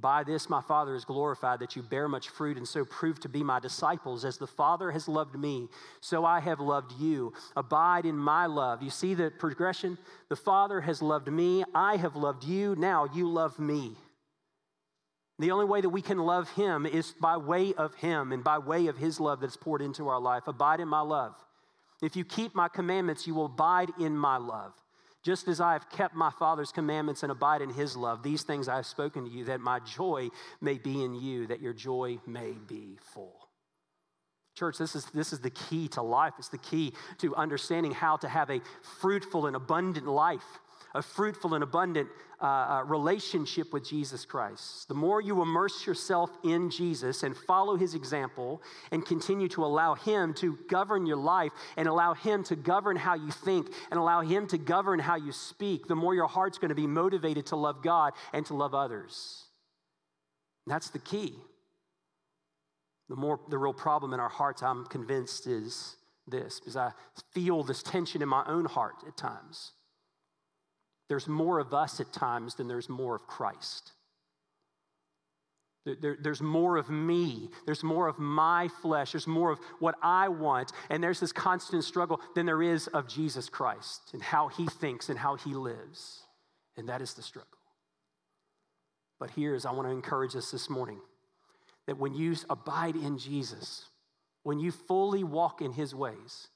By 0.00 0.22
this 0.22 0.48
my 0.48 0.60
Father 0.60 0.94
is 0.94 1.04
glorified, 1.04 1.60
that 1.60 1.74
you 1.74 1.82
bear 1.82 2.08
much 2.08 2.28
fruit, 2.28 2.56
and 2.56 2.68
so 2.68 2.84
prove 2.84 3.18
to 3.20 3.28
be 3.28 3.42
my 3.42 3.58
disciples. 3.58 4.24
As 4.24 4.38
the 4.38 4.46
Father 4.46 4.90
has 4.90 5.08
loved 5.08 5.38
me, 5.38 5.68
so 6.00 6.24
I 6.24 6.40
have 6.40 6.60
loved 6.60 6.92
you. 7.00 7.32
Abide 7.56 8.06
in 8.06 8.16
my 8.16 8.46
love. 8.46 8.82
You 8.82 8.90
see 8.90 9.14
the 9.14 9.30
progression? 9.30 9.98
The 10.28 10.36
Father 10.36 10.80
has 10.80 11.02
loved 11.02 11.28
me, 11.28 11.64
I 11.74 11.96
have 11.96 12.16
loved 12.16 12.44
you, 12.44 12.76
now 12.76 13.08
you 13.12 13.28
love 13.28 13.58
me. 13.58 13.96
The 15.40 15.52
only 15.52 15.66
way 15.66 15.80
that 15.80 15.88
we 15.88 16.02
can 16.02 16.18
love 16.18 16.50
Him 16.50 16.84
is 16.84 17.12
by 17.20 17.36
way 17.36 17.72
of 17.74 17.94
Him 17.94 18.32
and 18.32 18.42
by 18.42 18.58
way 18.58 18.88
of 18.88 18.96
His 18.98 19.20
love 19.20 19.40
that's 19.40 19.56
poured 19.56 19.82
into 19.82 20.08
our 20.08 20.20
life. 20.20 20.48
Abide 20.48 20.80
in 20.80 20.88
my 20.88 21.00
love. 21.00 21.34
If 22.02 22.16
you 22.16 22.24
keep 22.24 22.54
my 22.54 22.68
commandments, 22.68 23.26
you 23.26 23.34
will 23.34 23.46
abide 23.46 23.90
in 23.98 24.16
my 24.16 24.36
love. 24.36 24.74
Just 25.28 25.46
as 25.46 25.60
I 25.60 25.74
have 25.74 25.90
kept 25.90 26.14
my 26.14 26.30
Father's 26.30 26.72
commandments 26.72 27.22
and 27.22 27.30
abide 27.30 27.60
in 27.60 27.68
His 27.68 27.98
love, 27.98 28.22
these 28.22 28.44
things 28.44 28.66
I 28.66 28.76
have 28.76 28.86
spoken 28.86 29.26
to 29.26 29.30
you, 29.30 29.44
that 29.44 29.60
my 29.60 29.78
joy 29.78 30.30
may 30.62 30.78
be 30.78 31.04
in 31.04 31.14
you, 31.14 31.46
that 31.48 31.60
your 31.60 31.74
joy 31.74 32.18
may 32.26 32.52
be 32.52 32.96
full. 33.12 33.50
Church, 34.56 34.78
this 34.78 34.96
is, 34.96 35.04
this 35.12 35.34
is 35.34 35.40
the 35.40 35.50
key 35.50 35.86
to 35.88 36.00
life. 36.00 36.32
It's 36.38 36.48
the 36.48 36.56
key 36.56 36.94
to 37.18 37.36
understanding 37.36 37.92
how 37.92 38.16
to 38.16 38.26
have 38.26 38.48
a 38.48 38.62
fruitful 39.00 39.46
and 39.46 39.54
abundant 39.54 40.06
life 40.06 40.60
a 40.94 41.02
fruitful 41.02 41.54
and 41.54 41.62
abundant 41.62 42.08
uh, 42.40 42.44
uh, 42.46 42.82
relationship 42.84 43.72
with 43.72 43.84
Jesus 43.88 44.24
Christ. 44.24 44.88
The 44.88 44.94
more 44.94 45.20
you 45.20 45.42
immerse 45.42 45.86
yourself 45.86 46.30
in 46.44 46.70
Jesus 46.70 47.22
and 47.22 47.36
follow 47.36 47.76
his 47.76 47.94
example 47.94 48.62
and 48.92 49.04
continue 49.04 49.48
to 49.48 49.64
allow 49.64 49.94
him 49.94 50.34
to 50.34 50.56
govern 50.68 51.04
your 51.04 51.16
life 51.16 51.52
and 51.76 51.88
allow 51.88 52.14
him 52.14 52.44
to 52.44 52.56
govern 52.56 52.96
how 52.96 53.14
you 53.14 53.30
think 53.30 53.68
and 53.90 53.98
allow 53.98 54.20
him 54.20 54.46
to 54.48 54.58
govern 54.58 54.98
how 55.00 55.16
you 55.16 55.32
speak, 55.32 55.88
the 55.88 55.96
more 55.96 56.14
your 56.14 56.28
heart's 56.28 56.58
going 56.58 56.68
to 56.68 56.74
be 56.74 56.86
motivated 56.86 57.46
to 57.46 57.56
love 57.56 57.82
God 57.82 58.12
and 58.32 58.46
to 58.46 58.54
love 58.54 58.74
others. 58.74 59.44
that's 60.66 60.90
the 60.90 60.98
key. 60.98 61.34
The 63.08 63.16
more 63.16 63.40
the 63.48 63.56
real 63.56 63.72
problem 63.72 64.12
in 64.12 64.20
our 64.20 64.28
hearts, 64.28 64.62
I'm 64.62 64.84
convinced, 64.84 65.46
is 65.46 65.96
this 66.26 66.60
because 66.60 66.76
I 66.76 66.92
feel 67.32 67.62
this 67.62 67.82
tension 67.82 68.22
in 68.22 68.28
my 68.28 68.44
own 68.46 68.66
heart 68.66 68.96
at 69.06 69.16
times. 69.16 69.72
There's 71.08 71.26
more 71.26 71.58
of 71.58 71.72
us 71.72 72.00
at 72.00 72.12
times 72.12 72.54
than 72.54 72.68
there's 72.68 72.88
more 72.88 73.16
of 73.16 73.26
Christ. 73.26 73.92
There, 75.84 76.18
there's 76.20 76.42
more 76.42 76.76
of 76.76 76.90
me. 76.90 77.48
There's 77.64 77.82
more 77.82 78.08
of 78.08 78.18
my 78.18 78.68
flesh. 78.82 79.12
There's 79.12 79.26
more 79.26 79.50
of 79.50 79.58
what 79.78 79.94
I 80.02 80.28
want. 80.28 80.72
And 80.90 81.02
there's 81.02 81.20
this 81.20 81.32
constant 81.32 81.84
struggle 81.84 82.20
than 82.34 82.46
there 82.46 82.62
is 82.62 82.88
of 82.88 83.08
Jesus 83.08 83.48
Christ 83.48 84.10
and 84.12 84.22
how 84.22 84.48
he 84.48 84.66
thinks 84.66 85.08
and 85.08 85.18
how 85.18 85.36
he 85.36 85.54
lives. 85.54 86.20
And 86.76 86.88
that 86.88 87.00
is 87.00 87.14
the 87.14 87.22
struggle. 87.22 87.48
But 89.18 89.30
here's, 89.30 89.64
I 89.64 89.72
want 89.72 89.88
to 89.88 89.92
encourage 89.92 90.36
us 90.36 90.50
this 90.50 90.68
morning 90.68 91.00
that 91.86 91.98
when 91.98 92.14
you 92.14 92.36
abide 92.50 92.94
in 92.94 93.18
Jesus, 93.18 93.86
when 94.42 94.60
you 94.60 94.70
fully 94.70 95.24
walk 95.24 95.62
in 95.62 95.72
his 95.72 95.94
ways, 95.94 96.48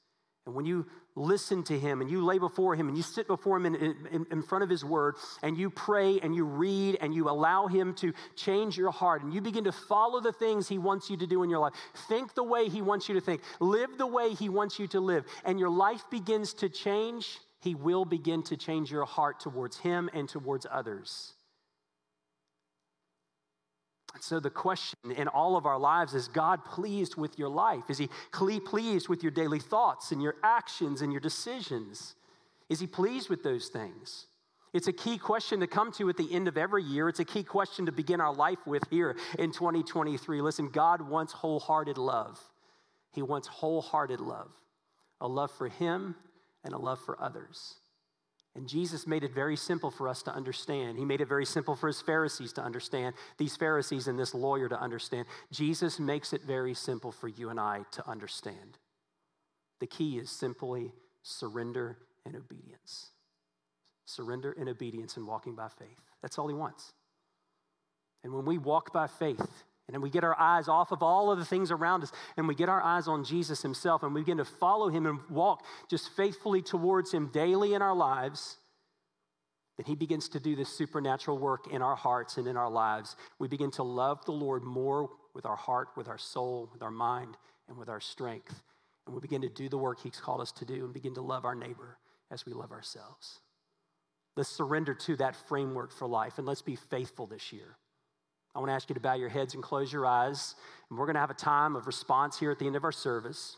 and 0.46 0.54
when 0.54 0.64
you 0.64 0.86
listen 1.14 1.62
to 1.62 1.78
him 1.78 2.00
and 2.00 2.10
you 2.10 2.24
lay 2.24 2.38
before 2.38 2.74
him 2.74 2.88
and 2.88 2.96
you 2.96 3.02
sit 3.02 3.26
before 3.26 3.56
him 3.56 3.66
in, 3.66 3.74
in, 3.76 4.26
in, 4.30 4.42
front 4.42 4.64
of 4.64 4.70
his 4.70 4.84
word 4.84 5.14
and 5.42 5.56
you 5.56 5.70
pray 5.70 6.18
and 6.20 6.34
you 6.34 6.44
read 6.44 6.96
and 7.00 7.14
you 7.14 7.28
allow 7.28 7.66
him 7.66 7.94
to 7.94 8.12
change 8.34 8.76
your 8.76 8.90
heart 8.90 9.22
and 9.22 9.32
you 9.32 9.40
begin 9.40 9.64
to 9.64 9.72
follow 9.72 10.20
the 10.20 10.32
things 10.32 10.68
he 10.68 10.78
wants 10.78 11.10
you 11.10 11.16
to 11.18 11.26
do 11.26 11.42
in 11.42 11.50
your 11.50 11.60
life, 11.60 11.74
think 12.08 12.34
the 12.34 12.42
way 12.42 12.68
he 12.68 12.82
wants 12.82 13.08
you 13.08 13.14
to 13.14 13.20
think, 13.20 13.42
live 13.60 13.98
the 13.98 14.06
way 14.06 14.34
he 14.34 14.48
wants 14.48 14.78
you 14.78 14.86
to 14.88 15.00
live, 15.00 15.24
and 15.44 15.60
your 15.60 15.70
life 15.70 16.02
begins 16.10 16.54
to 16.54 16.68
change, 16.68 17.38
he 17.60 17.74
will 17.74 18.04
begin 18.04 18.42
to 18.44 18.56
change 18.56 18.90
your 18.90 19.04
heart 19.04 19.38
towards 19.38 19.78
him 19.78 20.10
and 20.12 20.28
towards 20.28 20.66
others. 20.70 21.34
So, 24.20 24.38
the 24.40 24.50
question 24.50 24.98
in 25.16 25.28
all 25.28 25.56
of 25.56 25.66
our 25.66 25.78
lives 25.78 26.14
is 26.14 26.28
God 26.28 26.64
pleased 26.64 27.16
with 27.16 27.38
your 27.38 27.48
life? 27.48 27.84
Is 27.88 27.98
He 27.98 28.08
pleased 28.30 29.08
with 29.08 29.22
your 29.22 29.32
daily 29.32 29.58
thoughts 29.58 30.12
and 30.12 30.22
your 30.22 30.36
actions 30.42 31.02
and 31.02 31.12
your 31.12 31.20
decisions? 31.20 32.14
Is 32.68 32.78
He 32.80 32.86
pleased 32.86 33.28
with 33.28 33.42
those 33.42 33.68
things? 33.68 34.26
It's 34.72 34.88
a 34.88 34.92
key 34.92 35.18
question 35.18 35.60
to 35.60 35.66
come 35.66 35.92
to 35.92 36.08
at 36.08 36.16
the 36.16 36.32
end 36.32 36.48
of 36.48 36.56
every 36.56 36.82
year. 36.82 37.08
It's 37.08 37.20
a 37.20 37.24
key 37.24 37.42
question 37.42 37.86
to 37.86 37.92
begin 37.92 38.20
our 38.20 38.32
life 38.32 38.66
with 38.66 38.82
here 38.90 39.16
in 39.38 39.52
2023. 39.52 40.40
Listen, 40.40 40.68
God 40.68 41.02
wants 41.02 41.32
wholehearted 41.32 41.98
love. 41.98 42.40
He 43.12 43.20
wants 43.20 43.48
wholehearted 43.48 44.20
love, 44.20 44.50
a 45.20 45.28
love 45.28 45.50
for 45.50 45.68
Him 45.68 46.14
and 46.64 46.72
a 46.72 46.78
love 46.78 47.00
for 47.04 47.20
others. 47.22 47.74
And 48.54 48.68
Jesus 48.68 49.06
made 49.06 49.24
it 49.24 49.32
very 49.32 49.56
simple 49.56 49.90
for 49.90 50.08
us 50.08 50.22
to 50.24 50.34
understand. 50.34 50.98
He 50.98 51.06
made 51.06 51.22
it 51.22 51.28
very 51.28 51.46
simple 51.46 51.74
for 51.74 51.86
his 51.86 52.02
Pharisees 52.02 52.52
to 52.54 52.62
understand, 52.62 53.14
these 53.38 53.56
Pharisees 53.56 54.08
and 54.08 54.18
this 54.18 54.34
lawyer 54.34 54.68
to 54.68 54.78
understand. 54.78 55.26
Jesus 55.50 55.98
makes 55.98 56.34
it 56.34 56.42
very 56.42 56.74
simple 56.74 57.12
for 57.12 57.28
you 57.28 57.48
and 57.48 57.58
I 57.58 57.84
to 57.92 58.06
understand. 58.06 58.78
The 59.80 59.86
key 59.86 60.18
is 60.18 60.30
simply 60.30 60.92
surrender 61.22 61.96
and 62.26 62.36
obedience. 62.36 63.10
Surrender 64.04 64.54
and 64.58 64.68
obedience 64.68 65.16
and 65.16 65.26
walking 65.26 65.54
by 65.54 65.68
faith. 65.68 65.98
That's 66.20 66.38
all 66.38 66.48
he 66.48 66.54
wants. 66.54 66.92
And 68.22 68.34
when 68.34 68.44
we 68.44 68.58
walk 68.58 68.92
by 68.92 69.06
faith, 69.06 69.64
and 69.88 69.94
then 69.94 70.00
we 70.00 70.10
get 70.10 70.24
our 70.24 70.38
eyes 70.38 70.68
off 70.68 70.92
of 70.92 71.02
all 71.02 71.30
of 71.30 71.38
the 71.38 71.44
things 71.44 71.70
around 71.70 72.02
us 72.02 72.12
and 72.36 72.46
we 72.46 72.54
get 72.54 72.68
our 72.68 72.82
eyes 72.82 73.08
on 73.08 73.24
Jesus 73.24 73.62
himself 73.62 74.02
and 74.02 74.14
we 74.14 74.20
begin 74.20 74.38
to 74.38 74.44
follow 74.44 74.88
him 74.88 75.06
and 75.06 75.18
walk 75.28 75.64
just 75.90 76.10
faithfully 76.16 76.62
towards 76.62 77.12
him 77.12 77.30
daily 77.32 77.74
in 77.74 77.82
our 77.82 77.94
lives. 77.94 78.58
Then 79.76 79.86
he 79.86 79.96
begins 79.96 80.28
to 80.30 80.40
do 80.40 80.54
this 80.54 80.68
supernatural 80.68 81.38
work 81.38 81.66
in 81.72 81.82
our 81.82 81.96
hearts 81.96 82.36
and 82.36 82.46
in 82.46 82.56
our 82.56 82.70
lives. 82.70 83.16
We 83.38 83.48
begin 83.48 83.70
to 83.72 83.82
love 83.82 84.24
the 84.24 84.32
Lord 84.32 84.62
more 84.62 85.10
with 85.34 85.46
our 85.46 85.56
heart, 85.56 85.88
with 85.96 86.08
our 86.08 86.18
soul, 86.18 86.68
with 86.72 86.82
our 86.82 86.90
mind, 86.90 87.36
and 87.68 87.76
with 87.76 87.88
our 87.88 88.00
strength. 88.00 88.62
And 89.06 89.14
we 89.14 89.20
begin 89.20 89.42
to 89.42 89.48
do 89.48 89.68
the 89.68 89.78
work 89.78 90.00
he's 90.00 90.20
called 90.20 90.40
us 90.40 90.52
to 90.52 90.64
do 90.64 90.84
and 90.84 90.92
begin 90.92 91.14
to 91.14 91.22
love 91.22 91.44
our 91.44 91.54
neighbor 91.54 91.98
as 92.30 92.46
we 92.46 92.52
love 92.52 92.70
ourselves. 92.70 93.40
Let's 94.36 94.50
surrender 94.50 94.94
to 94.94 95.16
that 95.16 95.36
framework 95.48 95.92
for 95.92 96.06
life 96.06 96.38
and 96.38 96.46
let's 96.46 96.62
be 96.62 96.76
faithful 96.76 97.26
this 97.26 97.52
year. 97.52 97.76
I 98.54 98.58
want 98.58 98.68
to 98.70 98.74
ask 98.74 98.88
you 98.88 98.94
to 98.94 99.00
bow 99.00 99.14
your 99.14 99.28
heads 99.28 99.54
and 99.54 99.62
close 99.62 99.92
your 99.92 100.06
eyes. 100.06 100.54
And 100.90 100.98
we're 100.98 101.06
going 101.06 101.14
to 101.14 101.20
have 101.20 101.30
a 101.30 101.34
time 101.34 101.74
of 101.74 101.86
response 101.86 102.38
here 102.38 102.50
at 102.50 102.58
the 102.58 102.66
end 102.66 102.76
of 102.76 102.84
our 102.84 102.92
service. 102.92 103.56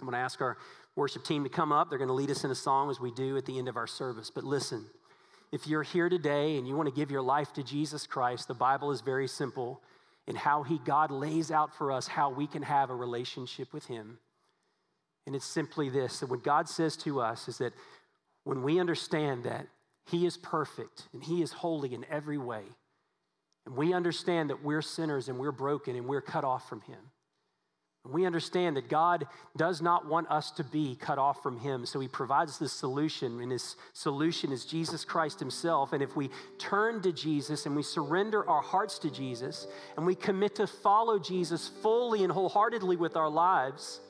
I'm 0.00 0.06
going 0.06 0.12
to 0.12 0.18
ask 0.18 0.40
our 0.40 0.58
worship 0.96 1.24
team 1.24 1.44
to 1.44 1.50
come 1.50 1.72
up. 1.72 1.88
They're 1.88 1.98
going 1.98 2.08
to 2.08 2.14
lead 2.14 2.30
us 2.30 2.44
in 2.44 2.50
a 2.50 2.54
song 2.54 2.90
as 2.90 3.00
we 3.00 3.10
do 3.10 3.36
at 3.36 3.46
the 3.46 3.58
end 3.58 3.68
of 3.68 3.76
our 3.76 3.86
service. 3.86 4.30
But 4.30 4.44
listen, 4.44 4.84
if 5.52 5.66
you're 5.66 5.82
here 5.82 6.08
today 6.08 6.58
and 6.58 6.68
you 6.68 6.76
want 6.76 6.88
to 6.88 6.94
give 6.94 7.10
your 7.10 7.22
life 7.22 7.52
to 7.54 7.62
Jesus 7.62 8.06
Christ, 8.06 8.48
the 8.48 8.54
Bible 8.54 8.90
is 8.90 9.00
very 9.00 9.28
simple. 9.28 9.80
and 10.28 10.36
how 10.36 10.62
he 10.62 10.78
God 10.84 11.10
lays 11.10 11.50
out 11.50 11.74
for 11.74 11.92
us 11.92 12.06
how 12.06 12.30
we 12.30 12.46
can 12.46 12.62
have 12.62 12.90
a 12.90 12.94
relationship 12.94 13.72
with 13.72 13.86
him. 13.86 14.18
And 15.26 15.34
it's 15.34 15.46
simply 15.46 15.88
this 15.88 16.20
that 16.20 16.28
what 16.28 16.42
God 16.42 16.68
says 16.68 16.96
to 16.98 17.20
us 17.20 17.48
is 17.48 17.58
that 17.58 17.72
when 18.44 18.62
we 18.62 18.78
understand 18.78 19.44
that 19.44 19.66
he 20.06 20.26
is 20.26 20.36
perfect 20.36 21.08
and 21.12 21.22
he 21.22 21.42
is 21.42 21.52
holy 21.52 21.94
in 21.94 22.04
every 22.10 22.38
way, 22.38 22.62
and 23.66 23.76
we 23.76 23.92
understand 23.92 24.50
that 24.50 24.64
we're 24.64 24.82
sinners 24.82 25.28
and 25.28 25.38
we're 25.38 25.52
broken 25.52 25.96
and 25.96 26.06
we're 26.06 26.22
cut 26.22 26.44
off 26.44 26.68
from 26.68 26.80
him, 26.82 26.98
we 28.12 28.24
understand 28.24 28.76
that 28.76 28.88
God 28.88 29.26
does 29.56 29.82
not 29.82 30.06
want 30.06 30.30
us 30.30 30.50
to 30.52 30.64
be 30.64 30.96
cut 30.96 31.18
off 31.18 31.42
from 31.42 31.58
Him, 31.58 31.86
so 31.86 32.00
He 32.00 32.08
provides 32.08 32.58
the 32.58 32.68
solution, 32.68 33.40
and 33.40 33.50
His 33.50 33.76
solution 33.92 34.52
is 34.52 34.64
Jesus 34.64 35.04
Christ 35.04 35.40
Himself. 35.40 35.92
And 35.92 36.02
if 36.02 36.16
we 36.16 36.30
turn 36.58 37.02
to 37.02 37.12
Jesus 37.12 37.66
and 37.66 37.74
we 37.74 37.82
surrender 37.82 38.48
our 38.48 38.62
hearts 38.62 38.98
to 39.00 39.10
Jesus 39.10 39.66
and 39.96 40.06
we 40.06 40.14
commit 40.14 40.54
to 40.56 40.66
follow 40.66 41.18
Jesus 41.18 41.70
fully 41.82 42.22
and 42.22 42.32
wholeheartedly 42.32 42.96
with 42.96 43.16
our 43.16 43.30
lives, 43.30 44.00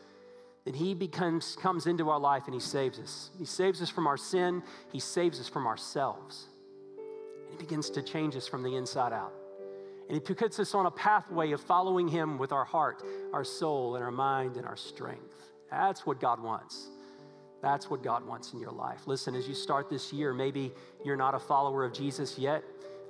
then 0.65 0.75
He 0.75 0.95
becomes, 0.95 1.57
comes 1.57 1.87
into 1.87 2.11
our 2.11 2.21
life 2.21 2.43
and 2.47 2.55
He 2.55 2.61
saves 2.61 2.99
us. 2.99 3.31
He 3.39 3.45
saves 3.45 3.81
us 3.81 3.91
from 3.91 4.07
our 4.07 4.19
sin, 4.19 4.63
He 4.93 5.01
saves 5.01 5.41
us 5.41 5.49
from 5.49 5.67
ourselves. 5.67 6.47
And 6.99 7.53
He 7.53 7.65
begins 7.65 7.91
to 7.91 8.03
change 8.03 8.37
us 8.37 8.47
from 8.47 8.63
the 8.63 8.77
inside 8.77 9.13
out. 9.13 9.33
And 10.09 10.13
He 10.13 10.35
puts 10.35 10.59
us 10.59 10.75
on 10.75 10.87
a 10.87 10.91
pathway 10.91 11.53
of 11.53 11.61
following 11.61 12.09
Him 12.09 12.39
with 12.39 12.53
our 12.53 12.65
heart, 12.65 13.03
our 13.33 13.45
soul, 13.45 13.97
and 13.97 14.05
our 14.05 14.11
mind 14.11 14.57
and 14.57 14.67
our 14.67 14.77
strength. 14.77 15.35
That's 15.71 16.07
what 16.07 16.21
God 16.21 16.43
wants. 16.43 16.89
That's 17.63 17.91
what 17.91 18.03
God 18.03 18.27
wants 18.27 18.53
in 18.53 18.61
your 18.61 18.71
life. 18.71 19.07
Listen, 19.07 19.35
as 19.35 19.49
you 19.49 19.55
start 19.55 19.91
this 19.91 20.13
year, 20.13 20.33
maybe 20.33 20.73
you're 21.05 21.17
not 21.17 21.35
a 21.35 21.39
follower 21.39 21.85
of 21.85 21.93
Jesus 21.93 22.39
yet. 22.39 22.63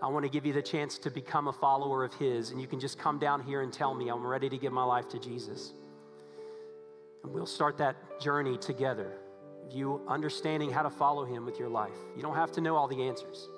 I 0.03 0.09
want 0.09 0.25
to 0.25 0.31
give 0.31 0.47
you 0.47 0.53
the 0.53 0.63
chance 0.63 0.99
to 0.99 1.11
become 1.11 1.49
a 1.49 1.53
follower 1.53 2.05
of 2.05 2.15
His. 2.15 2.51
And 2.51 2.61
you 2.61 2.67
can 2.67 2.81
just 2.81 2.99
come 2.99 3.19
down 3.19 3.43
here 3.43 3.63
and 3.63 3.73
tell 3.73 3.95
me, 3.95 4.09
I'm 4.09 4.27
ready 4.27 4.49
to 4.49 4.57
give 4.57 4.73
my 4.73 4.85
life 4.85 5.09
to 5.11 5.19
Jesus. 5.19 5.73
And 7.23 7.33
we'll 7.33 7.47
start 7.47 7.77
that 7.79 7.97
journey 8.21 8.57
together. 8.57 9.19
You 9.71 10.01
understanding 10.07 10.71
how 10.71 10.83
to 10.83 10.91
follow 10.91 11.25
Him 11.25 11.45
with 11.45 11.59
your 11.59 11.69
life. 11.69 11.97
You 12.15 12.23
don't 12.23 12.37
have 12.37 12.53
to 12.53 12.61
know 12.61 12.77
all 12.77 12.89
the 12.89 13.03
answers. 13.03 13.49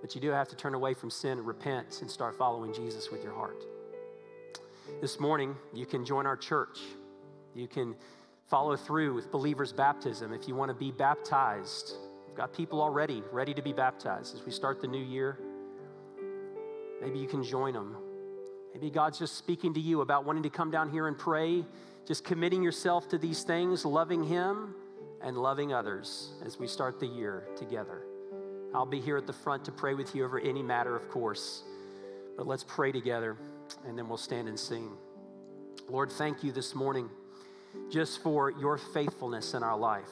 But 0.00 0.14
you 0.14 0.20
do 0.20 0.30
have 0.30 0.48
to 0.48 0.56
turn 0.56 0.74
away 0.74 0.94
from 0.94 1.10
sin 1.10 1.38
and 1.38 1.46
repent 1.46 2.00
and 2.00 2.10
start 2.10 2.36
following 2.36 2.72
Jesus 2.72 3.10
with 3.10 3.22
your 3.22 3.34
heart. 3.34 3.64
This 5.00 5.20
morning, 5.20 5.56
you 5.72 5.86
can 5.86 6.04
join 6.04 6.26
our 6.26 6.36
church. 6.36 6.78
You 7.54 7.68
can 7.68 7.94
follow 8.48 8.76
through 8.76 9.14
with 9.14 9.30
believers' 9.30 9.72
baptism 9.72 10.32
if 10.32 10.48
you 10.48 10.54
want 10.54 10.70
to 10.70 10.74
be 10.74 10.90
baptized. 10.90 11.94
We've 12.26 12.36
got 12.36 12.52
people 12.52 12.80
already 12.80 13.22
ready 13.32 13.54
to 13.54 13.62
be 13.62 13.72
baptized 13.72 14.34
as 14.34 14.44
we 14.44 14.52
start 14.52 14.80
the 14.80 14.88
new 14.88 15.02
year. 15.02 15.38
Maybe 17.00 17.18
you 17.18 17.28
can 17.28 17.42
join 17.42 17.74
them. 17.74 17.96
Maybe 18.74 18.90
God's 18.90 19.18
just 19.18 19.36
speaking 19.36 19.74
to 19.74 19.80
you 19.80 20.00
about 20.00 20.24
wanting 20.24 20.42
to 20.44 20.50
come 20.50 20.70
down 20.70 20.90
here 20.90 21.08
and 21.08 21.18
pray, 21.18 21.64
just 22.06 22.24
committing 22.24 22.62
yourself 22.62 23.08
to 23.08 23.18
these 23.18 23.42
things, 23.42 23.84
loving 23.84 24.24
Him 24.24 24.74
and 25.22 25.36
loving 25.36 25.72
others 25.72 26.30
as 26.44 26.58
we 26.58 26.66
start 26.66 27.00
the 27.00 27.06
year 27.06 27.48
together. 27.56 28.02
I'll 28.74 28.86
be 28.86 29.00
here 29.00 29.16
at 29.16 29.26
the 29.26 29.32
front 29.32 29.64
to 29.64 29.72
pray 29.72 29.94
with 29.94 30.14
you 30.14 30.24
over 30.24 30.38
any 30.38 30.62
matter, 30.62 30.94
of 30.94 31.08
course. 31.08 31.64
But 32.36 32.46
let's 32.46 32.64
pray 32.64 32.92
together 32.92 33.36
and 33.86 33.98
then 33.98 34.08
we'll 34.08 34.18
stand 34.18 34.48
and 34.48 34.58
sing. 34.58 34.90
Lord, 35.88 36.10
thank 36.12 36.44
you 36.44 36.52
this 36.52 36.74
morning 36.74 37.10
just 37.90 38.22
for 38.22 38.50
your 38.50 38.78
faithfulness 38.78 39.54
in 39.54 39.62
our 39.62 39.76
life 39.76 40.10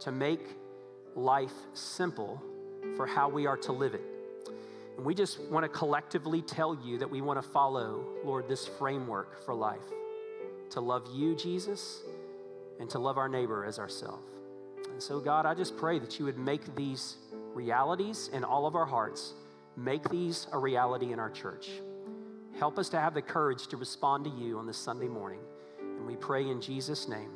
to 0.00 0.12
make 0.12 0.40
life 1.14 1.52
simple 1.72 2.42
for 2.96 3.06
how 3.06 3.28
we 3.28 3.46
are 3.46 3.56
to 3.58 3.72
live 3.72 3.94
it. 3.94 4.02
And 4.96 5.04
we 5.04 5.14
just 5.14 5.40
want 5.42 5.64
to 5.64 5.68
collectively 5.68 6.42
tell 6.42 6.76
you 6.84 6.98
that 6.98 7.10
we 7.10 7.20
want 7.20 7.40
to 7.42 7.48
follow, 7.48 8.04
Lord, 8.24 8.48
this 8.48 8.66
framework 8.66 9.44
for 9.44 9.54
life 9.54 9.80
to 10.70 10.80
love 10.80 11.06
you, 11.12 11.36
Jesus, 11.36 12.02
and 12.80 12.90
to 12.90 12.98
love 12.98 13.18
our 13.18 13.28
neighbor 13.28 13.64
as 13.64 13.78
ourselves. 13.78 14.33
And 14.90 15.02
so, 15.02 15.20
God, 15.20 15.46
I 15.46 15.54
just 15.54 15.76
pray 15.76 15.98
that 15.98 16.18
you 16.18 16.24
would 16.24 16.38
make 16.38 16.74
these 16.76 17.16
realities 17.54 18.30
in 18.32 18.44
all 18.44 18.66
of 18.66 18.74
our 18.74 18.86
hearts. 18.86 19.34
Make 19.76 20.08
these 20.08 20.46
a 20.52 20.58
reality 20.58 21.12
in 21.12 21.18
our 21.18 21.30
church. 21.30 21.70
Help 22.58 22.78
us 22.78 22.88
to 22.90 23.00
have 23.00 23.14
the 23.14 23.22
courage 23.22 23.66
to 23.68 23.76
respond 23.76 24.24
to 24.24 24.30
you 24.30 24.58
on 24.58 24.66
this 24.66 24.78
Sunday 24.78 25.08
morning. 25.08 25.40
And 25.80 26.06
we 26.06 26.16
pray 26.16 26.48
in 26.48 26.60
Jesus' 26.60 27.08
name, 27.08 27.30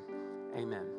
amen. 0.57 0.98